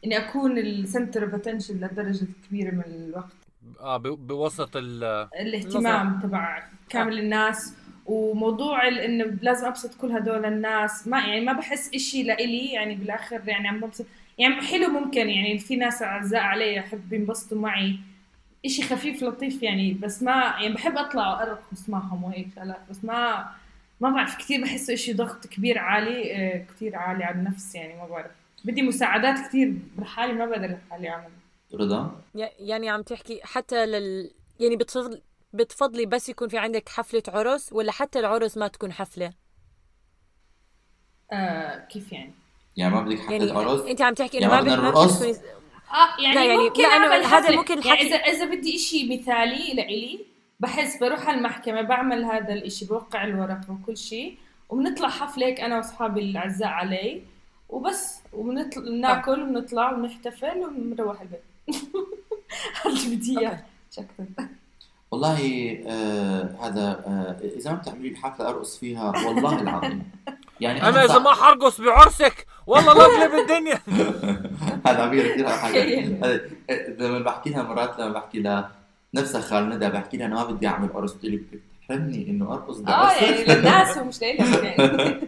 إني 0.04 0.18
أكون 0.18 0.58
ال 0.58 0.68
center 0.68 1.24
of 1.24 1.34
attention 1.34 1.74
للدرجه 1.74 2.22
الكبيره 2.22 2.70
من 2.70 2.82
الوقت. 2.86 3.32
آه 3.80 3.96
ب... 3.96 4.02
بوسط 4.02 4.76
ال... 4.76 5.04
الاهتمام 5.40 6.20
تبع 6.20 6.62
كامل 6.88 7.18
الناس. 7.18 7.74
وموضوع 8.06 8.88
إنه 8.88 9.24
لازم 9.42 9.66
أبسط 9.66 9.94
كل 9.94 10.12
هدول 10.12 10.44
الناس. 10.44 11.08
ما 11.08 11.18
يعني 11.18 11.40
ما 11.40 11.52
بحس 11.52 11.94
إشي 11.94 12.22
لإلي. 12.22 12.72
يعني 12.72 12.94
بالآخر 12.94 13.40
يعني 13.46 13.68
عم 13.68 13.80
ببسط. 13.80 14.06
يعني 14.38 14.62
حلو 14.62 14.88
ممكن 14.88 15.28
يعني 15.28 15.58
في 15.58 15.76
ناس 15.76 16.02
أعزاء 16.02 16.40
علي 16.40 16.80
أحب 16.80 17.12
ينبسطوا 17.12 17.58
معي. 17.58 17.98
إشي 18.64 18.82
خفيف 18.82 19.22
لطيف 19.22 19.62
يعني 19.62 19.92
بس 19.92 20.22
ما 20.22 20.32
يعني 20.32 20.74
بحب 20.74 20.96
أطلع 20.98 21.28
وأرقص 21.28 21.88
معهم 21.88 22.24
وهيك 22.24 22.48
شغلات 22.56 22.80
بس 22.90 23.04
ما 23.04 23.48
ما 24.00 24.10
بعرف 24.10 24.38
كثير 24.38 24.62
بحسه 24.62 24.94
إشي 24.94 25.12
ضغط 25.12 25.46
كبير 25.46 25.78
عالي 25.78 26.34
آه، 26.36 26.64
كثير 26.64 26.96
عالي 26.96 27.24
على 27.24 27.36
النفس 27.38 27.74
يعني 27.74 27.94
ما 27.96 28.06
بعرف. 28.06 28.30
بدي 28.64 28.82
مساعدات 28.82 29.48
كثير 29.48 29.74
لحالي 29.98 30.32
ما 30.32 30.46
بقدر 30.46 30.66
لحالي 30.88 31.08
أعمل. 31.08 31.30
رضا؟ 31.74 32.20
يعني 32.58 32.90
عم 32.90 33.02
تحكي 33.02 33.40
حتى 33.44 33.86
لل 33.86 34.30
يعني 34.60 34.76
بتفضل 34.76 35.22
بتفضلي 35.52 36.06
بس 36.06 36.28
يكون 36.28 36.48
في 36.48 36.58
عندك 36.58 36.88
حفلة 36.88 37.22
عرس 37.28 37.72
ولا 37.72 37.92
حتى 37.92 38.18
العرس 38.18 38.56
ما 38.58 38.68
تكون 38.68 38.92
حفلة؟ 38.92 39.32
آه 41.32 41.86
كيف 41.86 42.12
يعني؟ 42.12 42.32
يعني 42.78 42.94
ما 42.94 43.00
بدك 43.02 43.18
حفلة 43.20 43.36
يعني 43.46 43.50
عرس 43.50 43.80
انت 43.80 44.02
عم 44.02 44.14
تحكي 44.14 44.38
إنه 44.38 44.46
يعني 44.46 44.64
ما 44.64 44.74
بدنا 44.76 44.76
نرقص؟ 44.88 45.22
آه 45.22 45.32
يعني, 46.22 46.34
لا 46.34 46.44
يعني- 46.44 46.56
ممكن 46.68 46.82
لا، 46.82 46.88
أعمل 46.88 47.24
هذا. 47.24 47.56
ممكن 47.56 47.74
يعني 47.78 47.90
الحكي- 47.92 48.06
اذا 48.06 48.16
إذا 48.16 48.44
بدي 48.44 48.76
إشي 48.76 49.16
مثالي 49.16 49.74
لإلي 49.74 50.20
بحس 50.60 50.96
بروح 51.00 51.28
على 51.28 51.38
المحكمة 51.38 51.82
بعمل 51.82 52.24
هذا 52.24 52.52
الإشي 52.52 52.84
بوقع 52.86 53.24
الورقة 53.24 53.66
وكل 53.82 53.96
شيء 53.96 54.38
وبنطلع 54.68 55.08
حفلة 55.08 55.46
هيك 55.46 55.60
أنا 55.60 55.76
وأصحابي 55.76 56.20
الأعزاء 56.20 56.68
علي 56.68 57.22
وبس 57.68 58.20
وبنطلع 58.32 58.82
ناكل 58.90 59.42
ونطلع 59.42 59.92
ونحتفل 59.92 60.58
ونروح 60.58 61.20
البيت. 61.20 61.42
هذا 62.84 62.94
اللي 63.04 63.16
بدي 63.16 63.38
إياه. 63.40 63.64
مش 63.92 63.98
أكثر 63.98 64.24
والله 65.10 65.38
آه 65.86 66.56
هذا 66.60 66.82
آه 67.06 67.36
إذا 67.56 67.70
ما 67.70 67.76
بتعملي 67.76 68.08
لي 68.08 68.16
حفلة 68.16 68.48
أرقص 68.48 68.78
فيها 68.78 69.12
والله 69.26 69.60
العظيم. 69.62 70.10
يعني 70.60 70.82
أنا 70.82 71.04
إذا 71.04 71.18
ما 71.18 71.32
حرقص 71.32 71.80
بعرسك 71.80 72.46
والله 72.68 72.94
لا 72.94 73.04
اقلب 73.24 73.34
الدنيا. 73.40 73.78
هذا 74.86 75.02
عبير 75.02 75.32
كثير 75.32 75.48
حاجة. 75.48 76.04
لما 76.98 77.18
بحكي 77.18 77.50
لها 77.50 77.62
مرات 77.62 77.98
لما 77.98 78.12
بحكي 78.12 78.40
لها 78.42 78.70
نفسها 79.14 79.40
خال 79.40 79.68
ندى 79.68 79.88
بحكي 79.88 80.16
لها 80.16 80.26
أنا 80.26 80.34
ما 80.34 80.44
بدي 80.44 80.66
أعمل 80.66 80.88
عرس 80.94 81.12
بتقول 81.12 81.30
لي 81.30 81.36
بدك 81.36 81.60
تحرمني 81.88 82.30
انه 82.30 82.52
ارقص 82.52 82.78
آه 82.88 83.12
يعني 83.12 83.44
للناس 83.44 83.96
ومش 83.96 84.20
لإلك 84.22 84.64
يعني 84.64 85.20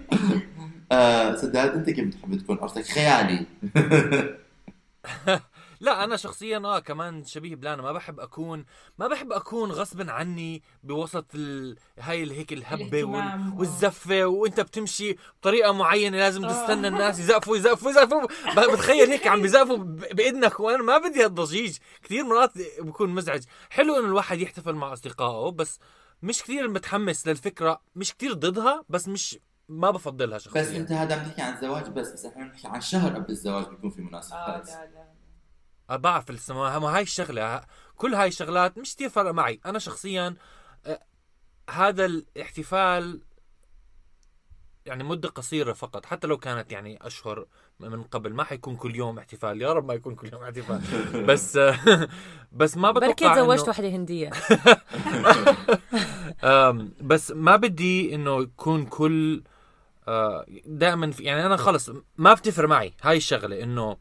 سداد 1.37 1.75
أنت 1.75 1.91
كيف 1.91 2.05
بتحب 2.05 2.39
تكون 2.39 2.59
عرسك 2.63 2.85
خيالي. 2.85 3.47
لا 5.81 6.05
أنا 6.05 6.17
شخصيا 6.17 6.59
آه 6.59 6.79
كمان 6.79 7.25
شبيه 7.25 7.57
بلانا 7.57 7.83
ما 7.83 7.93
بحب 7.93 8.21
اكون 8.21 8.65
ما 8.99 9.09
بحب 9.09 9.33
أكون 9.33 9.71
غصبا 9.73 10.13
عني 10.13 10.63
بوسط 10.83 11.27
ال... 11.35 11.77
هاي 11.99 12.33
هيك 12.33 12.53
الهبة 12.53 13.05
وال... 13.05 13.15
الاهتمام. 13.15 13.59
والزفة 13.59 14.25
وأنت 14.27 14.61
بتمشي 14.61 15.17
بطريقة 15.41 15.73
معينة 15.73 16.17
لازم 16.19 16.45
آه. 16.45 16.49
تستنى 16.53 16.89
الناس 16.89 17.19
يزقفوا 17.19 17.57
يزقفوا 17.57 17.91
يزقفوا. 17.91 18.27
ب- 18.57 18.73
بتخيل 18.73 19.11
هيك 19.11 19.27
عم 19.27 19.43
بيزقفوا 19.43 19.77
ب- 19.77 20.17
باذنك 20.17 20.61
وأنا 20.61 20.83
ما 20.83 20.99
بدي 20.99 21.25
هالضجيج. 21.25 21.77
كثير 22.03 22.25
مرات 22.25 22.53
بكون 22.81 23.11
مزعج. 23.11 23.43
حلو 23.71 23.97
إنه 23.97 24.07
الواحد 24.07 24.39
يحتفل 24.41 24.73
مع 24.73 24.93
أصدقائه 24.93 25.51
بس 25.51 25.79
مش 26.23 26.43
كثير 26.43 26.69
متحمس 26.69 27.27
للفكرة. 27.27 27.81
مش 27.97 28.15
كثير 28.15 28.33
ضدها 28.33 28.85
بس 28.89 29.09
مش 29.09 29.39
ما 29.69 29.91
بفضلها 29.91 30.39
شخصيا. 30.39 30.61
بس 30.63 30.69
أنت 30.69 30.93
هذا 30.93 31.15
عم 31.21 31.27
تحكي 31.29 31.43
عن 31.43 31.55
الزواج 31.55 31.89
بس 31.89 32.13
بس 32.13 32.25
إحنا 32.25 32.45
بنحكي 32.45 32.69
عن 32.69 32.81
شهر 32.81 33.15
قبل 33.15 33.31
الزواج 33.31 33.69
بيكون 33.69 33.91
في 33.91 34.03
مناسبات. 34.03 34.67
لا 34.67 34.73
لا. 34.95 35.10
بعرف 35.97 36.31
لسه 36.31 36.55
ما 36.55 36.97
هاي 36.97 37.03
الشغلة 37.03 37.61
كل 37.97 38.15
هاي 38.15 38.29
الشغلات 38.29 38.79
مش 38.79 38.95
كثير 38.95 39.09
فرق 39.09 39.31
معي. 39.31 39.61
أنا 39.67 39.79
شخصيا 39.79 40.37
هذا 41.71 42.05
الاحتفال 42.05 43.21
يعني 44.87 45.05
مدة 45.05 45.29
قصيرة 45.29 45.73
فقط. 45.73 46.07
حتى 46.07 46.27
لو 46.27 46.39
كانت 46.39 46.73
يعني 46.73 47.07
أشهر 47.07 47.47
من 47.81 48.03
قبل 48.03 48.35
ما 48.35 48.45
حيكون 48.45 48.77
كل 48.77 48.97
يوم 48.97 49.19
احتفال. 49.19 49.63
يا 49.63 49.73
رب 49.73 49.85
ما 49.85 49.95
يكون 49.95 50.15
كل 50.15 50.31
يوم 50.33 50.43
احتفال. 50.43 50.81
بس 51.29 51.59
بس 52.53 52.77
ما 52.77 52.91
بركي 52.91 53.13
بتوقع 53.13 53.35
تزوجت 53.35 53.61
إنه 53.61 53.69
وحدة 53.69 53.89
هندية. 53.89 54.31
بس 57.11 57.31
ما 57.31 57.57
بدي 57.57 58.15
إنه 58.15 58.43
يكون 58.43 58.87
كل 58.87 59.43
دائما 60.67 61.13
يعني 61.21 61.47
أنا 61.47 61.57
خلص 61.57 61.91
ما 62.17 62.35
بتفرق 62.35 62.69
معي 62.69 62.95
هاي 63.03 63.17
الشغلة 63.17 63.63
إنه 63.63 63.97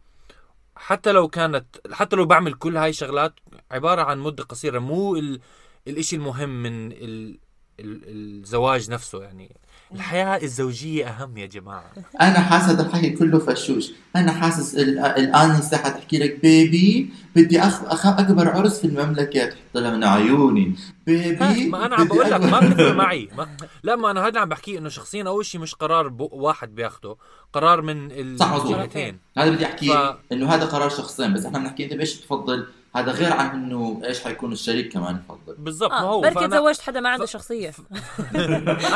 حتى 0.79 1.11
لو 1.11 1.27
كانت 1.27 1.65
حتى 1.91 2.15
لو 2.15 2.25
بعمل 2.25 2.53
كل 2.53 2.77
هاي 2.77 2.89
الشغلات 2.89 3.33
عبارة 3.71 4.01
عن 4.01 4.19
مدة 4.19 4.43
قصيرة 4.43 4.79
مو 4.79 5.15
ال... 5.15 5.39
الإشي 5.87 6.15
المهم 6.15 6.63
من 6.63 6.91
ال... 6.91 7.39
ال... 7.79 8.01
الزواج 8.39 8.91
نفسه 8.91 9.23
يعني. 9.23 9.55
الحياة 9.95 10.43
الزوجية 10.43 11.08
أهم 11.08 11.38
يا 11.38 11.45
جماعة. 11.45 11.91
أنا 12.21 12.39
حاسس 12.39 12.69
هذا 12.69 12.88
الحكي 12.88 13.10
كله 13.10 13.39
فشوش. 13.39 13.91
أنا 14.15 14.32
حاسس 14.32 14.75
ال- 14.75 14.99
الانسه 14.99 15.78
حتحكي 15.78 16.17
لك 16.17 16.39
بيبي 16.41 17.10
بدي 17.36 17.60
أخ... 17.62 17.84
أخ... 17.84 18.08
أكبر 18.08 18.49
عرس 18.49 18.80
في 18.80 18.88
المملكة. 18.88 19.45
تحط 19.45 19.58
لها 19.75 19.91
من 19.97 20.04
عيوني. 20.04 20.75
بيبي 21.06 21.67
ما 21.69 21.86
أنا 21.86 21.95
عم 21.95 22.08
بقول 22.08 22.32
لك 22.32 22.41
ما 22.41 22.60
بتفرق 22.60 22.95
معي. 22.95 23.30
ما... 23.38 23.47
لا 23.84 23.95
ما 23.95 24.12
أنا 24.12 24.21
هذا 24.21 24.28
اللي 24.28 24.39
عم 24.39 24.49
بحكيه 24.49 24.80
إنه 24.80 24.89
شخصيا 24.89 25.23
أول 25.23 25.45
شيء 25.45 25.62
مش 25.62 25.75
قرار 25.75 26.08
ب... 26.08 26.21
واحد 26.32 26.75
بياخده. 26.75 27.15
قرار 27.54 27.82
من. 27.82 28.12
الجهتين. 28.12 29.19
هذا 29.38 29.49
بدي 29.49 29.65
أحكي 29.65 29.88
ف- 29.88 30.15
إنه 30.32 30.49
هذا 30.49 30.65
قرار 30.65 30.89
شخصين 30.89 31.34
بس 31.34 31.45
إحنا 31.45 31.60
بنحكي 31.60 31.84
أنت 31.86 31.93
بإيش 31.93 32.17
بتفضل 32.21 32.67
هذا 32.95 33.12
غير 33.12 33.34
عن 33.34 33.49
إنه 33.49 34.02
إيش 34.06 34.23
حيكون 34.23 34.52
الشريك 34.52 34.93
كمان 34.93 35.15
يفضل. 35.25 35.56
بالضبط 35.58 35.91
ما 35.91 35.97
آه 35.99 36.02
هو 36.02 36.21
بركي. 36.21 36.47
تزوجت 36.47 36.82
حدا 36.82 36.99
ما 36.99 37.10
عنده 37.10 37.25
ف- 37.25 37.30
شخصية. 37.30 37.69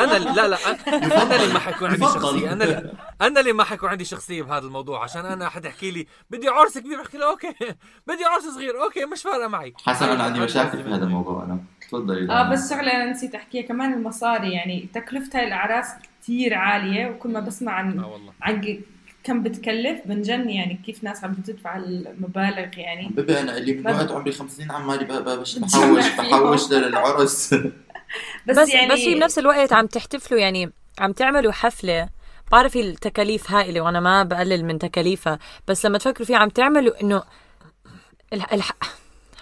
أنا 0.04 0.18
لا 0.18 0.48
لا 0.48 0.56
أنا- 0.56 0.88
أنا 0.88 1.36
اللي 1.42 1.52
ما 1.54 1.58
حيكون 1.58 1.90
عندي. 1.90 2.02
شخصية. 2.04 2.52
أنا 2.52 2.64
اللي 2.64 2.92
أنا 3.22 3.40
اللي 3.40 3.52
ما 3.52 3.64
حيكون 3.64 3.88
عندي 3.88 4.04
شخصية 4.04 4.42
بهذا 4.42 4.66
الموضوع 4.66 5.02
عشان 5.02 5.26
أنا 5.26 5.48
حد 5.48 5.64
يحكي 5.64 5.90
لي 5.90 6.06
بدي 6.30 6.48
عرس 6.48 6.78
كبير 6.78 7.00
بحكي 7.02 7.18
له 7.18 7.30
أوكي 7.30 7.54
بدي 8.06 8.24
عرس 8.24 8.44
صغير 8.54 8.82
أوكي 8.82 9.04
مش 9.04 9.22
فارقة 9.22 9.48
معي. 9.48 9.74
حسن 9.86 10.08
أنا 10.08 10.22
عندي 10.24 10.40
مشاكل 10.40 10.82
في 10.82 10.88
هذا 10.88 11.04
الموضوع 11.04 11.42
أنا 11.44 11.58
تفضلي. 11.88 12.32
آه 12.32 12.50
بس 12.50 12.70
شغلة 12.70 12.92
أنا 12.92 13.10
نسيت 13.10 13.34
أحكيها 13.34 13.62
كمان 13.62 13.92
المصاري 13.94 14.52
يعني 14.52 14.88
تكلفة 14.94 15.38
هاي 15.38 15.46
الاعراس 15.46 15.86
كثير 16.22 16.54
عالية 16.54 17.06
وكل 17.10 17.28
ما 17.32 17.40
بسمع 17.40 17.72
عن 17.72 17.98
آه 17.98 18.06
والله. 18.08 18.32
عن 18.42 18.60
كم 19.24 19.42
بتكلف 19.42 20.00
بنجن 20.04 20.50
يعني 20.50 20.80
كيف 20.86 21.04
ناس 21.04 21.24
عم 21.24 21.32
بتدفع 21.32 21.76
المبالغ 21.76 22.78
يعني؟ 22.78 23.08
بيبي 23.08 23.40
أنا 23.40 23.56
اللي 23.56 23.72
من 23.72 23.86
وقت 23.86 24.10
عمري 24.10 24.32
50 24.32 24.70
عمالي 24.70 25.04
بحوش. 25.04 25.58
بحوش 25.58 26.72
للعرس. 26.72 27.54
بس, 28.46 28.58
بس 28.58 28.74
يعني 28.74 28.92
بس 28.92 28.98
في 28.98 29.14
بنفس 29.14 29.38
الوقت 29.38 29.72
عم 29.72 29.86
تحتفلوا 29.86 30.40
يعني 30.40 30.72
عم 30.98 31.12
تعملوا 31.12 31.52
حفلة. 31.52 32.08
بعرف 32.52 32.76
التكاليف 32.76 33.50
هائلة 33.50 33.80
وأنا 33.80 34.00
ما 34.00 34.22
بقلل 34.22 34.64
من 34.64 34.78
تكاليفها 34.78 35.38
بس 35.68 35.86
لما 35.86 35.98
تفكروا 35.98 36.26
فيها 36.26 36.36
عم 36.36 36.48
تعملوا 36.48 37.00
إنه 37.00 37.22
الح... 38.32 38.52
الح... 38.52 38.72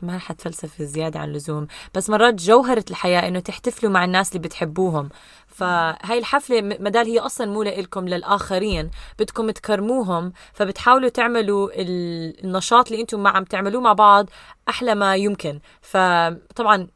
ما 0.02 0.16
رح 0.16 0.30
أتفلسف 0.30 0.82
زيادة 0.82 1.20
عن 1.20 1.28
اللزوم 1.28 1.66
بس 1.94 2.10
مرات 2.10 2.34
جوهرة 2.34 2.84
الحياة 2.90 3.28
إنه 3.28 3.40
تحتفلوا 3.40 3.92
مع 3.92 4.04
الناس 4.04 4.28
اللي 4.28 4.38
بتحبوهم. 4.48 5.08
فهاي 5.46 6.18
الحفلة 6.18 6.60
م- 6.60 6.68
مدال 6.84 7.06
هي 7.06 7.18
أصلا 7.18 7.46
مو 7.46 7.62
لإلكم 7.62 8.08
للآخرين. 8.08 8.90
بدكم 9.18 9.50
تكرموهم 9.50 10.32
فبتحاولوا 10.52 11.08
تعملوا 11.08 11.70
ال- 11.74 12.44
النشاط 12.44 12.90
اللي 12.90 13.00
أنتم 13.02 13.22
ما 13.22 13.30
عم 13.30 13.44
تعملوه 13.44 13.82
مع 13.82 13.92
بعض 13.92 14.30
أحلى 14.68 14.94
ما 14.94 15.16
يمكن. 15.16 15.60
فطبعا 15.82 16.86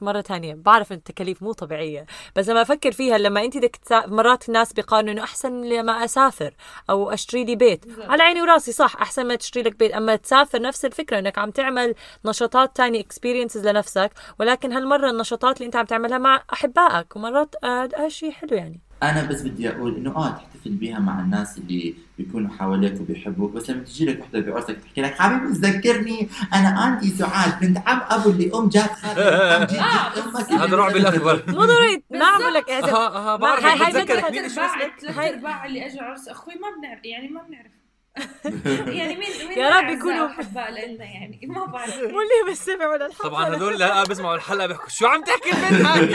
مرة 0.00 0.20
تانية 0.20 0.54
بعرف 0.54 0.92
إن 0.92 0.96
التكاليف 0.96 1.42
مو 1.42 1.52
طبيعية. 1.52 2.06
بس 2.36 2.48
لما 2.48 2.62
أفكر 2.62 2.92
فيها 2.92 3.18
لما 3.18 3.44
أنت 3.44 3.56
بدك 3.56 3.76
تسا... 3.76 4.06
مرات 4.06 4.48
الناس 4.48 4.72
بيقارنوا 4.72 5.12
إنه 5.12 5.22
أحسن 5.22 5.64
لما 5.64 6.04
أسافر 6.04 6.54
أو 6.90 7.10
أشتري 7.10 7.44
لي 7.44 7.56
بيت. 7.56 7.84
على 8.00 8.22
عيني 8.22 8.42
وراسي 8.42 8.72
صح 8.72 8.96
أحسن 8.96 9.26
ما 9.26 9.34
تشتري 9.34 9.62
لك 9.62 9.78
بيت. 9.78 9.92
أما 9.92 10.16
تسافر 10.16 10.62
نفس 10.62 10.84
الفكرة 10.84 11.18
إنك 11.18 11.38
عم 11.38 11.50
تعمل 11.50 11.94
نشاطات 12.24 12.76
تانية 12.76 13.00
experiences 13.00 13.66
لنفسك. 13.66 14.10
ولكن 14.40 14.72
هالمرة 14.72 15.10
النشاطات 15.10 15.56
اللي 15.56 15.66
أنت 15.66 15.76
عم 15.76 15.84
تعملها 15.84 16.18
مع 16.18 16.42
أحبائك. 16.52 17.16
ومرات 17.16 17.54
آه 17.64 17.88
آه 17.96 18.08
شيء 18.08 18.30
حلو 18.30 18.56
يعني. 18.56 18.83
أنا 19.10 19.22
بس 19.24 19.42
بدي 19.42 19.70
أقول 19.70 19.96
إنه 19.96 20.16
آه 20.16 20.30
تحتفل 20.30 20.70
بيها 20.70 20.98
مع 20.98 21.20
الناس 21.20 21.58
اللي 21.58 21.94
بيكونوا 22.18 22.50
حواليك 22.58 23.00
وبيحبوك 23.00 23.52
بس 23.52 23.70
لما 23.70 23.82
تجي 23.84 24.04
لك 24.06 24.20
وحدة 24.20 24.40
بعرسك 24.40 24.76
تحكي 24.84 25.00
لك 25.00 25.14
حبيبي 25.18 25.54
تذكرني 25.54 26.28
أنا 26.54 26.88
انتي 26.88 27.08
سعاد 27.08 27.60
بنت 27.60 27.78
عم 27.88 28.00
أبو 28.10 28.30
اللي 28.30 28.50
أم 28.54 28.68
جات 28.68 28.90
خالتي 28.92 29.78
هذا 30.60 30.76
رعب 30.76 30.96
الأكبر. 30.96 31.42
مو 31.48 31.64
ضروري 31.64 32.02
ما 32.10 32.24
عم 32.26 32.38
بقول 32.40 32.54
لك 32.54 32.70
إعزام. 32.70 32.94
آه 32.94 33.16
آه 33.16 33.24
ما- 33.24 33.36
بعرف 33.36 33.64
هاي- 33.64 33.78
هاي 33.80 33.90
بتذكر 33.92 34.16
بدها 34.16 34.30
مين 34.30 34.48
ثلاث 34.48 34.54
شو 34.70 35.00
ثلاث 35.00 35.18
هاي- 35.18 35.34
ارباع 35.34 35.66
اللي 35.66 35.86
اجوا 35.86 36.02
عرس 36.02 36.28
أخوي 36.28 36.54
ما 36.54 36.68
بنعرف 36.80 37.04
يعني 37.04 37.28
ما 37.28 37.42
بنعرف. 37.42 37.70
يعني 38.98 39.16
مين 39.16 39.48
مين 39.48 39.58
يا 39.58 39.68
رب 39.80 39.88
يكونوا- 39.88 40.26
أحباء 40.30 40.70
لنا؟ 40.70 41.04
يعني 41.04 41.40
ما 41.46 41.66
بعرف. 41.66 41.94
مو 41.96 42.02
اللي 42.04 42.48
بيستمعوا 42.50 42.92
ولا 42.92 43.06
الحلقة 43.06 43.28
طبعا 43.28 43.48
هذول 43.56 43.78
لا 43.78 44.02
بسمعوا 44.04 44.34
الحلقة 44.36 44.66
بيحكوا 44.66 44.88
شو 44.88 45.06
عم 45.06 45.22
تحكي 45.24 45.50
البنت 45.50 45.86
هاي؟ 45.86 46.14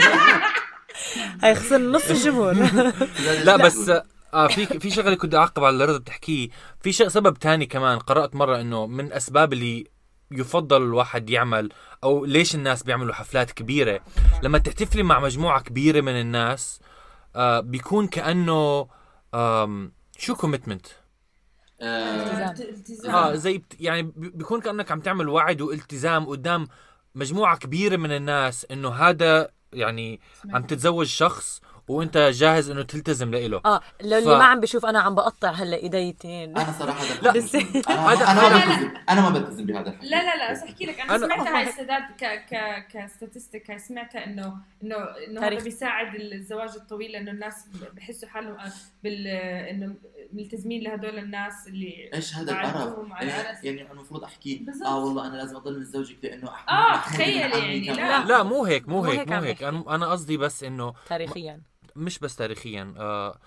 هاي 1.42 1.54
خسر 1.54 1.78
نص 1.78 2.10
الجمهور. 2.10 2.52
لا 3.44 3.56
بس 3.56 3.90
آه 4.34 4.46
في 4.48 4.66
في 4.66 4.90
شغلة 4.90 5.14
كنت 5.14 5.34
أعقب 5.34 5.64
على 5.64 5.72
اللي 5.72 5.84
رضا 5.84 5.98
بتحكيه. 5.98 6.48
في 6.80 6.92
شيء 6.92 7.08
سبب 7.08 7.38
تاني 7.38 7.66
كمان 7.66 7.98
قرأت 7.98 8.34
مرة 8.34 8.60
إنه 8.60 8.86
من 8.86 9.12
أسباب 9.12 9.52
اللي 9.52 9.84
يفضل 10.30 10.82
الواحد 10.82 11.30
يعمل 11.30 11.68
أو 12.04 12.24
ليش 12.24 12.54
الناس 12.54 12.82
بيعملوا 12.82 13.14
حفلات 13.14 13.50
كبيرة. 13.52 14.00
لما 14.42 14.58
تحتفلي 14.58 15.02
مع 15.02 15.20
مجموعة 15.20 15.60
كبيرة 15.62 16.00
من 16.00 16.20
الناس 16.20 16.80
آه 17.36 17.60
بيكون 17.60 18.06
كأنه 18.06 18.88
شو 20.18 20.34
commitment 20.34 20.86
آه، 21.82 22.50
التزام 22.50 23.14
آه 23.14 23.34
زي 23.34 23.58
بت- 23.58 23.76
يعني 23.80 24.02
بي- 24.02 24.28
بيكون 24.30 24.60
كأنك 24.60 24.90
عم 24.92 25.00
تعمل 25.00 25.28
وعد 25.28 25.60
والتزام 25.60 26.26
قدام 26.26 26.68
مجموعة 27.14 27.56
كبيرة 27.56 27.96
من 27.96 28.12
الناس 28.12 28.66
إنه 28.70 28.88
هذا 28.88 29.48
يعني 29.72 30.20
عم 30.50 30.62
تتزوج 30.62 31.06
شخص 31.06 31.60
وانت 31.90 32.18
جاهز 32.18 32.70
انه 32.70 32.82
تلتزم 32.82 33.30
له 33.34 33.60
آه 33.64 33.80
للي 34.02 34.20
ف- 34.24 34.28
ما 34.28 34.44
عم 34.44 34.60
بشوف 34.60 34.86
أنا 34.86 35.00
عم 35.00 35.14
بقطع 35.14 35.50
هلأ 35.50 35.76
إيديتين. 35.76 36.58
أنا 36.58 36.72
صراحة 36.78 37.04
هذا 37.04 37.20
لا، 37.22 37.32
بس- 37.32 37.54
أنا 37.88 38.30
أنا 38.32 38.42
ما 38.42 38.48
لا، 38.48 38.58
لا. 38.58 38.66
بلتزم. 38.66 38.90
أنا 39.08 39.20
ما 39.20 39.30
بلتزم 39.30 39.66
بهذا 39.66 39.88
الحكي. 39.90 40.06
لا 40.08 40.22
لا 40.22 40.36
لا 40.36 40.52
بس 40.52 40.62
أحكي 40.62 40.86
لك. 40.86 41.00
أنا 41.00 41.16
أنا- 41.16 41.20
سمعتها 41.20 41.58
هاي 41.58 41.68
السداد 41.68 42.02
ك 42.18 42.24
ك 42.24 42.86
كستاتستيك 42.92 43.70
هاي 43.70 43.78
سمعتها 43.78 44.24
انه 44.24 44.56
انه 44.82 44.96
إنه. 45.28 45.40
هذا 45.46 45.64
بيساعد 45.64 46.14
الزواج 46.14 46.70
الطويل 46.76 47.12
لأنه 47.12 47.30
الناس 47.30 47.54
بحسوا 47.96 48.28
حالهم 48.28 48.56
بال 49.04 49.26
إنه 49.70 49.94
ملتزمين 50.32 50.82
لهدول 50.82 51.18
الناس 51.18 51.52
اللي 51.68 52.10
إيش 52.14 52.34
هذا 52.34 52.52
القرف؟ 52.52 53.12
على 53.12 53.28
يعني. 53.28 53.66
يعني 53.78 53.92
المفروض 53.92 54.24
أحكي. 54.24 54.66
آه 54.86 55.04
والله 55.04 55.26
أنا 55.26 55.36
لازم 55.36 55.56
أضل 55.56 55.80
متزوجك 55.80 56.16
لأنه 56.22 56.48
أحمد 56.54 56.68
آه، 56.68 56.90
محمود 56.96 57.14
تخيل 57.14 57.36
يعني، 57.36 57.80
لا. 57.80 58.24
لا 58.24 58.42
مو 58.42 58.64
هيك 58.64 58.88
مو 58.88 59.04
هيك 59.04 59.28
مو 59.28 59.40
هيك. 59.42 59.62
أنا 59.62 60.06
قصدي 60.10 60.36
بس 60.36 60.64
إنه 60.64 60.92
تاريخيا. 61.08 61.60
مش 62.00 62.18
بس 62.18 62.36
تاريخيا 62.36 62.94
آه 62.98 63.38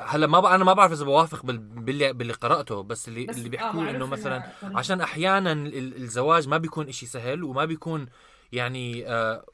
هلا 0.00 0.26
ما 0.26 0.40
ب... 0.40 0.44
أنا 0.44 0.64
ما 0.64 0.72
بعرف 0.72 0.92
إذا 0.92 1.04
بوافق 1.04 1.46
بال... 1.46 1.58
باللي 1.58 2.12
باللي 2.12 2.32
قرأته 2.32 2.82
بس 2.82 3.08
اللي 3.08 3.26
بس 3.26 3.36
اللي 3.36 3.46
آه، 3.46 3.50
بيحكوه 3.50 3.72
معروف 3.80 3.96
إنه 3.96 4.06
مثلا 4.06 4.38
طريقة. 4.62 4.78
عشان 4.78 5.00
أحيانا 5.00 5.52
ال- 5.52 5.96
الزواج 6.02 6.48
ما 6.48 6.58
بيكون 6.58 6.88
إشي 6.88 7.06
سهل 7.06 7.44
وما 7.44 7.64
بيكون 7.64 8.06
يعني 8.52 9.08
آه 9.08 9.46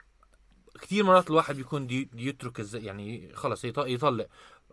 كثير 0.81 1.03
مرات 1.03 1.29
الواحد 1.29 1.55
بيكون 1.55 1.87
دي 1.87 2.09
يترك 2.15 2.59
الز... 2.59 2.75
يعني 2.75 3.31
خلص 3.35 3.65
يط... 3.65 3.79
يطلق 3.79 4.27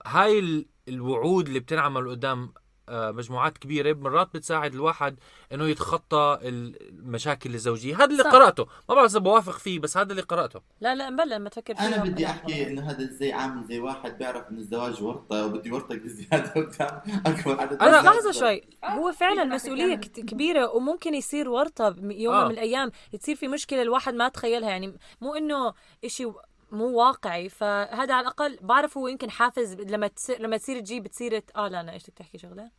هاي 0.07 0.39
ال... 0.39 0.67
الوعود 0.89 1.47
اللي 1.47 1.61
بتنعمل 1.61 2.09
قدام 2.11 2.43
آه 2.45 2.64
مجموعات 2.91 3.59
كبيرة 3.59 3.93
مرات 3.93 4.29
بتساعد 4.35 4.75
الواحد 4.75 5.17
إنه 5.53 5.65
يتخطى 5.69 6.39
المشاكل 6.43 7.55
الزوجية 7.55 7.97
هذا 7.97 8.05
اللي 8.05 8.23
صح. 8.23 8.31
قرأته 8.31 8.67
ما 8.89 8.95
بعرف 8.95 9.11
إذا 9.11 9.19
بوافق 9.19 9.59
فيه 9.59 9.79
بس 9.79 9.97
هذا 9.97 10.11
اللي 10.11 10.23
قرأته 10.23 10.61
لا 10.81 10.95
لا 10.95 11.11
بلا 11.11 11.35
لما 11.35 11.49
تفكر 11.49 11.75
فيها 11.75 11.87
أنا 11.87 12.05
بدي 12.05 12.27
أحكي. 12.27 12.67
إنه 12.67 12.91
هذا 12.91 13.05
زي 13.05 13.33
عامل 13.33 13.65
زي 13.65 13.79
واحد 13.81 14.19
بيعرف 14.19 14.51
إن 14.51 14.57
الزواج 14.59 15.03
ورطة 15.03 15.47
وبده 15.47 15.63
يورطك 15.67 15.99
بزيادة 15.99 16.53
أكبر 17.27 17.61
عدد 17.61 17.83
لحظة 17.83 18.21
الناس. 18.21 18.39
شوي 18.39 18.63
آه، 18.85 18.87
هو 18.89 19.13
فعلا 19.13 19.59
كانت- 19.59 20.05
كت- 20.05 20.21
كبيرة 20.21 20.71
وممكن 20.77 21.15
يصير 21.15 21.49
ورطة 21.49 21.89
بم- 21.89 22.11
يوم 22.11 22.35
آه. 22.35 22.45
من 22.45 22.51
الأيام 22.51 22.91
تصير 23.21 23.37
في 23.37 23.49
مشكلة 23.49 23.83
الواحد 23.83 24.15
ما 24.15 24.29
تخيلها 24.29 24.71
يعني 24.71 24.97
مو 25.21 25.35
إنه 25.35 25.75
إشي 26.05 26.27
مو 26.73 26.87
واقعي 26.87 27.49
فهذا 27.49 28.15
على 28.15 28.21
الأقل 28.21 28.59
بعرف 28.63 28.99
هو 28.99 29.09
يمكن 29.09 29.31
حافز 29.31 29.75
لما 29.75 30.07
تصير 30.07 30.43
لما 30.43 30.57
تصير 30.57 30.81
تجيب 30.81 31.09
سيرة 31.13 31.43
آه 31.57 31.69
لا 31.69 31.81
أنا 31.81 31.93
إيش 31.93 32.03
بدك 32.03 32.15
تحكي 32.19 32.39
شغلة 32.39 32.71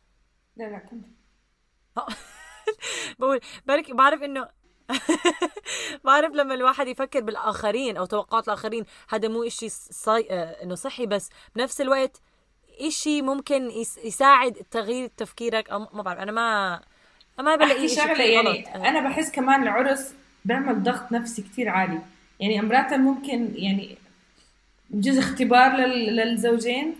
لا 0.56 0.64
لا 0.64 0.78
كنت 0.78 1.06
بقول 3.18 3.40
برك 3.66 3.90
بعرف 3.90 4.22
إنه 4.22 4.48
بعرف 6.04 6.32
لما 6.34 6.54
الواحد 6.54 6.88
يفكر 6.88 7.20
بالآخرين 7.20 7.96
أو 7.96 8.04
توقعات 8.06 8.48
الآخرين 8.48 8.84
هذا 9.08 9.28
مو 9.28 9.42
إشي 9.42 9.68
صي... 9.68 10.26
آه، 10.30 10.62
إنه 10.62 10.74
صحي 10.74 11.06
بس 11.06 11.30
بنفس 11.56 11.80
الوقت 11.80 12.20
إشي 12.80 13.22
ممكن 13.22 13.70
يس... 13.70 13.98
يساعد 13.98 14.52
تغيير 14.70 15.10
تفكيرك 15.16 15.70
أو 15.70 15.78
ما 15.78 16.02
بعرف 16.02 16.20
أنا 16.20 16.32
ما 16.32 16.80
ما 17.38 17.56
بلاقي 17.56 17.88
شغلة 17.88 18.24
يعني 18.24 18.48
غلط. 18.48 18.68
آه. 18.68 18.88
أنا 18.88 19.08
بحس 19.08 19.30
كمان 19.30 19.62
العرس 19.62 20.14
بيعمل 20.44 20.82
ضغط 20.82 21.12
نفسي 21.12 21.42
كتير 21.42 21.68
عالي 21.68 22.00
يعني 22.40 22.60
امرات 22.60 22.92
ممكن 22.94 23.48
يعني 23.54 23.96
بجوز 24.90 25.18
اختبار 25.18 25.76
لل- 25.76 26.16
للزوجين 26.16 26.94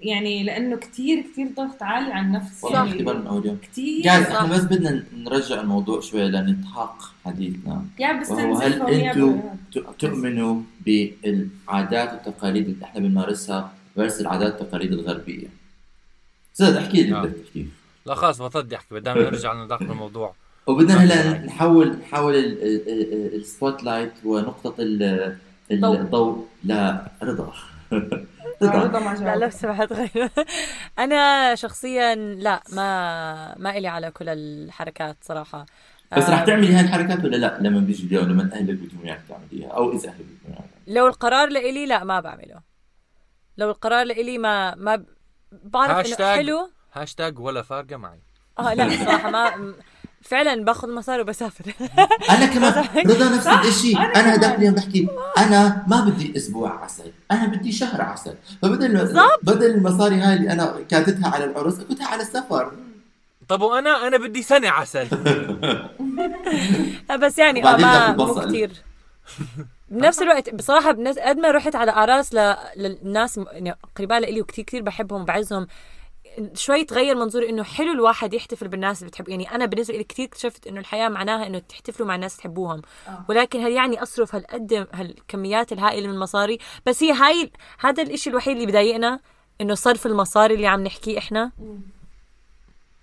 يعني 0.00 0.42
لأنه 0.44 0.76
كتير 0.76 1.20
كتير 1.32 1.48
ضغط 1.56 1.82
عالي 1.82 2.12
على 2.12 2.26
النفس 2.26 2.64
والله 2.64 2.78
يعني 2.78 2.90
اختبار 2.90 3.18
من 3.18 3.26
اول 3.26 3.46
يوم 3.46 3.58
كتير 3.62 4.02
جايز 4.02 4.26
صح. 4.26 4.32
إحنا 4.34 4.48
بس 4.56 4.60
بدنا 4.64 5.04
نرجع 5.16 5.60
الموضوع 5.60 6.00
شوي 6.00 6.28
لنطاق 6.28 7.14
حديثنا 7.24 7.84
يا 7.98 8.22
وهو 8.30 8.56
هل 8.58 8.82
أنتم 8.82 9.40
تؤمنوا 9.98 10.62
بالعادات 10.86 12.12
والتقاليد 12.12 12.68
اللي 12.68 12.84
إحنا 12.84 13.00
بنمارسها 13.00 13.72
versus 13.98 14.20
العادات 14.20 14.60
والتقاليد 14.60 14.92
الغربية؟ 14.92 15.46
زاد 16.54 16.76
احكي 16.76 17.02
لي 17.02 17.16
آه. 17.16 17.22
بدك 17.22 17.36
تحكي 17.46 17.66
لا 18.06 18.14
خلاص 18.14 18.42
بطلت 18.42 18.72
احكي 18.72 18.94
بدنا 18.94 19.14
نرجع 19.14 19.64
ندق 19.64 19.78
بالموضوع 19.78 20.34
وبدنا 20.70 20.94
آه. 20.94 20.98
هلا 20.98 21.38
نحول 21.46 21.96
نحول 21.96 22.34
ال 23.34 23.82
spotlight 23.82 24.12
ونقطة 24.24 24.74
ال- 24.78 25.36
ال- 25.70 25.80
ضوء. 25.80 25.96
الضوء 26.00 26.46
لرضا 26.64 27.06
رضا. 27.22 27.52
لا 28.60 29.36
لو. 29.36 29.50
سمحت 29.50 29.92
غير 29.92 30.30
أنا 30.98 31.54
شخصيا 31.54 32.14
لا 32.14 32.62
ما 32.72 33.58
ما 33.58 33.76
إلي 33.78 33.88
على 33.88 34.10
كل 34.10 34.28
الحركات 34.28 35.16
صراحة. 35.22 35.66
بس 36.16 36.30
رح 36.30 36.44
تعملي 36.44 36.74
هاي 36.74 36.80
الحركات 36.80 37.24
ولا 37.24 37.36
لا؟ 37.36 37.58
لما 37.60 37.80
بيجي 37.80 38.06
اليوم 38.06 38.24
لما 38.28 38.50
أهلك 38.52 38.74
بدهم 38.78 39.04
اياك 39.04 39.20
تعمليها 39.28 39.68
أو 39.70 39.92
إذا 39.92 40.08
أهلك 40.08 40.16
بدهم 40.44 40.52
اياك 40.56 40.64
لو 40.86 41.06
القرار 41.06 41.48
لإلي 41.48 41.86
لا 41.86 42.04
ما 42.04 42.20
بعمله. 42.20 42.60
لو 43.58 43.70
القرار 43.70 44.04
لإلي 44.06 44.38
ما 44.38 44.74
ما 44.74 45.04
بعرف 45.64 45.90
إنه 45.90 45.98
هاشتاج 46.00 46.36
حلو. 46.38 46.70
هاشتاج 46.92 47.38
ولا 47.38 47.62
فارقة 47.62 47.96
معي. 47.96 48.18
آه 48.58 48.74
لا 48.74 48.90
صراحة 49.04 49.30
ما 49.30 49.74
فعلا 50.22 50.64
باخذ 50.64 50.94
مصاري 50.94 51.22
وبسافر. 51.22 51.64
أنا 52.30 52.46
كمان. 52.46 52.88
رضا 53.10 53.28
نفس 53.28 53.46
الشيء 53.46 53.96
أنا 53.98 54.06
أنا 54.06 54.22
كمان. 54.22 54.32
هداك 54.32 54.58
اليوم 54.58 54.74
بحكي 54.74 55.08
أنا 55.38 55.84
ما 55.88 56.00
بدي 56.00 56.36
أسبوع 56.36 56.84
عسل. 56.84 57.12
أنا 57.30 57.46
بدي 57.46 57.72
شهر 57.72 58.02
عسل. 58.02 58.34
فبدل 58.62 58.96
بالضبط. 58.96 59.40
بدل 59.42 59.70
المصاري 59.70 60.14
هاي 60.14 60.36
اللي 60.36 60.52
أنا 60.52 60.76
كابتها 60.88 61.28
على 61.28 61.44
العرس 61.44 61.74
أخذها 61.80 62.06
على 62.06 62.22
السفر. 62.22 62.72
طب 63.48 63.60
وأنا؟ 63.62 64.06
أنا 64.06 64.16
بدي 64.16 64.42
سنة 64.42 64.68
عسل. 64.68 65.06
بس 67.20 67.38
يعني 67.38 67.64
آه 67.68 67.76
ما 67.76 68.12
مو. 68.12 68.34
كثير 68.34 68.70
بنفس 69.88 70.22
الوقت 70.22 70.54
بصراحة 70.54 70.88
قد 71.26 71.38
ما 71.38 71.50
رحت 71.50 71.74
على 71.76 71.90
أعراس 71.90 72.34
ل... 72.34 72.56
للناس 72.76 73.40
يعني 73.52 73.74
قريبان 73.96 74.22
لإلي 74.22 74.40
وكثير 74.40 74.64
كثير 74.64 74.82
بحبهم 74.82 75.22
وبعزهم 75.22 75.66
شوي 76.54 76.84
تغير 76.84 77.14
منظوري 77.14 77.48
إنه 77.48 77.62
حلو 77.62 77.92
الواحد 77.92 78.34
يحتفل 78.34 78.68
بالناس 78.68 78.98
اللي 78.98 79.10
بتحب 79.10 79.28
يعني 79.28 79.54
أنا 79.54 79.66
بالنسبة 79.66 79.96
لي 79.96 80.04
كثير 80.04 80.26
اكتشفت 80.26 80.66
إنه 80.66 80.80
الحياة 80.80 81.08
معناها 81.08 81.46
إنه 81.46 81.58
تحتفلوا 81.58 82.08
مع 82.08 82.14
الناس 82.14 82.36
تحبوهم 82.36 82.82
آه. 83.08 83.24
ولكن 83.28 83.60
هل 83.60 83.72
يعني 83.72 84.02
أصرف 84.02 84.34
هالقد 84.34 84.86
هالكميات 84.92 85.72
الهائلة 85.72 86.08
من 86.08 86.14
المصاري 86.14 86.58
بس 86.86 87.02
هي 87.02 87.12
هاي 87.12 87.50
هذا 87.80 88.02
الإشي 88.02 88.30
الوحيد 88.30 88.56
اللي 88.56 88.66
بضايقنا 88.66 89.20
إنه 89.60 89.74
صرف 89.74 90.06
المصاري 90.06 90.54
اللي 90.54 90.66
عم 90.66 90.84
نحكيه 90.84 91.18
إحنا 91.18 91.52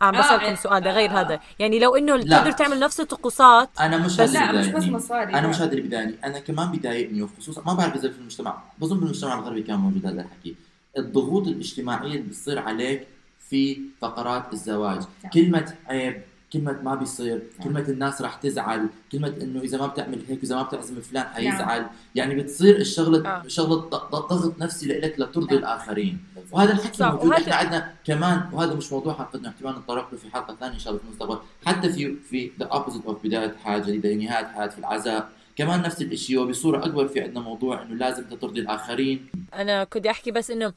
عم 0.02 0.16
آه، 0.16 0.20
بسألكم 0.20 0.46
إيه. 0.46 0.56
سؤال 0.56 0.84
ده 0.84 0.92
غير 0.92 1.10
آه. 1.10 1.14
هذا 1.22 1.40
يعني 1.60 1.80
لو 1.80 1.96
إنه 1.96 2.16
لا. 2.16 2.38
تقدر 2.38 2.52
تعمل 2.52 2.80
نفس 2.80 3.00
الطقوسات 3.00 3.70
أنا 3.80 3.98
مش 3.98 4.18
بس 4.18 4.34
لا 4.34 4.52
مش 4.52 4.68
بس. 4.68 4.84
مصاري 4.84 5.34
أنا. 5.34 5.48
مش 5.48 5.56
هذا 5.56 5.72
اللي 5.72 5.82
بضايقني 5.82 6.16
أنا 6.24 6.40
كمان 6.40 6.72
بضايقني 6.72 7.22
وخصوصا 7.22 7.62
ما 7.66 7.74
بعرف 7.74 7.96
إذا 7.96 8.12
في 8.12 8.18
المجتمع 8.18 8.58
بظن 8.80 9.00
بالمجتمع 9.00 9.34
الغربي 9.40 9.64
كان 9.64 9.80
موجود 9.80 10.06
هذا 10.06 10.22
الحكي 10.22 10.56
الضغوط 10.98 11.48
الاجتماعية 11.48 12.08
اللي 12.08 12.18
بتصير 12.18 12.60
عليك 12.60 13.08
في 13.50 13.80
فقرات 14.02 14.54
الزواج. 14.54 15.02
نعم. 15.24 15.32
كلمة 15.34 15.74
عيب 15.88 16.22
كلمة 16.54 16.82
ما 16.84 16.96
بيصير، 16.96 17.42
كلمة 17.64 17.80
الناس 17.80 18.22
راح 18.22 18.36
تزعل، 18.36 18.88
كلمة 19.12 19.34
إنه 19.42 19.60
إذا 19.60 19.78
ما 19.78 19.88
بتعمل 19.88 20.20
هيك 20.30 20.40
واذا 20.40 20.56
ما 20.56 20.64
بتعزم 20.64 21.02
فلان 21.02 21.24
حيزعل، 21.24 21.86
يعني 22.16 22.36
بتصير 22.36 22.76
الشغلة 22.76 23.30
آه. 23.30 23.44
شغلة 23.48 23.76
ضغط 23.90 24.60
نفسي 24.60 24.88
لك 24.88 25.20
لترضي 25.20 25.56
نعم. 25.56 25.58
الآخرين، 25.58 26.20
وهذا 26.52 26.74
الحكي 26.74 26.98
صح، 26.98 27.12
موجود. 27.12 27.30
وهذا- 27.30 27.42
إحنا 27.44 27.56
عندنا 27.56 27.94
كمان 28.06 28.50
وهذا 28.54 28.74
مش 28.74 28.92
موضوع 28.92 29.14
حلقتنا 29.14 29.50
احتمال 29.50 29.80
نتطرق 29.80 30.12
له 30.12 30.18
في 30.18 30.32
حلقة 30.34 30.56
ثانية 30.60 30.74
إن 30.74 30.80
شاء 30.80 30.90
الله 30.94 31.02
في 31.04 31.08
المستقبل، 31.08 31.38
حتى 31.66 31.90
في 31.90 32.16
في 32.30 32.52
the 32.60 32.66
opposite 32.66 33.06
of 33.06 33.24
بداية 33.24 33.56
حياة 33.64 33.80
جديدة 33.80 34.14
نهاية 34.14 34.46
حياة 34.46 34.68
في 34.68 34.78
العزاء، 34.80 35.30
كمان 35.58 35.82
نفس 35.82 36.02
الشيء 36.02 36.40
وبصورة 36.40 36.86
أكبر 36.86 37.08
في 37.08 37.22
عندنا 37.22 37.40
موضوع 37.40 37.82
إنه 37.82 37.96
لازم 37.96 38.24
ترضي 38.24 38.60
الآخرين، 38.60 39.30
أنا 39.54 39.84
كنت 39.84 40.06
أحكي 40.08 40.32
بس 40.32 40.52
إنه 40.52 40.74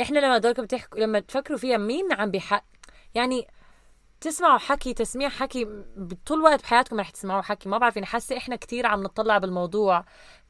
إحنا 0.00 0.18
لما 0.18 0.38
دولكم 0.38 0.62
بتحكوا 0.62 1.00
لما 1.00 1.20
تفكروا 1.20 1.58
فيها 1.58 1.76
مين 1.76 2.12
عم 2.12 2.30
بيحكي 2.30 2.64
يعني 3.14 3.46
تسمعوا 4.20 4.58
حكي 4.58 4.94
تسميع 4.94 5.28
حكي 5.28 5.64
طول 6.26 6.38
الوقت 6.38 6.62
بحياتكم 6.62 7.00
رح 7.00 7.10
تسمعوا 7.10 7.42
حكي. 7.42 7.68
ما 7.68 7.78
بعرف 7.78 7.96
يعني 7.96 8.06
حاسة 8.06 8.36
إحنا 8.36 8.56
كثير 8.56 8.86
عم 8.86 9.02
نطلع 9.02 9.38
بالموضوع 9.38 10.04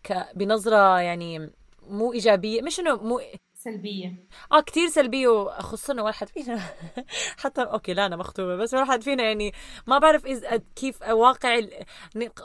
ك... 0.04 0.26
بنظرة 0.34 1.00
يعني 1.00 1.50
مو 1.88 2.12
إيجابية 2.12 2.62
مش 2.62 2.80
إنه 2.80 2.96
مو 2.96 3.20
سلبية. 3.64 4.14
آه 4.52 4.60
كثير 4.60 4.88
سلبية 4.88 5.28
وخصوصا 5.28 5.94
ولا 6.02 6.12
حد 6.12 6.28
فينا 6.28 6.60
حتى 7.42 7.62
okay 7.62 7.94
لا 7.94 8.06
أنا 8.06 8.16
مخطوبة 8.16 8.56
بس 8.56 8.74
ولا 8.74 8.84
حد 8.84 9.02
فينا 9.02 9.22
يعني 9.22 9.52
ما 9.86 9.98
بعرف 9.98 10.26
إذا 10.26 10.60
كيف 10.76 11.02
واقع 11.02 11.58
ال- 11.58 11.84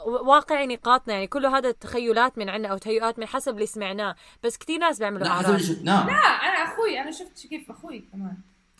واقع 0.05 0.63
نقاطنا 0.65 1.13
يعني 1.13 1.27
كله 1.27 1.57
هذا 1.57 1.71
تخيلات 1.71 2.37
من 2.37 2.49
عنا 2.49 2.67
أو 2.67 2.77
تهيؤات 2.77 3.19
من 3.19 3.25
حسب 3.25 3.53
اللي 3.53 3.65
سمعناه 3.65 4.15
بس 4.43 4.57
كثير 4.57 4.79
ناس 4.79 4.99
بيعملوا 4.99 5.27
لا 5.27 5.57
شفناه. 5.57 6.07
لا 6.07 6.13
أنا 6.13 6.73
أخوي 6.73 6.99
أنا 7.01 7.11
شفت 7.11 7.47
كيف 7.47 7.71
أخوي 7.71 7.99
كمان. 7.99 8.37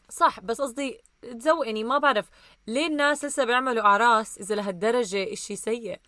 صح 0.10 0.40
بس 0.40 0.62
قصدي 0.62 0.98
تزوج 1.40 1.66
يعني 1.66 1.84
ما 1.84 1.98
بعرف 1.98 2.30
ليه 2.68 2.88
الناس 2.88 3.26
لسه 3.26 3.44
بيعملوا 3.46 3.84
اعراس 3.84 4.38
إذا 4.38 4.56
لهالدرجة 4.56 5.34
إشي 5.34 5.56
سيء. 5.56 6.00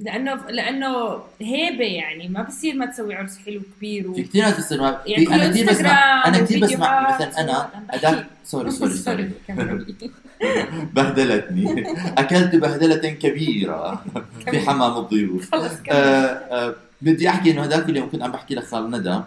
لأنه 0.00 0.34
لأنه 0.50 1.18
هيبة 1.40 1.84
يعني 1.84 2.28
ما 2.28 2.42
بصير 2.42 2.74
ما 2.74 2.86
تسوي 2.86 3.14
عرس 3.14 3.38
حلو 3.46 3.60
كبير 3.76 4.10
و... 4.10 4.14
في 4.14 4.22
كثير 4.22 4.42
ناس 4.44 4.54
بتصير 4.54 4.80
ما 4.80 5.00
يعني 5.06 5.26
أنا 5.34 5.48
كثير 5.48 5.66
بسمع 5.70 6.26
أنا 6.26 6.38
كثير 6.38 6.60
بسمع 6.64 7.14
مثلا 7.14 7.40
أنا 7.40 7.68
اداك 7.90 8.26
sorry 8.44 8.70
sorry 8.70 8.90
sorry. 9.06 9.30
بهدلتني. 10.94 11.86
أكلت 12.18 12.54
بهدلة 12.56 13.08
كبيرة 13.10 14.04
في 14.50 14.60
حمام 14.60 14.96
الضيوف. 14.96 15.50
خلص 15.54 15.72
آه، 15.90 15.92
آه، 15.94 16.74
بدي 17.02 17.28
أحكي 17.28 17.50
إنه 17.50 17.64
هذاك 17.64 17.88
اليوم 17.88 18.10
كنت 18.10 18.22
عم 18.22 18.32
بحكي 18.32 18.54
لخال 18.54 18.90
ندى. 18.90 19.20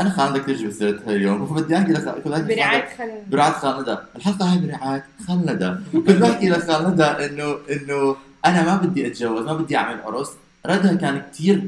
أنا 0.00 0.10
خال 0.10 0.30
ندى 0.30 0.40
كثير 0.40 0.56
جبت 0.56 0.72
سيرتها 0.72 1.12
اليوم. 1.14 1.42
وبدي 1.42 1.76
أحكي 1.78 1.92
لخال 1.92 2.14
كنت 2.14 2.28
بحكي 2.28 2.42
برعاية 2.54 2.84
لخال- 2.84 2.98
خل 2.98 3.10
برعاية 3.30 3.52
خال 3.52 3.80
ندى. 3.82 3.96
الحلقة 4.16 4.52
هاي 4.52 4.58
برعاية 4.58 5.04
خال 5.28 5.38
ندى. 5.46 5.74
كنت 5.92 6.10
بحكي 6.10 6.48
لخال 6.50 6.90
ندى 6.90 7.04
انه 7.04 7.56
إنه 7.70 8.16
أنا 8.46 8.64
ما 8.64 8.76
بدي 8.76 9.06
أتجوز 9.06 9.44
ما 9.44 9.54
بدي 9.54 9.76
أعمل 9.76 10.00
عرس. 10.00 10.30
ردها 10.66 10.94
كان 10.94 11.22
كثير 11.32 11.62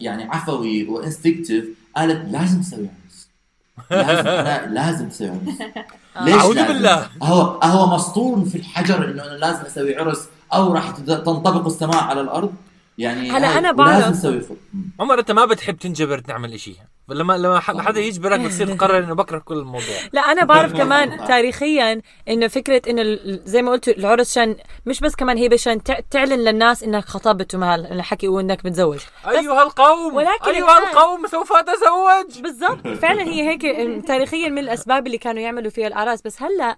يعني 0.00 0.24
عفوي 0.24 0.88
و 0.88 0.94
instinctive 0.94 1.64
قالت 1.96 2.32
لازم 2.32 2.60
تسوي 2.60 2.88
عرس. 3.04 3.28
لازم 3.90 4.28
أنا 4.28 4.66
لازم 4.66 5.08
تسوي 5.08 5.28
عرس. 5.28 5.62
ليش 6.24 6.34
أعوذ 6.34 6.54
لازم؟ 6.54 6.72
بالله. 6.72 7.08
هو 7.22 7.42
هو 7.62 7.94
مسطول 7.94 8.46
في 8.46 8.54
الحجر 8.58 9.10
إنه 9.10 9.24
أنا 9.24 9.36
لازم 9.36 9.60
أسوي 9.60 9.96
عرس 9.96 10.28
أو 10.52 10.72
راح 10.72 10.90
تنطبق 10.90 11.66
السماء 11.66 12.04
على 12.04 12.20
الأرض. 12.20 12.54
يعني 12.98 13.30
هلا 13.30 13.70
ولازم 13.70 14.30
بعرف. 14.32 14.52
عمر 15.00 15.18
أنت 15.18 15.30
ما 15.30 15.44
بتحب 15.44 15.76
تنجبر 15.76 16.18
تعمل 16.18 16.52
إشي. 16.54 16.74
لما 17.08 17.38
لما 17.38 17.60
ح- 17.60 17.80
حدا 17.80 18.00
يجبرك 18.00 18.40
بتصير 18.40 18.68
تقرر 18.76 18.98
إنه 18.98 19.14
بكره 19.14 19.38
كل 19.38 19.54
الموضوع. 19.58 19.96
لا 20.12 20.20
أنا 20.20 20.44
بعرف 20.44 20.72
كمان 20.72 21.26
تاريخيا 21.26 22.02
إنه 22.28 22.48
فكرة 22.48 22.82
إنه 22.90 23.02
ال- 23.02 23.40
زي 23.44 23.62
ما 23.62 23.70
قلت 23.70 23.88
العرس 23.88 24.34
شان 24.34 24.56
مش 24.86 25.00
بس 25.00 25.14
كمان 25.14 25.36
هي 25.36 25.48
عشان 25.52 25.82
تع- 25.82 26.00
تعلن 26.10 26.32
للناس 26.44 26.82
إنك 26.82 27.04
خطبت 27.04 27.54
ومع 27.54 27.74
الحكي 27.74 28.28
وانك 28.28 28.66
متزوج. 28.66 28.98
أيها 29.28 29.62
القوم 29.62 30.14
ولكن 30.14 30.50
أيها 30.50 30.66
الآن- 30.66 30.88
القوم 30.88 31.26
سوف 31.26 31.52
اتزوج 31.52 32.42
بالضبط. 32.42 32.88
فعلا 32.88 33.22
هي 33.22 33.48
هيك 33.48 33.62
تاريخيا 34.06 34.48
من 34.48 34.58
الأسباب 34.58 35.06
اللي 35.06 35.18
كانوا 35.18 35.42
يعملوا 35.42 35.70
فيها 35.70 35.86
الأعراس. 35.86 36.22
بس 36.22 36.42
هلأ 36.42 36.76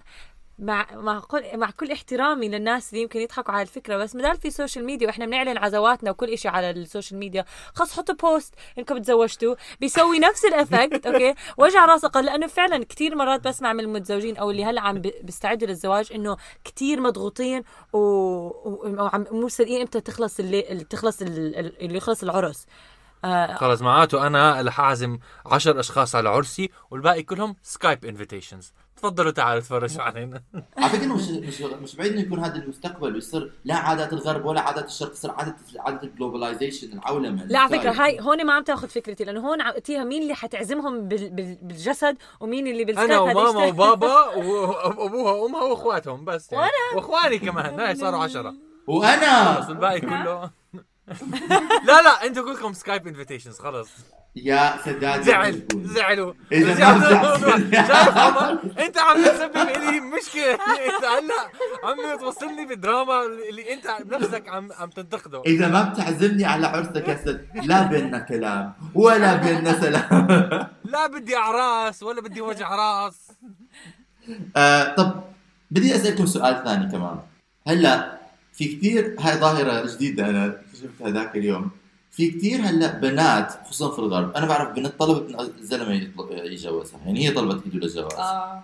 مع 0.59 0.87
مع 0.95 1.21
كل 1.21 1.43
مع 1.59 1.71
كل 1.71 1.93
احترامي 1.93 2.49
للناس 2.49 2.91
اللي 2.91 3.03
يمكن 3.03 3.21
يضحكوا 3.21 3.55
على 3.55 3.63
الفكرة 3.63 3.97
بس 3.97 4.15
ما 4.17 4.23
دام 4.23 4.37
في 4.37 4.51
social 4.51 4.85
media 4.85 5.07
وإحنا 5.07 5.27
بنعلن 5.27 5.59
عزواتنا 5.59 6.11
وكل 6.11 6.39
شيء 6.39 6.51
على 6.51 6.71
ال 6.71 6.78
social 6.78 7.19
media 7.21 7.45
خلص 7.75 7.93
حطوا 7.97 8.15
post 8.15 8.55
إنكم 8.79 8.99
تزوجتوا 8.99 9.55
بيسوي 9.81 10.19
نفس 10.19 10.45
ال 10.45 10.54
effect 10.54 11.07
okay؟ 11.07 11.35
وجع 11.59 11.85
راسه 11.85 12.09
قال 12.09 12.25
لأنه 12.25 12.47
فعلا 12.47 12.85
كثير 12.85 13.15
مرات 13.17 13.49
بسمع 13.49 13.73
من 13.73 13.81
المتزوجين 13.81 14.37
أو 14.37 14.51
اللي 14.51 14.65
هلأ 14.65 14.81
عم 14.81 15.03
بيستعدوا 15.23 15.69
للزواج 15.69 16.13
إنه 16.15 16.37
كثير 16.65 17.01
مضغوطين 17.01 17.63
و... 17.93 17.99
وعم 19.03 19.27
مو 19.31 19.49
صدقين 19.49 19.81
إمتى 19.81 20.01
تخلص 20.01 20.41
اللي 20.41 20.63
تخلص 20.91 21.23
ال- 21.23 21.57
ال- 21.59 21.83
اللي 21.83 21.97
يخلص 21.97 22.23
العرس. 22.23 22.67
آه 23.25 23.55
خلص 23.55 23.83
معناته 23.83 24.27
أنا 24.27 24.63
رح 24.63 24.81
أعزم 24.81 25.19
10 25.47 25.81
أشخاص 25.81 26.15
على 26.15 26.29
عرسي 26.29 26.71
والباقي 26.91 27.23
كلهم 27.23 27.57
Skype 27.63 28.05
invitations 28.05 28.73
تفضلوا 28.99 29.31
تعالوا 29.31 29.61
تفرجوا 29.61 30.03
علينا 30.03 30.43
على 30.79 30.89
فكرة 30.89 31.07
مش 31.07 31.29
مش 31.29 31.61
مش 31.61 31.97
بعيد 31.97 32.13
إنه 32.13 32.21
يكون 32.21 32.41
هذا 32.41 32.57
المستقبل 32.57 33.15
ويصير 33.15 33.53
لا 33.65 33.75
عادات 33.75 34.13
الغرب 34.13 34.45
ولا 34.45 34.61
عادات 34.61 34.87
الشرق 34.87 35.13
تصير 35.13 35.31
عاده 35.31 35.57
عادة 35.79 36.03
ال 36.03 36.09
globalization 36.09 36.93
العولمة 36.93 37.45
لا 37.45 37.59
على 37.59 37.79
فكرة. 37.79 37.91
هاي 37.91 38.21
هون 38.21 38.47
ما 38.47 38.53
عم 38.53 38.63
تأخذ 38.63 38.89
فكرتي 38.89 39.25
لأنه 39.25 39.49
هون 39.49 39.61
عطيها 39.61 40.05
مين 40.05 40.23
اللي 40.23 40.35
حتعزمهم 40.35 41.09
بال 41.09 41.31
بال 41.31 41.59
بالجسد 41.63 42.17
ومين 42.41 42.67
اللي 42.67 42.85
بال 42.85 42.92
Skype 42.92 43.11
أنا 43.11 43.21
وماما. 43.21 43.67
وبابا 43.69 44.25
وأبوها 44.37 45.33
وأمها 45.33 45.63
وأخواتهم 45.63 46.25
بس 46.25 46.53
يعني. 46.53 46.71
وأخواني 46.97 47.39
كمان 47.39 47.81
هاي 47.81 47.95
صاروا 47.95 48.21
10 48.21 48.51
بس 48.51 48.57
وأنا 48.87 49.69
الباقي 49.69 50.01
كله 50.01 50.51
لا 51.85 52.03
لا 52.03 52.27
أنتوا 52.27 52.45
كلكم 52.45 52.73
Skype 52.73 53.07
invitations 53.07 53.59
خلص 53.59 53.89
يا 54.37 54.79
سداد. 54.85 55.23
زعل 55.23 55.63
زعلوا. 55.75 56.35
شايف 56.51 58.19
عمر 58.19 58.59
انت 58.79 58.99
عم 58.99 59.25
تسبب 59.25 59.57
لي 59.57 60.01
مشكلة. 60.01 60.55
انت 60.55 61.05
هلا 61.05 61.51
عم 61.85 62.19
توصلني 62.19 62.67
بالدراما 62.67 63.23
اللي 63.49 63.75
انت 63.75 63.87
بنفسك 64.05 64.49
عم 64.49 64.69
عم 64.79 64.91
تنتقده. 64.91 65.43
إذا 65.47 65.69
ما 65.69 65.83
بتعزمني 65.83 66.45
على 66.45 66.67
عرسك 66.67 67.09
يا 67.09 67.17
سد 67.25 67.47
لا 67.55 67.83
بيننا 67.83 68.19
كلام 68.19 68.73
ولا 68.95 69.35
بيننا 69.37 69.81
سلام. 69.81 70.27
لا 70.85 71.07
بدي 71.07 71.37
أعراس 71.37 72.03
ولا 72.03 72.21
بدي 72.21 72.41
وجع 72.41 72.75
راس. 72.75 73.29
آه 74.57 74.95
طب 74.95 75.25
بدي 75.71 75.95
أسألكم 75.95 76.27
سؤال 76.27 76.65
ثاني 76.65 76.93
كمان. 76.93 77.19
هلا 77.67 78.19
في 78.53 78.77
كثير 78.77 79.17
هاي 79.21 79.39
ظاهرة 79.39 79.95
جديدة 79.95 80.31
أنا 80.31 80.63
اكتشفتها 80.85 81.11
ذاك 81.11 81.37
اليوم. 81.37 81.71
في 82.11 82.31
كثير 82.31 82.61
هلا 82.61 82.93
بنات 82.99 83.53
خصوصا 83.67 83.93
في 83.93 83.99
الغرب 83.99 84.37
أنا 84.37 84.47
بعرف 84.47 84.69
بنت 84.77 84.87
طلبت 84.99 85.31
من 85.31 85.41
الزلمة 85.59 85.93
يطلب- 85.95 86.31
يتجوزها 86.33 87.01
يعني 87.07 87.29
هي 87.29 87.31
طلبت 87.31 87.63
ايده 87.65 87.79
للجواز 87.87 88.13
آه. 88.19 88.63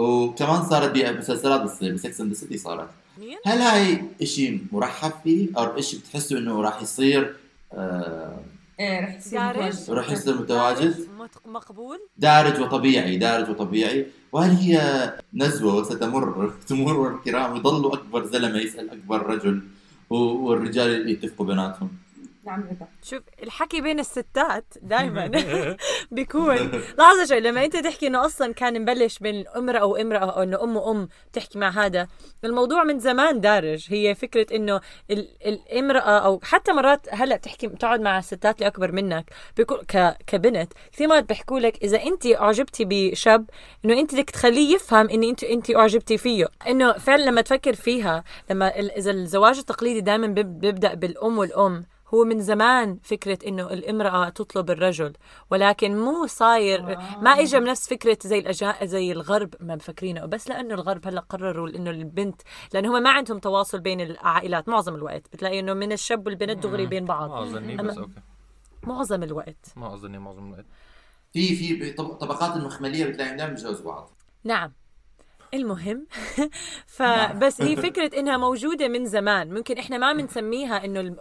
وكمان 0.00 0.62
صارت 0.62 0.90
بمسلسلات 0.90 1.60
بتصير 1.60 1.94
ب 1.94 2.01
Sex 2.01 2.20
and 2.20 2.32
City 2.34 2.58
صارت. 2.58 2.88
مين؟ 3.18 3.36
هل 3.46 3.58
هاي 3.58 4.02
إشي 4.22 4.58
مرحب 4.72 5.12
فيه؟ 5.24 5.48
أو 5.58 5.64
إشي 5.78 5.98
بتحسوا 5.98 6.38
إنه 6.38 6.62
راح 6.62 6.82
يصير 6.82 7.36
آه 7.72 8.38
إيه 8.80 9.00
رح 9.00 9.14
يصير 9.16 9.38
دارج. 9.40 9.90
راح 9.90 10.10
يصير 10.10 10.34
متواجد؟ 10.40 11.06
مت- 11.18 11.46
مقبول؟ 11.46 11.98
دارج 12.18 12.60
وطبيعي 12.60 13.16
دارج 13.16 13.50
وطبيعي. 13.50 14.06
وهل 14.32 14.50
هي 14.50 15.12
نزوة 15.34 15.84
ستمر 15.84 16.52
تمر 16.68 17.14
الكرام 17.14 17.56
يضلوا 17.56 17.94
أكبر 17.94 18.26
زلمة 18.26 18.58
يسأل 18.58 18.90
أكبر 18.90 19.26
رجل؟ 19.26 19.62
و- 20.11 20.15
والرجال 20.15 21.09
يتفقوا 21.09 21.45
بيناتهم 21.45 21.89
نعم 22.44 22.60
رضا 22.62 22.86
شوف 23.02 23.22
الحكي 23.42 23.80
بين 23.80 24.00
الستات 24.00 24.64
دائما 24.82 25.26
بيكون. 26.10 26.56
لحظة 26.98 27.24
شوي 27.28 27.40
لما 27.40 27.64
أنت 27.64 27.76
تحكي 27.76 28.06
إنه 28.06 28.26
أصلا 28.26 28.52
كان 28.54 28.82
مبلش 28.82 29.18
بين 29.18 29.48
امرأة 29.48 29.84
وامرأة 29.84 30.18
أو 30.36 30.42
إنه 30.42 30.62
أم 30.62 30.76
وأم 30.76 31.08
تحكي 31.32 31.58
مع 31.58 31.68
هذا 31.68 32.08
الموضوع 32.44 32.84
من 32.84 32.98
زمان 32.98 33.40
دارج. 33.40 33.86
هي 33.90 34.14
فكرة 34.14 34.56
إنه 34.56 34.80
ال- 35.10 35.28
الامرأة 35.46 36.00
أو 36.18 36.40
حتى 36.42 36.72
مرات 36.72 37.06
هلأ 37.14 37.36
تحكي 37.36 37.68
تقعد 37.68 38.00
مع 38.00 38.18
الستات 38.18 38.56
اللي 38.58 38.66
أكبر 38.66 38.92
منك 38.92 39.30
بيكون 39.56 39.78
ك 39.78 40.16
كبنت. 40.26 40.72
كثير 40.92 41.08
مرات 41.08 41.28
بيحكوا 41.28 41.58
لك 41.60 41.82
إذا 41.84 42.02
أنت 42.02 42.26
أعجبتي 42.26 42.84
بشاب 42.88 43.50
إنه 43.84 44.00
أنت 44.00 44.14
بدك 44.14 44.30
تخليه 44.30 44.74
يفهم 44.74 45.08
إن 45.10 45.22
انت 45.22 45.44
أنت 45.44 45.70
أعجبتي 45.76 46.18
فيه. 46.18 46.48
إنه 46.68 46.92
فعلا 46.92 47.22
لما 47.22 47.40
تفكر 47.40 47.74
فيها 47.74 48.24
لما 48.50 48.78
ال- 48.78 48.90
إذا 48.90 49.10
الزواج 49.10 49.58
التقليدي 49.58 50.00
دائما 50.00 50.26
بيبدأ 50.26 50.94
بالأم 50.94 51.38
والأم 51.38 51.84
هو 52.14 52.24
من 52.24 52.40
زمان 52.40 52.98
فكرة 53.02 53.38
إنه 53.48 53.72
الامرأة 53.72 54.28
تطلب 54.28 54.70
الرجل 54.70 55.12
ولكن 55.50 55.96
مو 55.96 56.26
صاير 56.26 56.82
ما 57.20 57.30
إجا 57.30 57.58
بنفس 57.58 57.88
فكرة 57.88 58.18
زي 58.22 58.38
الأجا 58.38 58.74
زي 58.84 59.12
الغرب 59.12 59.54
ما 59.60 59.74
مفكرينه 59.76 60.26
بس 60.26 60.48
لأنه 60.48 60.74
الغرب 60.74 61.06
هلأ 61.06 61.20
قرروا 61.20 61.68
إنه 61.68 61.90
البنت 61.90 62.42
لأنه 62.74 62.98
هم 62.98 63.02
ما 63.02 63.10
عندهم 63.10 63.38
تواصل 63.38 63.80
بين 63.80 64.00
العائلات 64.00 64.68
معظم 64.68 64.94
الوقت 64.94 65.22
بتلاقي 65.32 65.60
إنه 65.60 65.74
من 65.74 65.92
الشاب 65.92 66.26
والبنت 66.26 66.62
دغري 66.66 66.86
بين 66.86 67.02
ما 67.02 67.08
بعض 67.08 67.32
اظني 67.32 67.76
بس 67.76 67.98
أوكي. 67.98 68.12
معظم 68.82 69.22
الوقت. 69.22 69.66
ما 69.76 69.94
اظني 69.94 70.18
معظم 70.18 70.46
الوقت. 70.48 70.66
في 71.32 71.56
في 71.56 71.92
طب- 71.92 72.12
طبقات 72.14 72.56
المخملية 72.56 73.04
بتلاقيهم 73.06 73.36
دائما 73.36 73.52
بيتجوزوا 73.54 73.84
بعض. 73.86 74.10
نعم. 74.44 74.72
المهم. 75.54 76.06
فبس 76.96 77.60
هي 77.62 77.76
فكرة 77.86 78.18
إنها 78.18 78.36
موجودة 78.36 78.88
من 78.88 79.06
زمان. 79.06 79.54
ممكن 79.54 79.78
إحنا 79.78 79.98
ما 79.98 80.12
بنسميها 80.12 80.84
إنه 80.84 81.00
ال- 81.00 81.16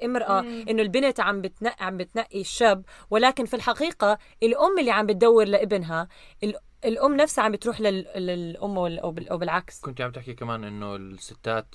الامرأة 0.00 0.40
إنه 0.40 0.82
البنت 0.82 1.20
عم 1.20 1.40
بتنقي 1.40 1.84
عم 1.86 1.96
بتنقي 1.96 2.40
الشاب. 2.40 2.84
ولكن 3.10 3.44
في 3.44 3.54
الحقيقة 3.56 4.18
الأم 4.42 4.78
اللي 4.78 4.90
عم 4.90 5.06
بتدور 5.06 5.44
لابنها 5.44 6.08
ال- 6.44 6.54
الأم 6.84 7.16
نفسها 7.16 7.44
عم 7.44 7.52
بتروح 7.52 7.80
لل- 7.80 8.06
للأم 8.16 8.78
أو 8.78 9.38
بالعكس 9.38 9.80
كنت 9.80 10.00
عم 10.00 10.10
تحكي 10.12 10.34
كمان 10.34 10.64
إنه 10.64 10.96
الستات 10.96 11.74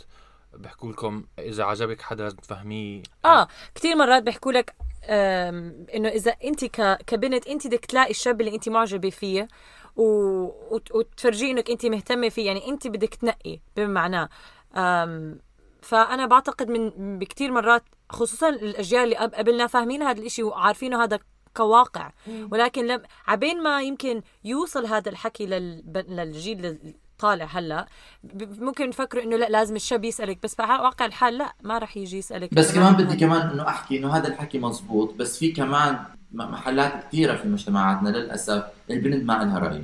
بيحكوا 0.54 0.92
لكم 0.92 1.24
إذا 1.40 1.64
عجبك 1.64 2.02
حدا 2.02 2.24
لازم 2.24 2.38
تفهميه. 2.38 3.04
آه 3.26 3.48
كثير 3.76 3.96
مرات 3.96 4.24
بيحكوا 4.24 4.52
لك 4.52 4.76
إنه 5.96 6.10
إذا 6.10 6.36
أنت 6.44 6.66
ك- 6.66 6.98
كبنت 7.08 7.48
أنت 7.48 7.68
بدك 7.68 7.86
تلاقي 7.86 8.10
الشاب 8.12 8.42
اللي 8.42 8.56
أنت 8.56 8.70
معجبة 8.70 9.10
فيه. 9.10 9.48
و... 9.98 10.04
وت- 10.76 10.92
وتفرجيه 10.96 11.52
انك 11.52 11.70
انت 11.72 11.86
مهتمة 11.86 12.30
فيه. 12.30 12.46
يعني 12.48 12.68
انت 12.68 12.88
بدك 12.88 13.16
تنقي 13.16 13.60
بمعناه 13.78 14.30
آم، 14.76 15.40
فأنا 15.82 16.26
بعتقد 16.26 16.70
من 16.70 16.90
بكثير 17.20 17.52
مرات 17.52 17.84
خصوصا 18.10 18.50
الاجيال 18.50 19.04
اللي 19.04 19.16
قب- 19.16 19.36
قبلنا 19.36 19.68
فاهمين 19.68 20.04
هذا 20.04 20.20
الإشي 20.20 20.44
وعارفينه 20.44 21.04
هذا 21.04 21.20
كواقع. 21.58 22.12
ولكن 22.52 22.88
لم 22.88 23.02
عبين 23.28 23.64
ما 23.64 23.82
يمكن 23.82 24.22
يوصل 24.44 24.86
هذا 24.86 25.10
الحكي 25.10 25.46
للب... 25.46 25.98
للجيل 25.98 26.66
الطالع 26.66 27.46
هلأ 27.46 27.86
ممكن 28.42 28.90
يفكروا 28.90 29.24
إنه 29.24 29.36
لأ 29.36 29.50
لازم 29.50 29.76
الشاب 29.76 30.06
يسألك. 30.06 30.44
بس 30.44 30.56
بواقع 30.56 31.06
الحال 31.06 31.38
لأ 31.38 31.54
ما 31.64 31.78
راح 31.78 31.98
يجي 31.98 32.18
يسألك. 32.18 32.54
بس 32.54 32.74
كمان 32.76 32.94
بدي 32.94 33.16
كمان 33.16 33.42
إنه 33.50 33.68
أحكي 33.68 33.98
إنه 33.98 34.16
هذا 34.18 34.28
الحكي 34.28 34.60
مزبوط 34.60 35.14
بس 35.14 35.40
في 35.40 35.52
كمان 35.52 36.00
محلات 36.34 36.94
كثيرة 37.08 37.36
في 37.36 37.48
مجتمعاتنا 37.48 38.10
للأسف 38.10 38.64
البنت 38.90 39.24
ما 39.26 39.34
لها 39.34 39.60
رأي. 39.60 39.84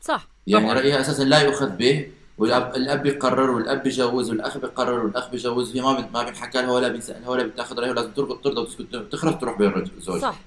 صح 0.00 0.26
يعني 0.46 0.64
طبعاً. 0.64 0.74
رأيها 0.78 1.00
أساسا 1.00 1.22
لا 1.22 1.40
يؤخذ 1.40 1.70
به 1.70 2.06
والاب 2.38 2.76
الأب 2.76 3.02
بيقرر 3.02 3.50
والأب 3.50 3.82
بيجوز 3.82 4.30
والأخ 4.30 4.58
بيقرر 4.58 5.04
والأخ 5.04 5.30
بيجوز. 5.30 5.76
هي 5.76 5.82
ما 5.82 6.08
ما 6.14 6.22
بنحكى 6.22 6.62
لها 6.62 6.70
ولا 6.72 6.88
بيسالها 6.88 7.28
ولا 7.28 7.42
بتاخذ 7.42 7.78
رأيها 7.78 7.90
ولازم 7.90 8.10
ترضى 8.10 8.38
ترضى 8.44 8.60
وتسكت 8.60 8.96
تخرج 9.12 9.38
تروح 9.38 9.58
بين 9.58 9.72
الزوج 9.98 10.20
صح. 10.20 10.40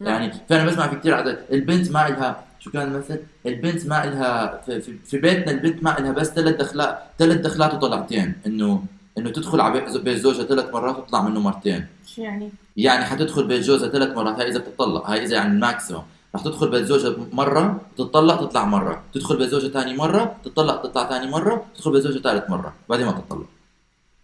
نعم. 0.00 0.12
يعني 0.12 0.32
فأنا 0.48 0.64
بسمع 0.64 0.88
في 0.88 0.96
كثير 0.96 1.14
عدد 1.14 1.44
البنت 1.52 1.90
ما 1.90 2.08
لها 2.08 2.44
شو 2.60 2.70
كان 2.70 2.94
المثل؟ 2.94 3.20
البنت 3.46 3.86
ما 3.86 4.06
لها 4.06 4.60
في, 4.66 4.80
في, 4.80 4.98
في 5.06 5.18
بيتنا 5.18 5.52
البنت 5.52 5.82
ما 5.84 5.96
لها 6.00 6.12
بس 6.12 6.28
ثلاث 6.28 6.56
دخلات 6.56 6.98
ثلاث 7.18 7.40
دخلات 7.40 7.74
وطلعتين. 7.74 8.34
إنه 8.46 8.84
إنه 9.18 9.30
تدخل 9.30 9.60
على 9.60 9.80
بيت- 9.80 10.18
زوجها 10.18 10.44
ثلاث 10.44 10.72
مرات 10.74 10.98
وتطلع 10.98 11.22
منه 11.22 11.40
مرتين. 11.40 11.86
شو 12.06 12.22
يعني؟ 12.22 12.50
يعني 12.76 13.04
حتدخل 13.04 13.46
بيت 13.46 13.62
جوزها 13.64 13.88
ثلاث 13.88 14.16
مرات 14.16 14.38
هاي 14.40 14.48
إذا 14.48 14.58
بتطلق 14.58 15.10
هاي 15.10 15.24
إذا 15.24 15.34
يعني 15.34 15.54
ال 15.54 15.60
maximum 15.60 16.02
رح 16.34 16.42
تدخل 16.44 16.68
بيت 16.70 16.84
زوجها 16.84 17.16
مرة 17.32 17.80
تطلق 17.98 18.40
تطلع 18.46 18.64
مرة. 18.64 19.02
تدخل 19.14 19.36
بيت 19.36 19.48
زوجها 19.48 19.68
ثاني 19.68 19.96
مرة 19.96 20.36
تطلق 20.44 20.82
تطلع 20.82 21.08
ثاني 21.08 21.30
مرة 21.30 21.64
تدخل 21.76 21.92
بيت 21.92 22.02
زوجها 22.02 22.20
ثالث 22.22 22.50
مرة. 22.50 22.74
بعدين 22.88 23.06
ما 23.06 23.12
تطلق 23.12 23.46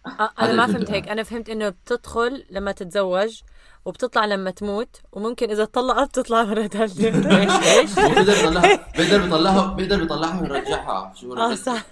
هذا 0.07 0.30
أنا 0.41 0.53
ما 0.53 0.72
فهمت 0.72 0.91
هيك. 0.91 1.09
أنا 1.09 1.22
فهمت 1.22 1.49
إنه 1.49 1.68
بتدخل 1.68 2.45
لما 2.51 2.72
تتزوج 2.72 3.41
وبتطلع 3.87 4.24
لما 4.24 4.51
تموت 4.51 5.01
وممكن 5.12 5.51
إذا 5.51 5.64
طلقت 5.64 6.09
بتطلع 6.09 6.43
مرة 6.43 6.66
ثالثة 6.66 7.41
إيش؟ 7.41 7.66
إيش؟ 7.66 7.99
وبيقدر 7.99 8.32
يطلعها 8.32 8.87
بيقدر 8.97 9.24
يطلعها 9.24 9.74
بيقدر 9.74 10.03
يطلعها 10.03 10.41
ويرجعها 10.41 11.12
شو 11.20 11.34
آه؟ 11.34 11.55
صح. 11.55 11.87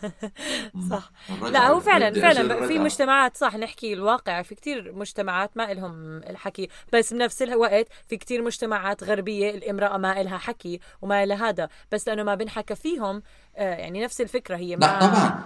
صح. 0.91 1.11
لا 1.43 1.69
هو 1.69 1.81
فعلا 1.81 2.21
فعلا 2.21 2.67
في. 2.67 2.79
مجتمعات 2.79 3.37
صح 3.37 3.57
نحكي 3.57 3.93
الواقع 3.93 4.43
في 4.43 4.55
كتير 4.55 4.93
مجتمعات 4.93 5.57
ما 5.57 5.73
إلهم 5.73 6.17
الحكي 6.17 6.69
بس 6.93 7.13
بنفس 7.13 7.43
الوقت 7.43 7.87
في 8.09 8.17
كتير 8.17 8.43
مجتمعات 8.43 9.05
غربية 9.05 9.51
الامرأة 9.51 9.97
ما 9.97 10.21
إلها 10.21 10.39
حكي 10.39 10.81
وما 11.03 11.25
إلها 11.25 11.49
هذا 11.49 11.69
بس 11.93 12.09
لأنه 12.09 12.23
ما 12.23 12.35
بنحكى 12.35 12.75
فيهم 12.75 13.23
آه، 13.57 13.75
يعني 13.75 14.05
نفس 14.05 14.21
الفكرة 14.21 14.57
هي 14.57 14.77
ما 14.77 14.81
لا 14.81 15.01
طبعا. 15.01 15.45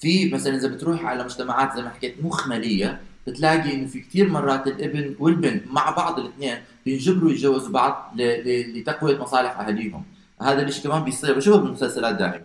في 0.00 0.30
مثلا 0.30 0.56
إذا 0.56 0.68
بتروح 0.68 1.04
على 1.04 1.24
مجتمعات 1.24 1.76
زي 1.76 1.82
ما 1.82 1.90
حكيت 1.90 2.24
مخملية 2.24 3.00
بتلاقي 3.26 3.74
إنه 3.74 3.86
في 3.86 4.00
كثير 4.00 4.28
مرات 4.28 4.66
الابن 4.66 5.14
والبنت 5.18 5.62
مع 5.72 5.90
بعض 5.90 6.18
الاثنين 6.18 6.56
بينجبروا 6.84 7.30
يتجوزوا 7.30 7.72
بعض 7.72 8.12
ل- 8.16 8.22
ل- 8.22 8.80
لتقوية 8.80 9.18
مصالح 9.18 9.60
أهاليهم. 9.60 10.04
هذا 10.42 10.62
الشيء 10.62 10.84
كمان 10.84 11.04
بيصير. 11.04 11.36
بشوفه 11.36 11.58
بالمسلسلات 11.60 12.14
دائما. 12.14 12.44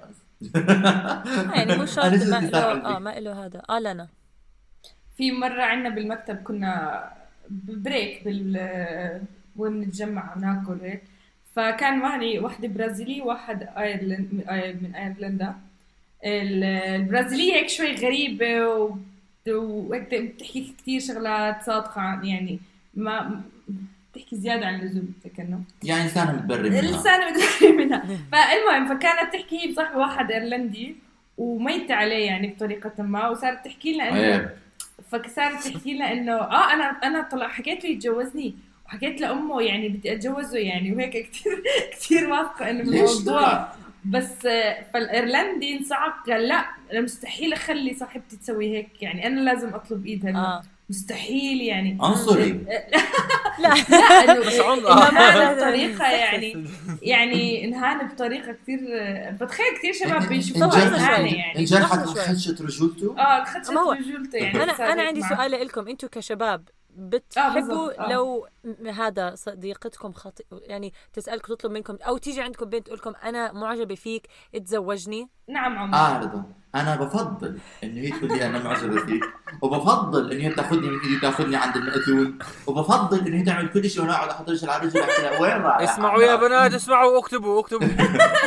آه، 0.56 1.24
يعني 1.58 1.76
مو 1.78 1.86
شرط 1.86 2.06
ما 2.14 2.40
له. 2.40 2.96
آه 2.96 3.00
ما 3.00 3.20
له 3.20 3.46
هذا. 3.46 3.62
آه 3.70 3.80
لنا 3.80 4.08
في 5.18 5.32
مرة 5.32 5.62
عندنا 5.62 5.96
بالمكتب 5.96 6.36
كنا 6.36 7.04
بريك 7.50 8.24
بال 8.26 9.22
وين 9.56 9.82
نتجمع 9.82 10.34
وناكل 10.38 10.78
هيك. 10.82 11.04
فكان 11.56 12.00
معي 12.00 12.40
واحدة 12.40 12.68
برازيلية 12.68 13.22
وواحد 13.22 13.64
ايرلند 13.78 14.28
من 14.82 14.96
أيرلندا. 14.96 15.56
ال- 16.26 16.64
البرازيلية 16.64 17.54
هيك 17.54 17.70
شوي 17.70 17.96
غريبة 17.96 18.66
و- 19.50 19.90
وهيك 19.90 20.14
بتحكي 20.16 20.74
كثير 20.82 21.00
شغلات 21.02 21.64
صادقة 21.66 22.02
عن- 22.02 22.26
يعني 22.26 22.60
ما 22.94 23.42
بتحكي 24.14 24.36
زيادة 24.36 24.66
عن 24.66 24.80
اللزوم 24.80 25.14
كأنه 25.38 25.62
يعني 25.84 26.08
لسانها 26.08 26.34
متبرم 26.34 26.64
منها. 26.64 26.82
لسانها 26.82 27.30
متغير 27.32 27.78
منها. 27.78 28.06
فالمهم 28.32 28.88
فكانت 28.98 29.34
تحكي 29.34 29.60
هي 29.68 29.72
بصاحبة 29.72 29.98
واحد 29.98 30.32
إيرلندي 30.32 30.96
وميت 31.38 31.92
عليه 31.92 32.26
يعني 32.26 32.48
بطريقة 32.48 33.04
ما 33.04 33.28
وصارت 33.30 33.66
تحكي 33.66 33.94
لنا 33.94 34.10
إنه 34.10 34.50
فصارت 35.12 35.68
تحكي 35.68 35.94
لنا 35.94 36.12
إنه 36.14 36.34
آه 36.34 36.74
أنا 36.74 36.84
أنا 36.84 37.22
طلع 37.32 37.48
حكيت 37.48 37.84
له 37.84 37.90
يتجوزني 37.90 38.54
وحكيت 38.86 39.22
لأمه 39.22 39.62
يعني 39.62 39.90
بدي 39.90 40.14
أتجوزه 40.14 40.58
يعني 40.58 40.94
وهيك 40.96 41.30
كثير 41.30 41.64
كثير 41.94 42.30
واثقة 42.30 42.70
إنه 42.70 42.82
الموضوع؟ 42.82 43.68
بس 44.10 44.46
آه، 44.46 44.86
فالإيرلندي 44.94 45.78
انصعق 45.78 46.30
قال 46.30 46.48
لا 46.48 46.66
أنا 46.92 47.02
مستحيل 47.02 47.54
أخلي 47.54 47.94
صاحبتي 47.94 48.38
تسوي 48.38 48.78
هيك 48.78 48.90
يعني 49.04 49.28
أنا 49.28 49.40
لازم 49.40 49.74
أطلب 49.76 50.06
ايدها 50.06 50.32
آه. 50.38 50.62
مستحيل 50.90 51.62
يعني. 51.62 51.98
عنصري. 52.02 52.52
لا 53.60 53.74
لا. 53.90 54.32
إنه 54.32 54.40
بس 54.40 54.60
عن- 54.60 54.80
انهان 54.86 55.56
بطريقة 55.56 56.12
يعني 56.12 56.66
يعني 57.02 57.66
انهان 57.66 58.08
بطريقة 58.08 58.52
كثير 58.52 58.80
بتخيل 59.42 59.66
كثير 59.78 59.94
شباب 59.94 60.30
بيشوفوها 60.30 60.66
انجرح- 60.88 61.00
اهانه 61.10 61.34
يعني. 61.38 61.60
انجرحت. 61.60 62.00
خدشت 62.06 62.62
رجولته؟ 62.62 63.16
آه 63.20 63.44
خدشت 63.44 63.70
رجولته 63.72 64.38
يعني. 64.38 64.64
أنا 64.64 64.94
أنا 64.94 65.02
عندي. 65.04 65.22
سؤال 65.22 65.52
لكم 65.52 65.88
أنتم 65.88 66.08
كشباب 66.08 66.70
آه، 66.70 66.85
بتحبوا 66.96 67.54
بالضبط، 67.54 68.00
آه. 68.00 68.12
لو 68.12 68.48
هذا 68.94 69.36
صديقتكم 69.36 70.14
خطي 70.14 70.44
يعني 70.52 70.94
تسألك 71.14 71.48
تطلب 71.48 71.72
منكم 71.72 71.98
أو 72.02 72.18
تيجي 72.18 72.42
عندكم 72.42 72.66
بنت 72.66 72.86
تقول 72.86 72.98
لكم 72.98 73.14
أنا 73.24 73.52
معجبة 73.52 73.96
فيك 73.96 74.28
اتزوجني. 74.56 75.30
نعم 75.48 75.78
عمر. 75.78 75.98
آه 75.98 76.20
رضا 76.20 76.44
أنا 76.76 76.96
بفضل 76.96 77.60
إنه 77.84 78.02
هي 78.02 78.10
تقول 78.10 78.30
لي 78.30 78.46
أنا 78.46 78.64
معجبة 78.64 79.06
فيك 79.06 79.24
وبفضل 79.62 80.32
إنه 80.32 80.44
هي 80.44 80.54
تاخذني 80.54 80.90
من 80.90 81.00
ايدي 81.00 81.20
تاخذني 81.20 81.56
عند 81.56 81.76
المأذون 81.78 82.40
وبفضل 82.68 83.28
إنه 83.28 83.38
هي 83.38 83.44
تعمل 83.44 83.70
كل 83.70 83.90
شيء 83.90 84.02
وأنا 84.02 84.14
أقعد 84.14 84.30
أحط 84.30 84.50
رجل 84.50 84.70
على 84.70 84.86
رجل 84.86 85.00
احكي 85.00 85.22
لها 85.22 85.40
وين 85.42 85.62
رايح؟ 85.62 85.92
اسمعوا 85.92 86.24
يا 86.24 86.36
بنات 86.36 86.74
اسمعوا 86.74 87.20
اكتبوا 87.20 87.60
اكتبوا. 87.60 87.88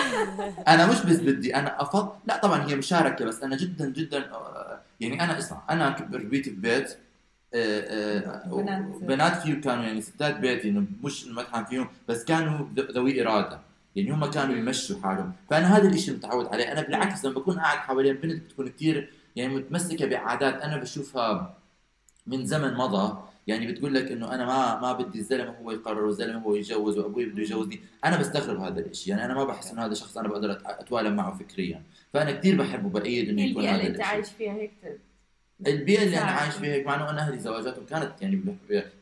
أنا 0.72 0.86
مش 0.86 1.02
بس 1.02 1.16
بدي 1.16 1.56
أنا 1.56 1.82
افضل 1.82 2.12
لا 2.26 2.36
طبعا 2.36 2.68
هي 2.68 2.76
مشاركة 2.76 3.24
بس 3.24 3.42
أنا 3.42 3.56
جدا 3.56 3.88
جدا 3.90 4.32
آه، 4.32 4.80
يعني 5.00 5.24
أنا 5.24 5.38
اسمع 5.38 5.62
أنا 5.70 6.08
ربيت 6.12 6.48
ببيت 6.48 6.90
آه، 6.90 6.94
آه، 6.94 7.07
بنات. 7.54 8.82
بنات 9.02 9.36
فيه 9.36 9.54
كانوا 9.54 9.84
يعني 9.84 10.00
ستات 10.00 10.36
بيتي 10.36 10.68
إنه 10.68 10.86
مش 11.04 11.26
المدحن 11.26 11.64
فيهم 11.64 11.88
بس 12.08 12.24
كانوا 12.24 12.66
ذوي 12.78 13.22
إرادة. 13.22 13.60
يعني 13.96 14.10
هم 14.10 14.26
كانوا 14.26 14.56
يمشوا 14.56 15.00
حالهم. 15.02 15.32
فأنا 15.50 15.76
هذا 15.76 15.88
الشيء 15.88 16.14
متعود 16.14 16.46
عليه. 16.46 16.72
أنا 16.72 16.82
بالعكس 16.82 17.24
لما 17.24 17.34
بكون 17.34 17.58
قاعد 17.58 17.78
حوالين 17.78 18.14
بنت 18.14 18.42
بتكون 18.42 18.68
كثير 18.68 19.12
يعني 19.36 19.54
متمسكة 19.54 20.06
بعادات. 20.06 20.62
أنا 20.62 20.76
بشوفها 20.76 21.54
من 22.26 22.46
زمن 22.46 22.74
مضى. 22.74 23.18
يعني 23.46 23.72
بتقول 23.72 23.94
لك 23.94 24.12
إنه 24.12 24.34
أنا 24.34 24.46
ما 24.46 24.80
ما 24.80 24.92
بدي 24.92 25.18
الزلمة 25.18 25.54
هو 25.62 25.70
يقرر 25.70 26.04
والزلمة 26.04 26.38
هو 26.38 26.54
يجوز 26.54 26.98
وأبوي 26.98 27.26
بده 27.26 27.42
يجوزني. 27.42 27.80
أنا 28.04 28.16
بستغرب 28.16 28.60
هذا 28.60 28.80
الشيء 28.80 29.10
يعني 29.10 29.24
أنا 29.24 29.34
ما 29.34 29.44
بحس 29.44 29.70
إنه 29.70 29.84
هذا 29.84 29.94
شخص 29.94 30.18
أنا 30.18 30.28
بقدر 30.28 30.58
اتوالم 30.64 31.16
معه 31.16 31.38
فكريا. 31.38 31.82
فأنا 32.12 32.32
كثير 32.32 32.56
بحب 32.56 32.84
وبأيد 32.84 33.28
إنه 33.28 33.42
يكون 33.42 33.64
هذا 33.64 33.76
اللي 33.76 33.86
أنت 33.86 34.00
الشيء 34.00 34.06
عايش 34.06 34.28
فيها 34.28 34.52
هيك 34.52 34.72
البيئة 35.66 36.02
اللي 36.02 36.18
أنا. 36.18 36.30
عايش 36.30 36.54
فيها 36.54 36.74
هيك 36.74 36.86
مع 36.86 36.94
إنه 36.94 37.10
أنا 37.10 37.20
أهلي 37.20 37.38
زواجاتهم 37.38 37.86
كانت 37.86 38.22
يعني 38.22 38.56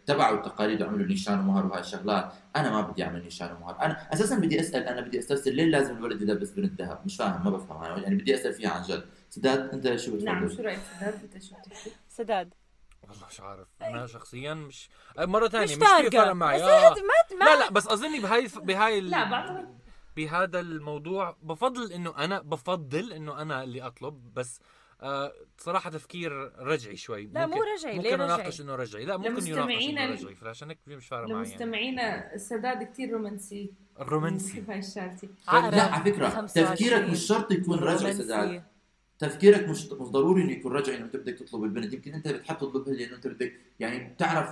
تبعوا 0.07 0.37
التقاليد 0.37 0.83
وعملوا 0.83 1.07
نيشان 1.07 1.39
ومهر 1.39 1.67
وهاي 1.67 1.81
الشغلات. 1.81 2.33
أنا 2.57 2.71
ما 2.71 2.81
بدي 2.81 3.05
أعمل 3.05 3.23
نيشان 3.25 3.53
ومهر. 3.57 3.81
أنا 3.83 4.13
أساسا 4.13 4.37
بدي 4.39 4.61
أسأل 4.61 4.83
أنا 4.83 5.01
بدي 5.01 5.19
استفسر 5.19 5.51
ليه 5.51 5.65
لازم 5.65 5.97
الولد 5.97 6.23
يلبس 6.23 6.51
بنت 6.51 6.81
ذهب؟ 6.81 7.01
مش 7.05 7.17
فاهم 7.17 7.45
ما 7.45 7.51
بفهم. 7.51 7.85
أنا. 7.85 7.99
يعني 8.03 8.15
بدي 8.15 8.35
أسأل 8.35 8.53
فيها 8.53 8.71
عن 8.71 8.83
جد. 8.83 9.05
سداد 9.31 9.59
أنت 9.71 9.97
شو 9.97 10.11
بتفضل؟ 10.13 10.25
نعم 10.25 10.49
شو 10.49 10.63
رأيك 10.63 10.79
سداد؟ 11.01 11.15
أنت 11.35 11.43
شو 11.43 11.55
بتحكي؟ 11.67 11.91
سداد. 12.09 12.55
والله 13.03 13.27
مش 13.31 13.41
عارف. 13.41 13.69
أنا 13.83 14.07
شخصيا 14.07 14.55
مش 14.55 14.89
مرة 15.19 15.49
ثانية 15.49 15.65
مش 15.65 15.71
مش, 15.71 15.77
كثير 15.77 15.89
فارقه 15.89 16.25
فرق 16.25 16.33
معي. 16.33 16.63
آه. 16.63 16.91
ما 16.91 17.39
ما 17.41 17.45
لا 17.45 17.59
لا 17.59 17.71
بس 17.71 17.87
أظني 17.89 18.21
بهاي 18.21 18.49
بهاي 18.57 18.99
ال- 18.99 19.11
لا 19.11 19.31
بعتقد 19.31 19.79
بهذا 20.17 20.61
الموضوع 20.61 21.37
بفضل 21.43 21.93
إنه 21.93 22.15
أنا 22.19 22.41
بفضل 22.41 23.13
إنه 23.13 23.43
أنا 23.43 23.63
اللي 23.63 23.83
أطلب 23.83 24.35
بس 24.35 24.61
آه 25.01 25.33
صراحة 25.59 25.91
تفكير 25.91 26.33
رجعي 26.59 26.97
شوي. 26.97 27.27
لا 27.27 27.47
مو 27.47 27.63
رجعي 27.63 27.99
ليه 27.99 28.11
ممكن 28.11 28.21
أناقش 28.21 28.61
رجعي 28.61 28.65
إنه 28.65 28.75
رجعي. 28.75 29.05
لا 29.05 29.17
ممكن 29.17 29.47
يناقش 29.47 29.89
إنه 29.89 30.11
رجعي 30.11 30.35
فعشان 30.35 30.69
هيك 30.69 30.79
مش 30.87 31.07
فارق 31.07 31.29
معي 31.29 31.33
يعني 31.33 31.49
لمستمعينا 31.49 32.39
سداد 32.39 32.83
كثير 32.83 33.11
رومانسي. 33.11 33.73
عقرب، 35.49 35.75
لا 35.75 35.83
على 35.83 36.13
فكرة 36.13 36.29
25. 36.29 36.67
تفكيرك 36.67 37.11
مش 37.11 37.19
شرط 37.19 37.53
يكون 37.53 37.79
رجعي 37.79 37.97
رومانسي. 37.97 38.23
سداد. 38.23 38.63
تفكيرك 39.19 39.69
مش 39.69 39.87
مش 39.87 40.09
ضروري 40.09 40.43
إنه 40.43 40.53
يكون 40.53 40.73
رجعي 40.73 40.97
إنه 40.97 41.05
أنت 41.05 41.17
بدك 41.17 41.35
تطلب 41.39 41.65
البنت. 41.65 41.93
يمكن 41.93 42.15
أنت 42.15 42.29
بتحب 42.29 42.59
تطلبها 42.59 42.95
لأنه 42.95 43.17
أنت 43.17 43.27
بدك 43.27 43.53
يعني 43.81 44.09
بتعرف 44.09 44.49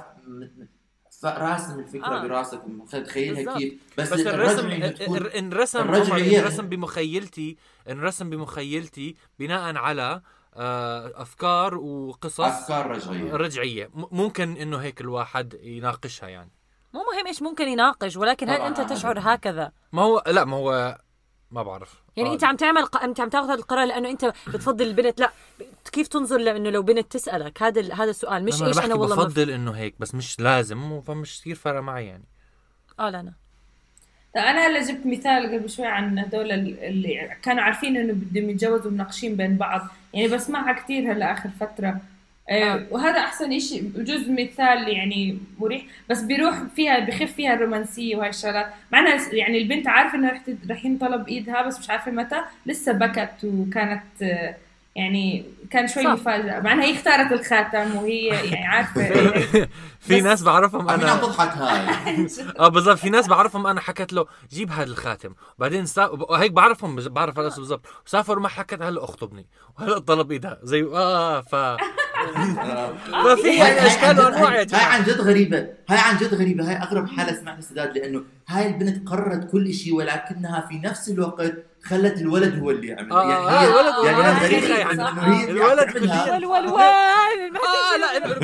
راسم 1.25 1.79
الفكرة 1.79 2.07
آه. 2.07 2.19
آه. 2.21 2.23
براسك 2.23 2.65
ومتخيلها 2.65 3.35
بالضبط. 3.43 3.59
كيف 3.59 3.75
بس, 3.99 4.13
بس 4.13 4.21
الرسم 4.27 4.67
انرسم 5.37 5.79
الرجعي 5.81 6.11
عمر 6.11 6.17
هي- 6.23 6.41
انرسم 6.41 6.69
بمخيلتي 6.69 7.57
انرسم 7.91 8.31
بمخيلتي 8.31 9.17
بناء 9.39 9.77
على 9.77 10.23
آه، 10.57 11.23
أفكار 11.23 11.75
وقصص 11.77 12.41
أفكار 12.41 12.87
رجعية 12.91 13.33
رجعية 13.37 13.91
ممكن 13.95 14.57
إنه 14.57 14.77
هيك 14.79 15.01
الواحد 15.01 15.55
يناقشها 15.63 16.29
يعني 16.29 16.51
مو 16.95 17.01
مهم 17.13 17.27
إيش 17.27 17.43
ممكن 17.43 17.69
يناقش 17.69 18.17
ولكن 18.17 18.49
هل 18.49 18.57
طبعاً 18.57 18.69
أنت. 18.69 18.81
تشعر 18.81 19.19
هكذا 19.21 19.73
ما 19.93 20.03
هو 20.03 20.23
لا 20.27 20.45
ما 20.45 20.57
هو 20.57 20.99
ما 21.51 21.63
بعرف 21.63 22.04
يعني 22.17 22.31
آه، 22.31 22.33
انت 22.33 22.45
عم 22.45 22.57
تعمل 22.57 22.85
ق... 22.85 23.03
انت 23.03 23.21
عم 23.21 23.29
تاخذ 23.29 23.47
هذا 23.47 23.55
القرار 23.55 23.87
لأنه 23.87 24.11
انت 24.11 24.33
بتفضل 24.49 24.87
البنت. 24.87 25.21
لا 25.21 25.31
كيف 25.93 26.09
تنظر 26.09 26.39
لأنه 26.39 26.71
لو 26.71 26.83
بنت 26.83 27.13
تسألك؟ 27.13 27.63
هذا 27.63 27.81
ال- 27.81 27.93
هذا 27.93 28.11
السؤال 28.11 28.45
مش 28.45 28.63
إيش 28.63 28.79
أنا 28.79 28.95
والله 28.95 29.17
مف... 29.17 29.23
بفضل 29.23 29.51
إنه 29.51 29.71
هيك 29.71 29.95
بس 29.99 30.15
مش 30.15 30.41
لازم 30.41 31.01
فمش 31.01 31.41
كثير 31.41 31.55
فرق 31.55 31.81
معي 31.81 32.07
يعني. 32.07 32.25
آه 32.99 33.11
لا 33.11 33.21
أنا 33.21 33.33
طيب 34.35 34.45
أنا 34.45 34.67
هلا 34.67 34.83
جبت 34.83 35.07
مثال 35.07 35.59
قبل 35.59 35.71
شوي 35.71 35.87
عن 35.87 36.19
هدول 36.19 36.53
اللي 36.53 37.37
كانوا 37.43 37.63
عارفين 37.63 37.97
إنه 37.97 38.13
بدهم 38.13 38.51
يتجوزوا 38.51 38.91
مناقشين 38.91 39.37
بين 39.37 39.57
بعض. 39.57 39.89
يعني 40.15 40.29
بسمعها 40.29 40.73
كثير 40.73 41.13
هلا 41.13 41.33
آخر 41.33 41.51
فترة. 41.61 42.01
آه، 42.51 42.87
وهذا 42.91 43.19
أحسن 43.21 43.59
شيء 43.59 43.83
بجوز 43.83 44.29
مثال 44.29 44.89
يعني 44.89 45.39
مريح 45.59 45.83
بس 46.11 46.21
بيروح 46.21 46.55
فيها 46.77 46.99
بخف 46.99 47.33
فيها 47.33 47.55
الرومانسية 47.55 48.17
وهاي 48.17 48.29
الشغلات. 48.31 48.67
معناها 48.93 49.21
يعني 49.33 49.59
البنت 49.59 49.89
عارفة 49.89 50.15
إنه 50.19 50.29
رح 50.31 50.43
رح 50.71 50.85
ينطلب 50.85 51.29
إيدها 51.29 51.63
بس 51.63 51.79
مش 51.79 51.91
عارفة 51.91 52.11
متى 52.11 52.41
لسه 52.67 52.93
بكت 52.93 53.35
وكانت 53.45 54.23
آه، 54.23 54.57
يعني 54.97 55.45
كان 55.71 55.87
شوي. 55.89 56.07
مفاجأة. 56.07 56.61
مع 56.61 56.73
انها 56.73 56.85
هي 56.85 56.93
اختارت 56.93 57.33
الخاتم 57.33 57.97
وهي 57.97 58.27
يعني 58.27 58.67
عارفة. 58.67 59.09
في 60.07 60.21
ناس 60.21 60.43
بعرفهم 60.43 60.81
عم 60.81 60.89
عم 60.91 61.01
أنا 61.01 61.17
تضحك 61.17 61.49
هاي. 61.57 62.27
آه 62.59 62.69
بالضبط. 62.69 62.99
في 62.99 63.11
ناس 63.11 63.27
بعرفهم 63.29 63.67
أنا 63.67 63.81
حكت 63.81 64.13
له 64.13 64.27
جيب 64.53 64.71
هذا 64.71 64.83
الخاتم. 64.91 65.35
وبعدين 65.59 65.87
سا... 65.87 66.11
هيك 66.31 66.53
بعرفهم 66.53 66.97
بعرف 66.97 67.39
الناس 67.39 67.59
بالضبط. 67.59 67.87
وسافر 68.07 68.39
ما 68.39 68.49
حكت 68.49 68.83
هلا 68.83 69.05
أخطبني. 69.05 69.47
وهلا 69.79 69.99
طلب 69.99 70.33
إيدها. 70.33 70.59
زي 70.63 70.83
آه 70.83 71.41
ف 71.41 71.55
ما 73.13 73.35
في 73.37 73.57
يعني 73.57 73.87
اشكال 73.87 74.05
عن 74.05 74.15
جد- 74.15 74.21
وأنواع 74.25 74.55
يا 74.55 74.67
هاي- 74.73 74.85
عن 74.85 75.05
جد 75.05 75.21
غريبة. 75.21 75.59
هاي 75.89 75.99
عن 75.99 76.17
جد 76.17 76.35
غريبة. 76.35 76.71
هاي 76.71 76.77
أغرب 76.77 77.09
حالة 77.09 77.33
سمعت 77.41 77.59
السداد 77.59 77.99
لأنه 77.99 78.23
هاي 78.49 78.67
البنت 78.67 79.09
قررت 79.09 79.51
كل 79.51 79.75
شيء 79.75 79.95
ولكنها 79.95 80.67
في 80.69 80.79
نفس 80.79 81.09
الوقت 81.09 81.53
خلت 81.85 82.19
الولد 82.21 82.59
هو 82.59 82.71
اللي 82.71 82.87
يعمل. 82.89 83.13
آه، 83.13 83.31
يعني 83.31 83.45
آه، 83.45 83.61
هي 83.61 83.69
الولد- 83.69 84.05
يعني 84.05 84.41
خليها 84.41 84.93
إنه 84.93 85.03
يعني. 85.03 85.37
هي 85.37 85.51
الولد 85.51 86.45
وال 86.45 86.67
وال 86.67 86.81
آه 86.81 87.97
لا 88.01 88.37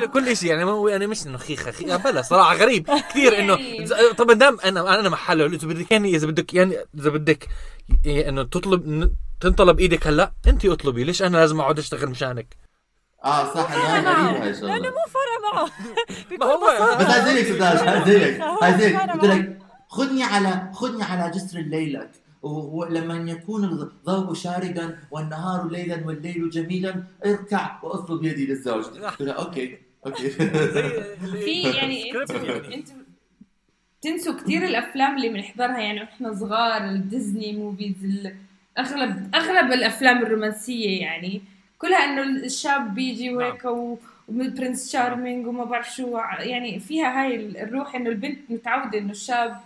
إنه- 0.00 0.04
كل 0.04 0.36
شيء. 0.36 0.50
يعني 0.50 0.64
مو 0.64 0.88
يعني 0.88 1.06
مش 1.06 1.26
إنه 1.26 1.38
خيخة 1.38 1.70
خيخة. 1.70 1.96
بلا 1.96 2.22
صراحة 2.22 2.54
غريب. 2.54 2.86
كثير 3.10 3.38
إنه 3.38 3.58
طب 4.18 4.30
دام 4.30 4.58
أنا 4.64 5.00
أنا 5.00 5.08
محله 5.08 5.46
إذا 5.46 5.68
بدك 5.68 5.90
يعني 5.92 6.16
إذا 6.16 6.26
بدك 6.26 6.54
يعني 6.54 6.76
إذا 6.98 7.10
بدك 7.10 7.48
يعني 8.04 8.28
إنه 8.28 8.42
تطلب 8.42 9.10
تنطلب 9.40 9.78
إيدك 9.80 10.06
هلأ. 10.06 10.32
انت 10.46 10.64
اطلبي. 10.66 11.04
ليش 11.04 11.22
أنا 11.22 11.36
لازم 11.36 11.60
أقعد 11.60 11.78
أشتغل 11.78 12.08
مشانك؟ 12.10 12.56
آه 13.24 13.54
صح 13.54 13.72
إنه 13.72 13.82
هاي 13.82 14.00
غريبة 14.00 14.20
هاي 14.20 14.32
لأنه 14.32 14.50
الشغلة 14.50 14.90
مو 14.90 15.04
فارقة 15.14 15.54
معه. 15.54 15.70
ما 16.40 16.46
هو 16.46 16.96
بس 16.98 17.06
هاي 17.06 17.34
زيك 17.34 17.46
سداد 17.56 17.88
هاي 17.88 18.04
زيك 18.20 18.40
هاي 18.40 18.78
زيك. 18.78 18.96
قلت 19.00 19.24
لك 19.24 19.58
خذني 19.88 20.22
على 20.24 20.70
خذني 20.74 21.02
على 21.02 21.30
جسر 21.30 21.58
الليلك 21.58 22.10
ولما 22.42 23.30
يكون 23.30 23.64
الضوء 23.64 24.34
شاردا 24.34 24.98
والنهار 25.10 25.68
ليلا 25.70 26.06
والليل 26.06 26.50
جميلا 26.50 27.02
اركع 27.26 27.78
واطلب 27.82 28.24
يدي 28.24 28.46
للزواج. 28.46 28.84
قلت 28.84 29.20
له 29.22 29.32
okay 29.32 29.78
okay. 30.06 30.30
في 31.44 31.62
يعني 31.62 32.10
أنتوا 32.20 32.74
أنتوا 32.74 32.94
تنسوا 34.02 34.34
كثير 34.40 34.64
الأفلام 34.64 35.16
اللي 35.16 35.28
بنحضرها. 35.28 35.78
يعني 35.78 36.00
وإحنا 36.00 36.34
صغار 36.34 36.84
ال 36.84 36.94
Disney 36.94 37.52
movies 37.52 38.04
ال- 38.04 38.36
أغلب 38.78 39.30
أغلب 39.34 39.72
الأفلام 39.72 40.22
الرومانسية 40.22 41.00
يعني. 41.00 41.42
كلها 41.82 41.98
إنه 42.04 42.22
الشاب 42.44 42.94
بيجي 42.94 43.34
وهيك 43.34 43.64
و- 43.64 43.98
و 44.28 44.37
Prince 44.37 44.92
Charming 44.92 45.46
وما 45.46 45.64
بعرف 45.64 45.94
شو. 45.94 46.18
يعني 46.38 46.80
فيها 46.80 47.22
هاي 47.22 47.36
الروح 47.62 47.94
إنه 47.94 48.10
البنت 48.10 48.38
متعودة 48.50 48.98
إنه 48.98 49.10
الشاب 49.10 49.56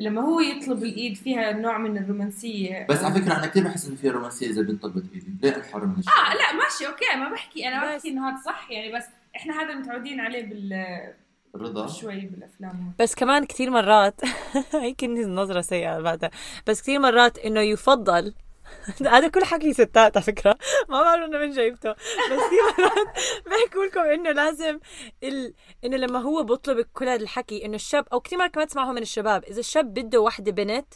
لما 0.00 0.22
هو 0.22 0.40
يطلب 0.40 0.82
الإيد 0.84 1.16
فيها 1.16 1.52
نوع 1.52 1.78
من 1.78 1.98
الرومانسية. 1.98 2.86
بس 2.90 3.04
على 3.04 3.14
فكرة 3.20 3.36
أنا 3.36 3.46
كثير 3.46 3.64
بحس 3.64 3.86
إنه 3.86 3.96
في 3.96 4.08
رومانسية 4.10 4.50
إذا 4.50 4.62
بنت 4.62 4.82
طلبت 4.82 5.04
إيدي. 5.14 5.26
ليه 5.42 5.56
انحرم 5.56 5.88
من 5.88 5.98
الشيء 5.98 6.12
آه 6.12 6.34
لا 6.34 6.52
ماشي 6.64 6.86
أوكي 6.86 7.04
ما 7.18 7.28
بحكي. 7.32 7.68
أنا 7.68 7.86
بحكي 7.96 8.08
إنه 8.08 8.28
هذا 8.30 8.36
صح 8.44 8.70
يعني 8.70 8.92
بس 8.96 9.04
إحنا 9.36 9.62
هذا 9.62 9.74
متعودين 9.74 10.20
عليه 10.20 10.42
بال 10.46 10.86
الرضا 11.54 11.86
شوي 11.86 12.20
بالأفلام. 12.20 12.92
بس 12.98 13.14
كمان 13.14 13.44
كثير 13.44 13.70
مرات 13.70 14.20
هي 14.82 14.94
كني 14.94 15.24
نظرة 15.24 15.60
سيئة 15.60 16.00
بعدها. 16.00 16.30
بس 16.66 16.82
كثير 16.82 17.00
مرات 17.00 17.38
إنه 17.38 17.60
يفضل 17.60 18.34
هذا 19.14 19.28
كل 19.28 19.44
حكي 19.44 19.72
ستات 19.72 20.16
على 20.16 20.24
فكرة. 20.24 20.58
ما 20.90 21.02
بعرف 21.02 21.24
إنه 21.24 21.38
من 21.38 21.50
جايبته. 21.50 21.90
بس 21.92 22.40
كثير 22.46 22.62
مرات 22.78 23.06
بحكوا 23.46 23.84
لكم 23.84 24.00
إنه 24.00 24.30
لازم 24.30 24.78
ال... 25.22 25.54
إنه 25.84 25.96
لما 25.96 26.18
هو 26.18 26.42
بيطلب 26.42 26.86
كل 26.92 27.08
هذا 27.08 27.22
الحكي 27.22 27.64
إنه 27.64 27.74
الشاب 27.74 28.06
أو 28.12 28.20
كثير 28.20 28.38
مرات 28.38 28.54
كمان 28.54 28.66
تسمعهم 28.66 28.94
من 28.94 29.02
الشباب 29.02 29.44
إذا 29.44 29.60
الشاب 29.60 29.94
بده 29.94 30.20
وحدة 30.20 30.52
بنت 30.52 30.94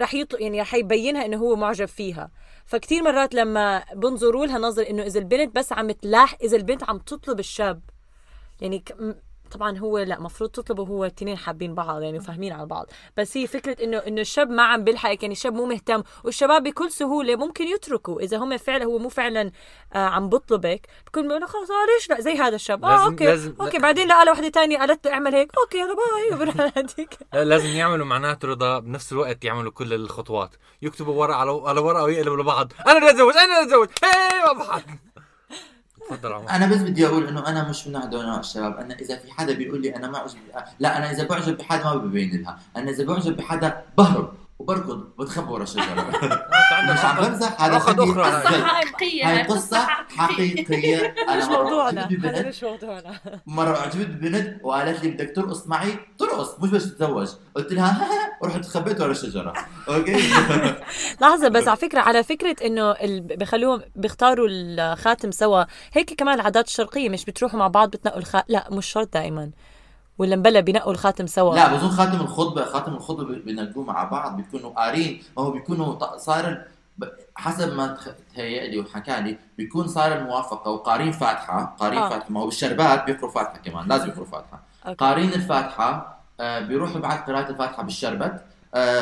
رح 0.00 0.14
يطلق 0.14 0.42
يعني 0.42 0.60
رح 0.60 0.74
يبينها 0.74 1.24
إنه 1.24 1.36
هو 1.36 1.56
معجب 1.56 1.88
فيها. 1.88 2.30
فكتير 2.66 3.02
مرات 3.02 3.34
لما 3.34 3.84
بنظروا 3.94 4.46
لها 4.46 4.58
نظر 4.58 4.90
إنه 4.90 5.02
إذا 5.02 5.18
البنت 5.18 5.56
بس 5.56 5.72
عم 5.72 5.90
تلاحق 5.90 6.36
إذا 6.42 6.56
البنت 6.56 6.84
عم 6.84 6.98
تطلب 6.98 7.38
الشاب 7.38 7.80
يعني 8.60 8.84
طبعا 9.52 9.78
هو 9.78 9.98
لا 9.98 10.20
مفروض 10.20 10.50
تطلبه 10.50 10.82
هو 10.84 11.04
التنين 11.04 11.36
حابين 11.36 11.74
بعض 11.74 12.02
يعني 12.02 12.18
وفاهمين 12.18 12.52
على 12.52 12.66
بعض. 12.66 12.86
بس 13.16 13.36
هي 13.36 13.46
فكرة 13.46 13.84
إنه 13.84 13.96
إنه 13.98 14.20
الشاب 14.20 14.50
ما 14.50 14.62
عم 14.62 14.84
بيلحقك 14.84 15.22
يعني 15.22 15.32
الشاب 15.32 15.54
مو 15.54 15.64
مهتم 15.66 16.02
والشباب 16.24 16.62
بكل 16.62 16.90
سهولة 16.92 17.36
ممكن 17.36 17.64
يتركوا. 17.64 18.20
إذا 18.20 18.36
هم 18.38 18.56
فعلا 18.56 18.84
هو 18.84 18.98
مو 18.98 19.08
فعلا 19.08 19.50
آه 19.94 19.98
عم 19.98 20.28
بطلبك 20.28 20.86
بكون 21.06 21.28
بيقولوا 21.28 21.46
خلص 21.48 21.70
آه 21.70 21.86
ليش 21.96 22.10
لا؟ 22.10 22.20
زي 22.20 22.32
هذا 22.34 22.54
الشاب. 22.54 22.84
آه 22.84 23.04
okay 23.04 23.24
لازم- 23.24 23.54
okay 23.60 23.78
بعدين 23.78 24.08
لقى 24.08 24.32
وحده 24.32 24.48
ثانية 24.48 24.78
قالت 24.78 25.06
له 25.06 25.12
أعمل 25.12 25.34
هيك. 25.34 25.50
okay 25.58 25.78
يلا 25.78 25.94
bye 25.94 26.32
وبروح 26.34 26.56
لا 27.32 27.44
لازم 27.44 27.68
يعملوا 27.68 28.06
معناته 28.06 28.48
رضا 28.48 28.78
بنفس 28.78 29.12
الوقت 29.12 29.44
يعملوا 29.44 29.72
كل 29.72 29.94
الخطوات. 29.94 30.50
يكتبوا 30.82 31.14
ورقه 31.20 31.36
على 31.36 31.50
على 31.64 31.80
ورقة 31.80 32.02
ويقلبوا 32.04 32.36
لبعض. 32.36 32.72
أنا 32.88 32.98
بدي 32.98 33.10
أتزوج 33.10 33.34
أنا 33.36 33.62
بدي 33.64 33.64
أتزوج. 33.74 33.88
بحد. 34.58 34.82
تفضل 36.16 36.32
عمر. 36.32 36.50
أنا 36.50 36.66
بس 36.66 36.78
بدي 36.78 37.06
أقول 37.06 37.26
إنه 37.28 37.46
أنا 37.48 37.68
مش 37.68 37.86
من 37.86 37.96
هدول 37.96 38.26
نوع 38.26 38.40
الشباب. 38.40 38.76
أنا 38.76 38.94
إذا 38.94 39.16
في 39.16 39.32
حدا 39.32 39.52
بيقول 39.54 39.82
لي 39.82 39.96
أنا 39.96 40.10
ما 40.10 40.18
أعجب 40.18 40.36
لا 40.78 40.98
أنا 40.98 41.10
إذا 41.10 41.26
بعجب 41.26 41.56
بحدا 41.58 41.84
ما 41.84 41.94
ببين 41.94 42.42
لها. 42.42 42.58
أنا 42.76 42.90
إذا 42.90 43.04
بعجب 43.04 43.36
بحدا 43.36 43.82
بهرب. 43.98 44.41
وبركض 44.58 45.08
وبتخبى 45.18 45.52
ورا 45.52 45.64
شجره 45.64 45.82
أنت 46.22 46.72
عندك 46.72 46.92
مش 46.92 47.04
عم. 47.04 47.16
بمزح 47.24 47.62
هذا 47.62 47.78
حكي 47.78 48.02
أخرى. 48.02 48.24
هاي. 48.24 48.42
جد. 48.42 48.62
قصة 48.62 48.66
حقيقية 48.96 49.30
هاي 49.30 49.42
قصة 49.42 49.86
حقيقية. 50.16 51.14
مش 51.38 51.44
موضوعنا. 51.44 52.06
هذا 52.24 52.48
مش 52.48 52.62
موضوعنا. 52.62 53.20
مرة 53.46 53.76
أعجبت 53.76 54.06
ببنت 54.06 54.60
وقالت 54.64 55.04
لي 55.04 55.10
بدك 55.10 55.32
ترقص 55.36 55.66
معي؟ 55.66 55.98
ترقص 56.18 56.60
مش 56.60 56.70
بس 56.70 56.84
تتزوج. 56.94 57.28
قلت 57.54 57.72
لها 57.72 58.08
ورحت 58.42 58.64
خبيت 58.66 59.00
ورا 59.00 59.10
الشجرة. 59.10 59.52
أوكي؟ 59.88 60.16
لحظة 61.20 61.48
بس 61.48 61.68
على 61.68 61.76
فكرة 61.76 62.00
على 62.00 62.22
فكرة 62.24 62.56
إنه 62.66 62.90
ال... 62.90 63.20
بخلوهم 63.20 63.82
بيختاروا 63.96 64.48
الخاتم 64.50 65.30
سوا. 65.30 65.64
هيك 65.92 66.14
كمان 66.14 66.34
العادات 66.34 66.66
الشرقية 66.66 67.08
مش 67.08 67.24
بتروحوا 67.24 67.58
مع 67.58 67.68
بعض 67.68 67.90
بتنقوا 67.90 68.18
الخ... 68.18 68.36
لا 68.48 68.68
مش 68.70 68.86
شرط 68.86 69.14
دائما. 69.14 69.50
ولا 70.18 70.36
مبلا 70.36 70.60
بينقوا 70.60 70.92
الخاتم 70.92 71.26
سوا؟ 71.26 71.54
لا 71.54 71.74
بظن 71.74 71.88
خاتم 71.88 72.20
الخطبة 72.20 72.64
خاتم 72.64 72.94
الخطبة 72.94 73.24
بينقوه 73.24 73.84
مع 73.84 74.04
بعض 74.04 74.36
بيكونوا 74.36 74.70
قارين. 74.70 75.22
ما 75.36 75.42
هو 75.42 75.50
بيكونوا 75.50 76.16
صار 76.16 76.64
حسب 77.36 77.76
ما 77.76 77.96
تهيأ 78.34 78.66
لي 78.66 78.80
وحكى 78.80 79.20
لي 79.20 79.38
بيكون 79.58 79.88
صار 79.88 80.12
الموافقة 80.18 80.70
وقارين 80.70 81.12
فاتحة 81.12 81.76
قارين 81.80 81.98
آه. 81.98 82.08
فاتحة. 82.08 82.32
ما 82.32 82.40
هو 82.40 82.44
بالشربات 82.44 83.04
بيقروا 83.04 83.30
فاتحة 83.30 83.58
كمان 83.58 83.88
لازم 83.88 84.08
يقروا 84.08 84.26
فاتحة. 84.26 84.60
okay. 84.86 85.04
قارين 85.04 85.32
الفاتحة 85.32 86.18
آه 86.40 86.60
بيروحوا 86.60 87.00
بعد 87.00 87.18
قراءة 87.18 87.50
الفاتحة 87.50 87.82
بالشربت. 87.82 88.42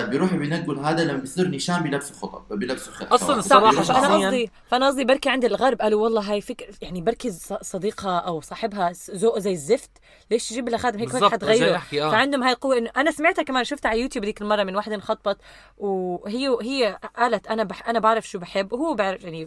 بيروحوا 0.09 0.39
بينقوا 0.39 0.75
هذا 0.83 1.05
لما 1.05 1.19
بيصير 1.19 1.49
نيشان 1.49 1.83
بيلبسوا 1.83 2.17
خطب 2.17 2.59
بيلبسوا 2.59 2.93
خ- 2.93 3.03
أصلاً 3.03 3.19
خواتم. 3.27 3.39
الصراحة 3.39 3.71
بيروحوا 3.71 3.95
فأنا 3.95 4.09
شخصياً. 4.09 4.27
قصدي 4.27 4.51
فأنا 4.67 4.87
قصدي 4.87 5.05
بركي 5.05 5.29
عند 5.31 5.45
الغرب 5.45 5.81
قالوا 5.81 6.03
والله 6.05 6.33
هاي 6.33 6.41
فكر 6.41 6.67
يعني 6.83 7.01
بركي 7.01 7.31
صديقها 7.63 8.19
أو 8.19 8.41
صاحبها 8.41 8.93
ذوقه 9.11 9.41
زي 9.41 9.53
الزفت 9.53 9.91
ليش 10.31 10.49
تجيب 10.49 10.69
لها 10.69 10.79
خاتم 10.79 10.99
هيك 10.99 11.13
جاي 11.13 11.31
حتغيره 11.31 11.77
آه. 11.77 12.11
فعندهم 12.11 12.43
هاي 12.43 12.53
القوة 12.53 12.79
انه 12.79 12.91
أنا 12.97 13.11
سمعتها 13.11 13.43
كمان 13.43 13.65
شفتها 13.65 13.89
على 13.89 14.01
يوتيوب 14.01 14.25
ذيك 14.25 14.43
المرة 14.43 14.63
من 14.65 14.77
واحدة 14.77 14.95
انخطبت 14.95 15.39
وهي 15.79 16.57
هي 16.63 16.99
قالت 17.17 17.47
أنا 17.47 17.65
بح 17.65 17.89
أنا 17.89 17.99
بعرف 17.99 18.29
شو 18.29 18.39
بحب 18.39 18.73
وهو 18.73 18.95
بعرف 18.95 19.25
يعني. 19.25 19.47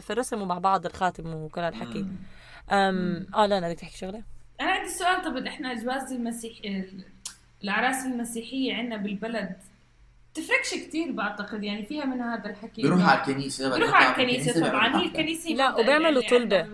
فرسموا 0.00 0.46
مع 0.46 0.58
بعض 0.58 0.86
الخاتم 0.86 1.34
وكل 1.34 1.60
هالحكي 1.60 2.06
أم... 2.72 3.26
آه 3.34 3.46
لا 3.46 3.58
أنا 3.58 3.68
بدك 3.68 3.78
تحكي 3.80 3.98
شغلة 3.98 4.22
أنا 4.60 4.70
عندي 4.70 4.88
سؤال 4.88 5.22
طب 5.24 5.36
إحنا 5.46 5.74
جواز 5.74 6.12
المسيح 6.12 6.52
الاعراس 7.64 8.06
المسيحية 8.06 8.74
عندنا 8.74 8.96
بالبلد 8.96 9.56
تفرقش 10.34 10.74
كثير 10.74 11.12
بعتقد 11.12 11.64
يعني 11.64 11.86
فيها 11.86 12.04
من 12.04 12.20
هذا 12.20 12.50
الحكي 12.50 12.82
بيروحوا 12.82 13.04
على 13.08 13.20
الكنيسة 13.20 13.74
بيروحوا 13.74 13.94
على 13.96 14.10
الكنيسة 14.10 14.52
بيعملوا 14.52 14.70
طبعا 14.70 14.86
هي 14.88 14.90
حفلة. 14.92 15.06
الكنيسة 15.06 15.50
لا، 15.50 15.74
وبيعملوا 15.76 16.22
يعني 16.22 16.38
طلبة. 16.38 16.68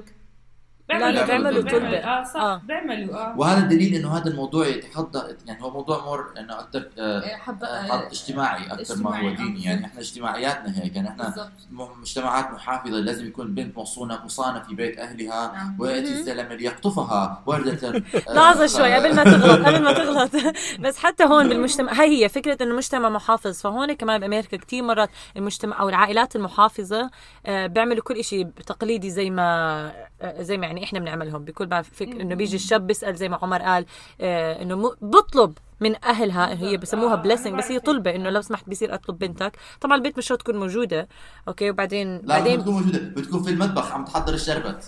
لا، 0.99 1.13
لا، 1.13 1.27
بيعملوا 1.27 1.63
طلبة. 1.63 1.97
آه 1.97 2.25
صح 2.25 2.41
آه. 2.41 2.63
بيعملوا 2.67 3.15
آه 3.15 3.39
وهذا 3.39 3.61
دليل 3.61 3.95
إنه 3.95 4.17
هذا 4.17 4.31
الموضوع 4.31 4.67
يتحضر 4.67 5.37
يعني 5.47 5.63
هو 5.63 5.71
موضوع 5.71 6.05
مور 6.05 6.33
انه 6.39 6.61
أكثر 6.61 6.89
إيه، 6.99 7.37
حب 7.37 7.65
حط 7.65 8.05
اجتماعي 8.13 8.73
أكثر 8.73 8.97
ما 8.97 9.21
هو 9.21 9.29
آه، 9.29 9.35
ديني 9.35 9.65
يعني. 9.65 9.87
إحنا 9.87 10.01
اجتماعياتنا 10.01 10.83
هيك 10.83 10.97
يعني 10.97 11.09
إحنا 11.09 11.51
مجتمعات 11.71 12.51
محافظة 12.51 12.91
لازم 12.91 13.27
يكون 13.27 13.47
البنت 13.47 13.79
مصونة 13.79 14.25
مصانة 14.25 14.61
في 14.61 14.75
بيت 14.75 14.99
أهلها 14.99 15.53
نعم. 15.53 15.77
ويأتي 15.79 16.13
الزلمة 16.13 16.55
ليقطفها 16.55 17.43
وردة 17.47 17.89
آه، 17.89 18.03
لحظة 18.35 18.67
شوي 18.67 18.95
قبل 18.95 19.17
ما 19.17 19.25
تغلط 19.25 19.67
قبل 19.67 19.83
ما 19.83 19.93
تغلط 19.93 20.31
بس 20.85 20.99
حتى 20.99 21.25
هون 21.25 21.49
بالمجتمع 21.49 21.93
هاي 21.93 22.25
هي 22.25 22.29
فكرة 22.29 22.63
إنه 22.63 22.77
مجتمع 22.77 23.09
محافظ 23.09 23.61
فهون 23.61 23.93
كمان 23.93 24.21
بأمريكا 24.21 24.57
كتير 24.57 24.83
مرات 24.83 25.11
المجتمع 25.37 25.81
أو 25.81 25.89
العائلات 25.89 26.37
المحافظة 26.37 27.11
آه، 27.47 27.67
بيعملوا 27.67 28.03
كل 28.03 28.17
إشي 28.17 28.45
تقليدي 28.45 29.11
زي 29.11 29.31
ما 29.31 29.51
آه، 29.87 30.10
زي 30.23 30.59
ما 30.59 30.67
يعني 30.67 30.85
إحنا 30.85 30.99
بنعملهم. 30.99 31.45
بكل 31.45 31.67
بقى 31.67 31.85
فكر 31.85 32.21
إنه 32.21 32.35
بيجي 32.35 32.57
الشاب 32.57 32.87
بيسأل 32.87 33.17
زي 33.17 33.29
ما 33.29 33.39
عمر 33.43 33.63
قال 33.63 33.87
آه، 34.21 34.63
إنه 34.63 34.95
بطلب 35.03 35.59
من 35.81 36.05
أهلها 36.05 36.55
هي 36.63 36.77
بسموها 36.77 37.15
blessing 37.15 37.55
بس 37.59 37.71
هي 37.71 37.81
طلبة 37.81 38.15
إنه 38.15 38.31
لو 38.31 38.41
سمحت 38.41 38.69
بصير 38.69 38.95
أطلب 38.95 39.19
بنتك. 39.19 39.53
طبعا 39.81 39.97
البنت 39.97 40.19
مش 40.19 40.27
شرط 40.27 40.43
تكون 40.43 40.57
موجودة 40.57 41.09
أوكي؟ 41.49 41.71
وبعدين 41.71 42.17
لا 42.17 42.23
بعدين 42.27 42.57
بتكون 42.57 42.75
موجودة 42.75 42.99
بتكون 42.99 43.43
في 43.43 43.51
المطبخ 43.51 43.93
عم 43.93 44.05
تحضر 44.05 44.35
الشربت. 44.35 44.85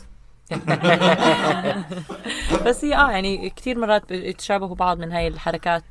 بس 2.67 2.85
هي 2.85 2.95
آه 2.97 3.11
يعني 3.11 3.51
كثير 3.51 3.79
مرات 3.79 4.11
يتشابهوا 4.11 4.75
بعض 4.75 4.99
من 4.99 5.13
هاي 5.13 5.29
الحركات. 5.29 5.85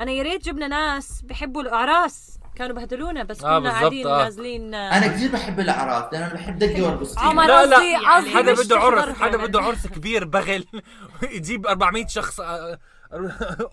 أنا 0.00 0.12
يا 0.12 0.22
ريت 0.22 0.44
جبنا 0.44 0.68
ناس 0.68 1.22
بحبوا 1.22 1.62
الأعراس. 1.62 2.38
كانوا 2.54 2.76
بهدلونا 2.76 3.22
بس 3.22 3.44
آه، 3.44 3.58
كنا 3.58 3.58
بالضبط، 3.58 3.78
قاعدين 3.80 4.06
آه. 4.06 4.22
نازلين 4.24 4.74
أنا 4.74 5.06
كثير 5.06 5.32
بحب 5.32 5.60
الاعراس 5.60 6.12
لأن 6.12 6.22
أنا 6.22 6.34
بحب 6.34 6.58
دقه 6.58 6.82
وارقص 6.82 7.14
فيها. 7.14 7.22
عمر 7.28 7.46
لا 7.46 7.66
لا 7.66 7.76
قصدي 7.76 8.30
حدا 8.30 8.52
بده 8.54 8.78
عرس. 8.78 9.16
حدا 9.16 9.36
بده 9.36 9.60
عرس 9.66 9.86
كبير 9.86 10.24
بغل 10.24 10.64
يجيب 11.36 11.66
400 11.66 12.06
شخص 12.06 12.40
آه، 12.40 12.78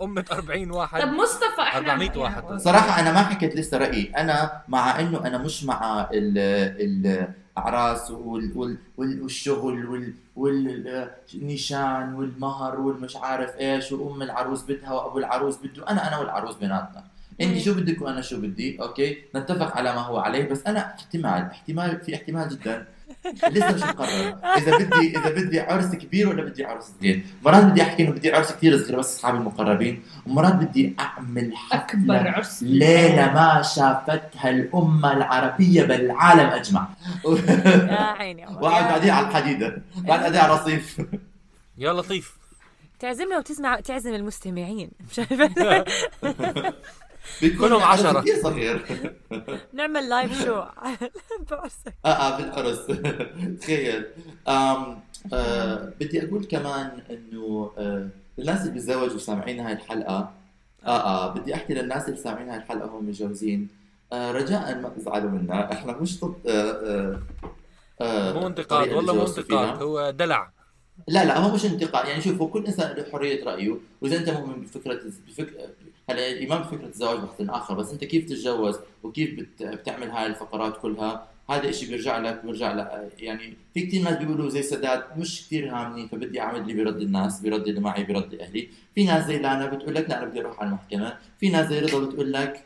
أمة 0.01 0.25
40 0.31 0.71
واحد 0.71 1.01
طب 1.01 1.07
مصطفى 1.07 1.61
إحنا 1.61 1.79
400 1.91 2.17
واحد. 2.17 2.57
صراحة 2.57 2.99
أنا 2.99 3.11
ما 3.11 3.23
حكيت 3.23 3.55
لسه 3.55 3.77
رأيي، 3.77 4.11
أنا 4.17 4.61
مع 4.67 4.99
إنه 4.99 5.25
أنا 5.27 5.37
مش 5.37 5.63
مع 5.63 6.07
ال- 6.13 7.33
وال- 8.09 8.77
وال- 8.97 9.21
والشغل 9.21 9.85
وال- 9.85 10.13
والنيشان 11.33 12.13
والمهر 12.13 12.79
والمش 12.79 13.15
عارف 13.15 13.55
إيش 13.59 13.91
وأم 13.91 14.21
العروس 14.21 14.63
بدها 14.63 14.91
وأبو 14.91 15.17
العروس 15.17 15.57
بده، 15.57 15.89
أنا 15.89 16.07
أنا 16.07 16.17
والعروس 16.17 16.55
بيناتنا. 16.55 17.03
أنت 17.41 17.57
شو 17.57 17.73
بدك 17.73 18.01
وأنا 18.01 18.21
شو 18.21 18.41
بدي، 18.41 18.81
أوكي؟ 18.81 19.17
نتفق 19.35 19.77
على 19.77 19.93
ما 19.95 20.01
هو 20.01 20.17
عليه 20.17 20.49
بس 20.49 20.61
أنا 20.67 20.79
احتمال 20.99 21.41
احتمال 21.51 22.01
في 22.05 22.15
احتمال 22.15 22.49
جدا. 22.49 22.87
لسه 23.49 23.71
مش 23.75 23.81
مقرر. 23.83 24.37
إذا 24.57 24.77
بدي 24.77 25.17
إذا 25.17 25.29
بدي 25.29 25.59
عرس 25.59 25.95
كبير 25.95 26.29
ولا 26.29 26.43
بدي 26.43 26.65
عرس 26.65 26.91
صغير. 26.99 27.23
مرات 27.45 27.63
بدي 27.63 27.81
أحكي 27.81 28.03
إنه 28.03 28.11
بدي 28.11 28.31
عرس 28.33 28.51
كثير 28.51 28.77
صغير 28.77 28.99
بس 28.99 29.15
أصحابي 29.15 29.37
المقربين. 29.37 30.03
ومرات 30.27 30.55
بدي 30.55 30.95
أعمل 30.99 31.53
أكبر 31.71 32.17
حفله 32.19 32.31
عرس 32.31 32.63
ليلة 32.63 33.33
ما 33.33 33.61
شافتها 33.61 34.49
الأمة 34.49 35.13
العربية 35.13 35.83
بالعالم 35.83 36.49
أجمع. 36.49 36.87
يا 37.25 37.93
عيني 37.95 38.41
يا- 38.41 38.49
بعدين 38.49 39.09
على 39.11 39.27
الحديدة. 39.27 39.81
بعد 39.97 40.23
أداء 40.23 40.43
على 40.43 40.53
الرصيف 40.53 41.01
يا 41.77 41.93
لطيف. 41.93 42.37
تعزمنا 42.99 43.37
وتسمع 43.37 43.79
تعزم 43.79 44.13
المستمعين. 44.13 44.91
مش 45.11 45.19
كلهم 47.41 47.83
عرس 47.83 47.99
عشرة. 48.05 48.21
كثير 48.21 48.41
صغير. 48.43 48.85
نعمل 49.73 50.09
لايف 50.09 50.43
شو 50.45 50.63
بعرسك 51.51 51.93
آه 52.05 52.07
آه 52.09 52.37
بالعرس 52.37 52.79
تخيل. 53.61 54.05
آه 54.47 54.97
بدي 55.99 56.25
أقول 56.27 56.45
كمان 56.45 57.01
إنه 57.09 57.71
آه 57.77 58.07
الناس 58.39 58.61
اللي 58.61 58.71
بيتزوجوا 58.71 59.17
سامعين 59.17 59.59
هاي 59.59 59.73
الحلقة. 59.73 60.31
آه 60.85 60.89
آه 60.89 61.33
بدي 61.33 61.55
أحكي 61.55 61.73
للناس 61.73 62.05
اللي 62.09 62.17
سامعين 62.17 62.49
هاي 62.49 62.57
الحلقة 62.57 62.85
وهم 62.93 63.05
متجوزين. 63.09 63.67
آه 64.13 64.31
رجاء 64.31 64.75
ما 64.81 64.89
تزعلوا 64.89 65.29
منا. 65.31 65.71
إحنا 65.73 65.97
مش 65.97 66.19
ضد 66.23 66.47
آه 66.47 66.71
آه 66.71 67.19
آه 68.01 68.33
مو 68.33 68.47
انتقاد 68.47 68.89
والله 68.89 69.13
مو. 69.13 69.21
انتقاد 69.25 69.81
هو 69.81 70.09
دلع. 70.11 70.51
لا 71.07 71.25
لا 71.25 71.37
هو 71.37 71.53
مش 71.55 71.65
انتقاد. 71.65 72.07
يعني 72.07 72.21
شوف 72.21 72.41
هو 72.41 72.47
كل 72.47 72.65
إنسان 72.65 72.95
له 72.97 73.05
حرية 73.11 73.45
رأيه. 73.45 73.77
وإذا 74.01 74.17
أنت 74.17 74.29
مؤمن 74.29 74.61
بفكرة 74.61 74.99
بفكره 75.27 75.69
هلا 76.09 76.29
الايمان 76.31 76.59
بفكره 76.59 76.85
الزواج 76.85 77.19
بحث 77.19 77.49
آخر 77.49 77.73
بس 77.73 77.91
أنت 77.91 78.03
كيف 78.03 78.25
تتجوز 78.25 78.79
وكيف 79.03 79.39
بت... 79.39 79.63
بتعمل 79.63 80.09
هاي 80.09 80.25
الفقرات 80.25 80.77
كلها؟ 80.81 81.27
هذا 81.49 81.69
إشي 81.69 81.85
بيرجع 81.87 82.17
لك 82.17 82.45
بيرجع 82.45 82.73
لك 82.73 83.13
يعني 83.19 83.53
في 83.73 83.85
كثير 83.85 84.03
ناس 84.03 84.17
بيقولوا 84.17 84.49
زي 84.49 84.61
سداد 84.61 85.03
مش 85.17 85.45
كثير 85.45 85.75
هامني 85.75 86.07
فبدي 86.07 86.41
أعمل 86.41 86.59
اللي 86.59 86.73
بيرضي 86.73 87.03
الناس 87.03 87.41
بيرضي 87.41 87.69
اللي 87.69 87.81
معي 87.81 88.03
بيرضي 88.03 88.41
أهلي. 88.43 88.69
في 88.95 89.03
ناس 89.05 89.25
زي 89.25 89.37
لانا 89.37 89.65
بتقول 89.65 89.95
لك 89.95 90.09
لا 90.09 90.17
أنا 90.17 90.25
بدي 90.25 90.39
أروح 90.39 90.59
على 90.59 90.67
المحكمة. 90.69 91.17
في 91.39 91.49
ناس 91.49 91.67
زي 91.69 91.79
رضا 91.79 91.99
بتقول 92.05 92.33
لك 92.33 92.63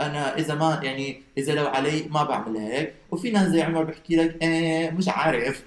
أنا 0.00 0.36
إذا 0.38 0.54
ما 0.54 0.80
يعني 0.82 1.22
إذا 1.38 1.54
لو 1.54 1.66
علي 1.66 2.08
ما 2.10 2.24
بعمل 2.24 2.56
هيك 2.56 2.94
وفي 3.10 3.30
ناس 3.30 3.48
زي 3.48 3.62
عمر 3.62 3.84
بحكي 3.84 4.16
لك 4.16 4.42
إيه 4.42 4.90
مش 4.90 5.08
عارف. 5.08 5.64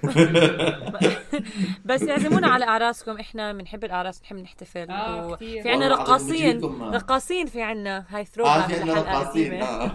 بس 1.84 2.02
اعزمونا 2.02 2.48
على 2.48 2.64
اعراسكم 2.64 3.18
إحنا 3.18 3.52
بنحب 3.52 3.84
الأعراس 3.84 4.20
بنحب 4.20 4.36
نحتفل 4.36 4.90
آه، 4.90 5.26
و- 5.26 5.36
كتير. 5.36 5.62
في 5.62 5.70
عنا 5.70 5.88
رقاصين 5.88 6.60
رقاصين 6.94 7.46
في 7.46 7.62
عنا 7.62 8.04
هاي 8.08 8.24
ثرو 8.24 8.46
آه 8.46 8.66
في 8.66 8.74
عندنا 8.74 8.94
رقاصين 8.94 9.62
آه. 9.62 9.90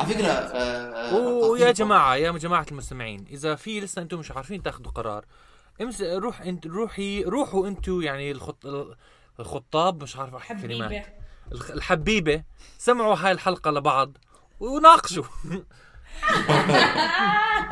على 0.00 0.14
فكرة 0.14 0.26
آه، 0.26 1.10
آه، 1.10 1.14
ويا 1.50 1.72
جماعة 1.72 2.16
يا 2.16 2.32
جماعة 2.32 2.66
المستمعين 2.72 3.24
إذا 3.30 3.54
في 3.54 3.80
لسه 3.80 4.02
أنتم 4.02 4.18
مش 4.18 4.30
عارفين 4.30 4.62
تاخذوا 4.62 4.92
قرار 4.92 5.24
امس 5.82 6.02
روح 6.02 6.40
أنت 6.40 6.66
روحي 6.66 7.22
روحوا 7.22 7.68
أنتم 7.68 8.02
يعني 8.02 8.30
الخط 8.30 8.66
الخطاب 9.40 10.02
مش 10.02 10.16
عارف 10.16 10.34
أحكي 10.34 10.62
كلمات 10.68 11.06
الحبيبة 11.52 12.42
سمعوا 12.78 13.14
هاي 13.14 13.32
الحلقة 13.32 13.70
لبعض 13.70 14.12
وناقشوا. 14.60 15.24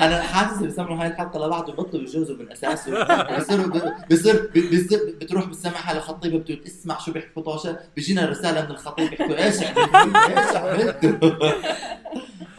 أنا 0.00 0.22
حاسس 0.22 0.56
اللي 0.56 0.66
بيسمعوا 0.68 1.02
هاي 1.02 1.06
الحلقة 1.06 1.46
لبعض 1.46 1.70
ببطلوا 1.70 2.02
يتجوزوا 2.02 2.36
من 2.36 2.52
أساسه. 2.52 3.04
بيصيروا 3.36 3.66
بيصير 4.08 4.50
بيصير 4.54 5.14
بتروح 5.20 5.44
بتسمعها 5.44 5.98
لخطيبها 5.98 6.38
بتقول 6.38 6.60
اسمع 6.66 6.98
شو 6.98 7.12
بيحكوا 7.12 7.42
طوشه 7.42 7.78
بيجينا 7.96 8.26
رسالة 8.26 8.64
من 8.64 8.70
الخطيب 8.70 9.10
بيحكوا 9.10 9.44
إيش 9.44 9.62
عملتوا 9.62 10.38
إيش 10.38 10.56
عملتوا؟ 10.56 11.52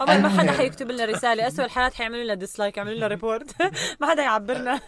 عمر 0.00 0.18
ما 0.18 0.28
حدا. 0.28 0.52
حيكتب 0.52 0.90
لنا 0.90 1.04
رسالة. 1.04 1.46
اسوء 1.48 1.64
الحالات 1.64 1.94
حيعملوا 1.94 2.24
لنا 2.24 2.34
dislike 2.34 2.76
يعملوا 2.76 2.94
لنا 2.96 3.06
report 3.06 3.54
ما 4.00 4.10
حدا 4.10 4.22
يعبرنا. 4.22 4.80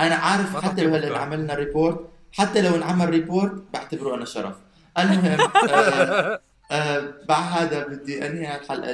أنا 0.00 0.14
عارف 0.14 0.56
حتى 0.56 0.82
لو 0.82 0.94
هلا 0.94 1.18
عملنا 1.18 1.54
report 1.54 2.08
حتى 2.32 2.60
لو 2.62 2.74
انعمل 2.76 3.08
report 3.10 3.62
بعتبره 3.72 4.14
أنا 4.14 4.24
شرف. 4.24 4.54
المهم 4.98 5.40
آه 5.70 6.40
آه 6.70 7.04
بعد 7.28 7.52
هذا 7.52 7.86
بدي 7.86 8.26
أنهي 8.26 8.56
الحلقة 8.56 8.90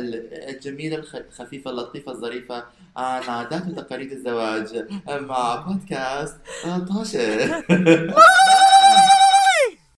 الجميلة 0.51 0.97
الخ- 0.97 1.15
الخفيفة 1.17 1.71
اللطيفة 1.71 2.13
الظريفة. 2.13 2.65
عن 2.97 3.23
عادات 3.23 3.67
وتقاليد 3.69 4.13
الزواج 4.13 4.85
مع 5.09 5.57
بودكاست 5.57 6.37
آه، 6.65 6.79
طاشة. 6.79 7.65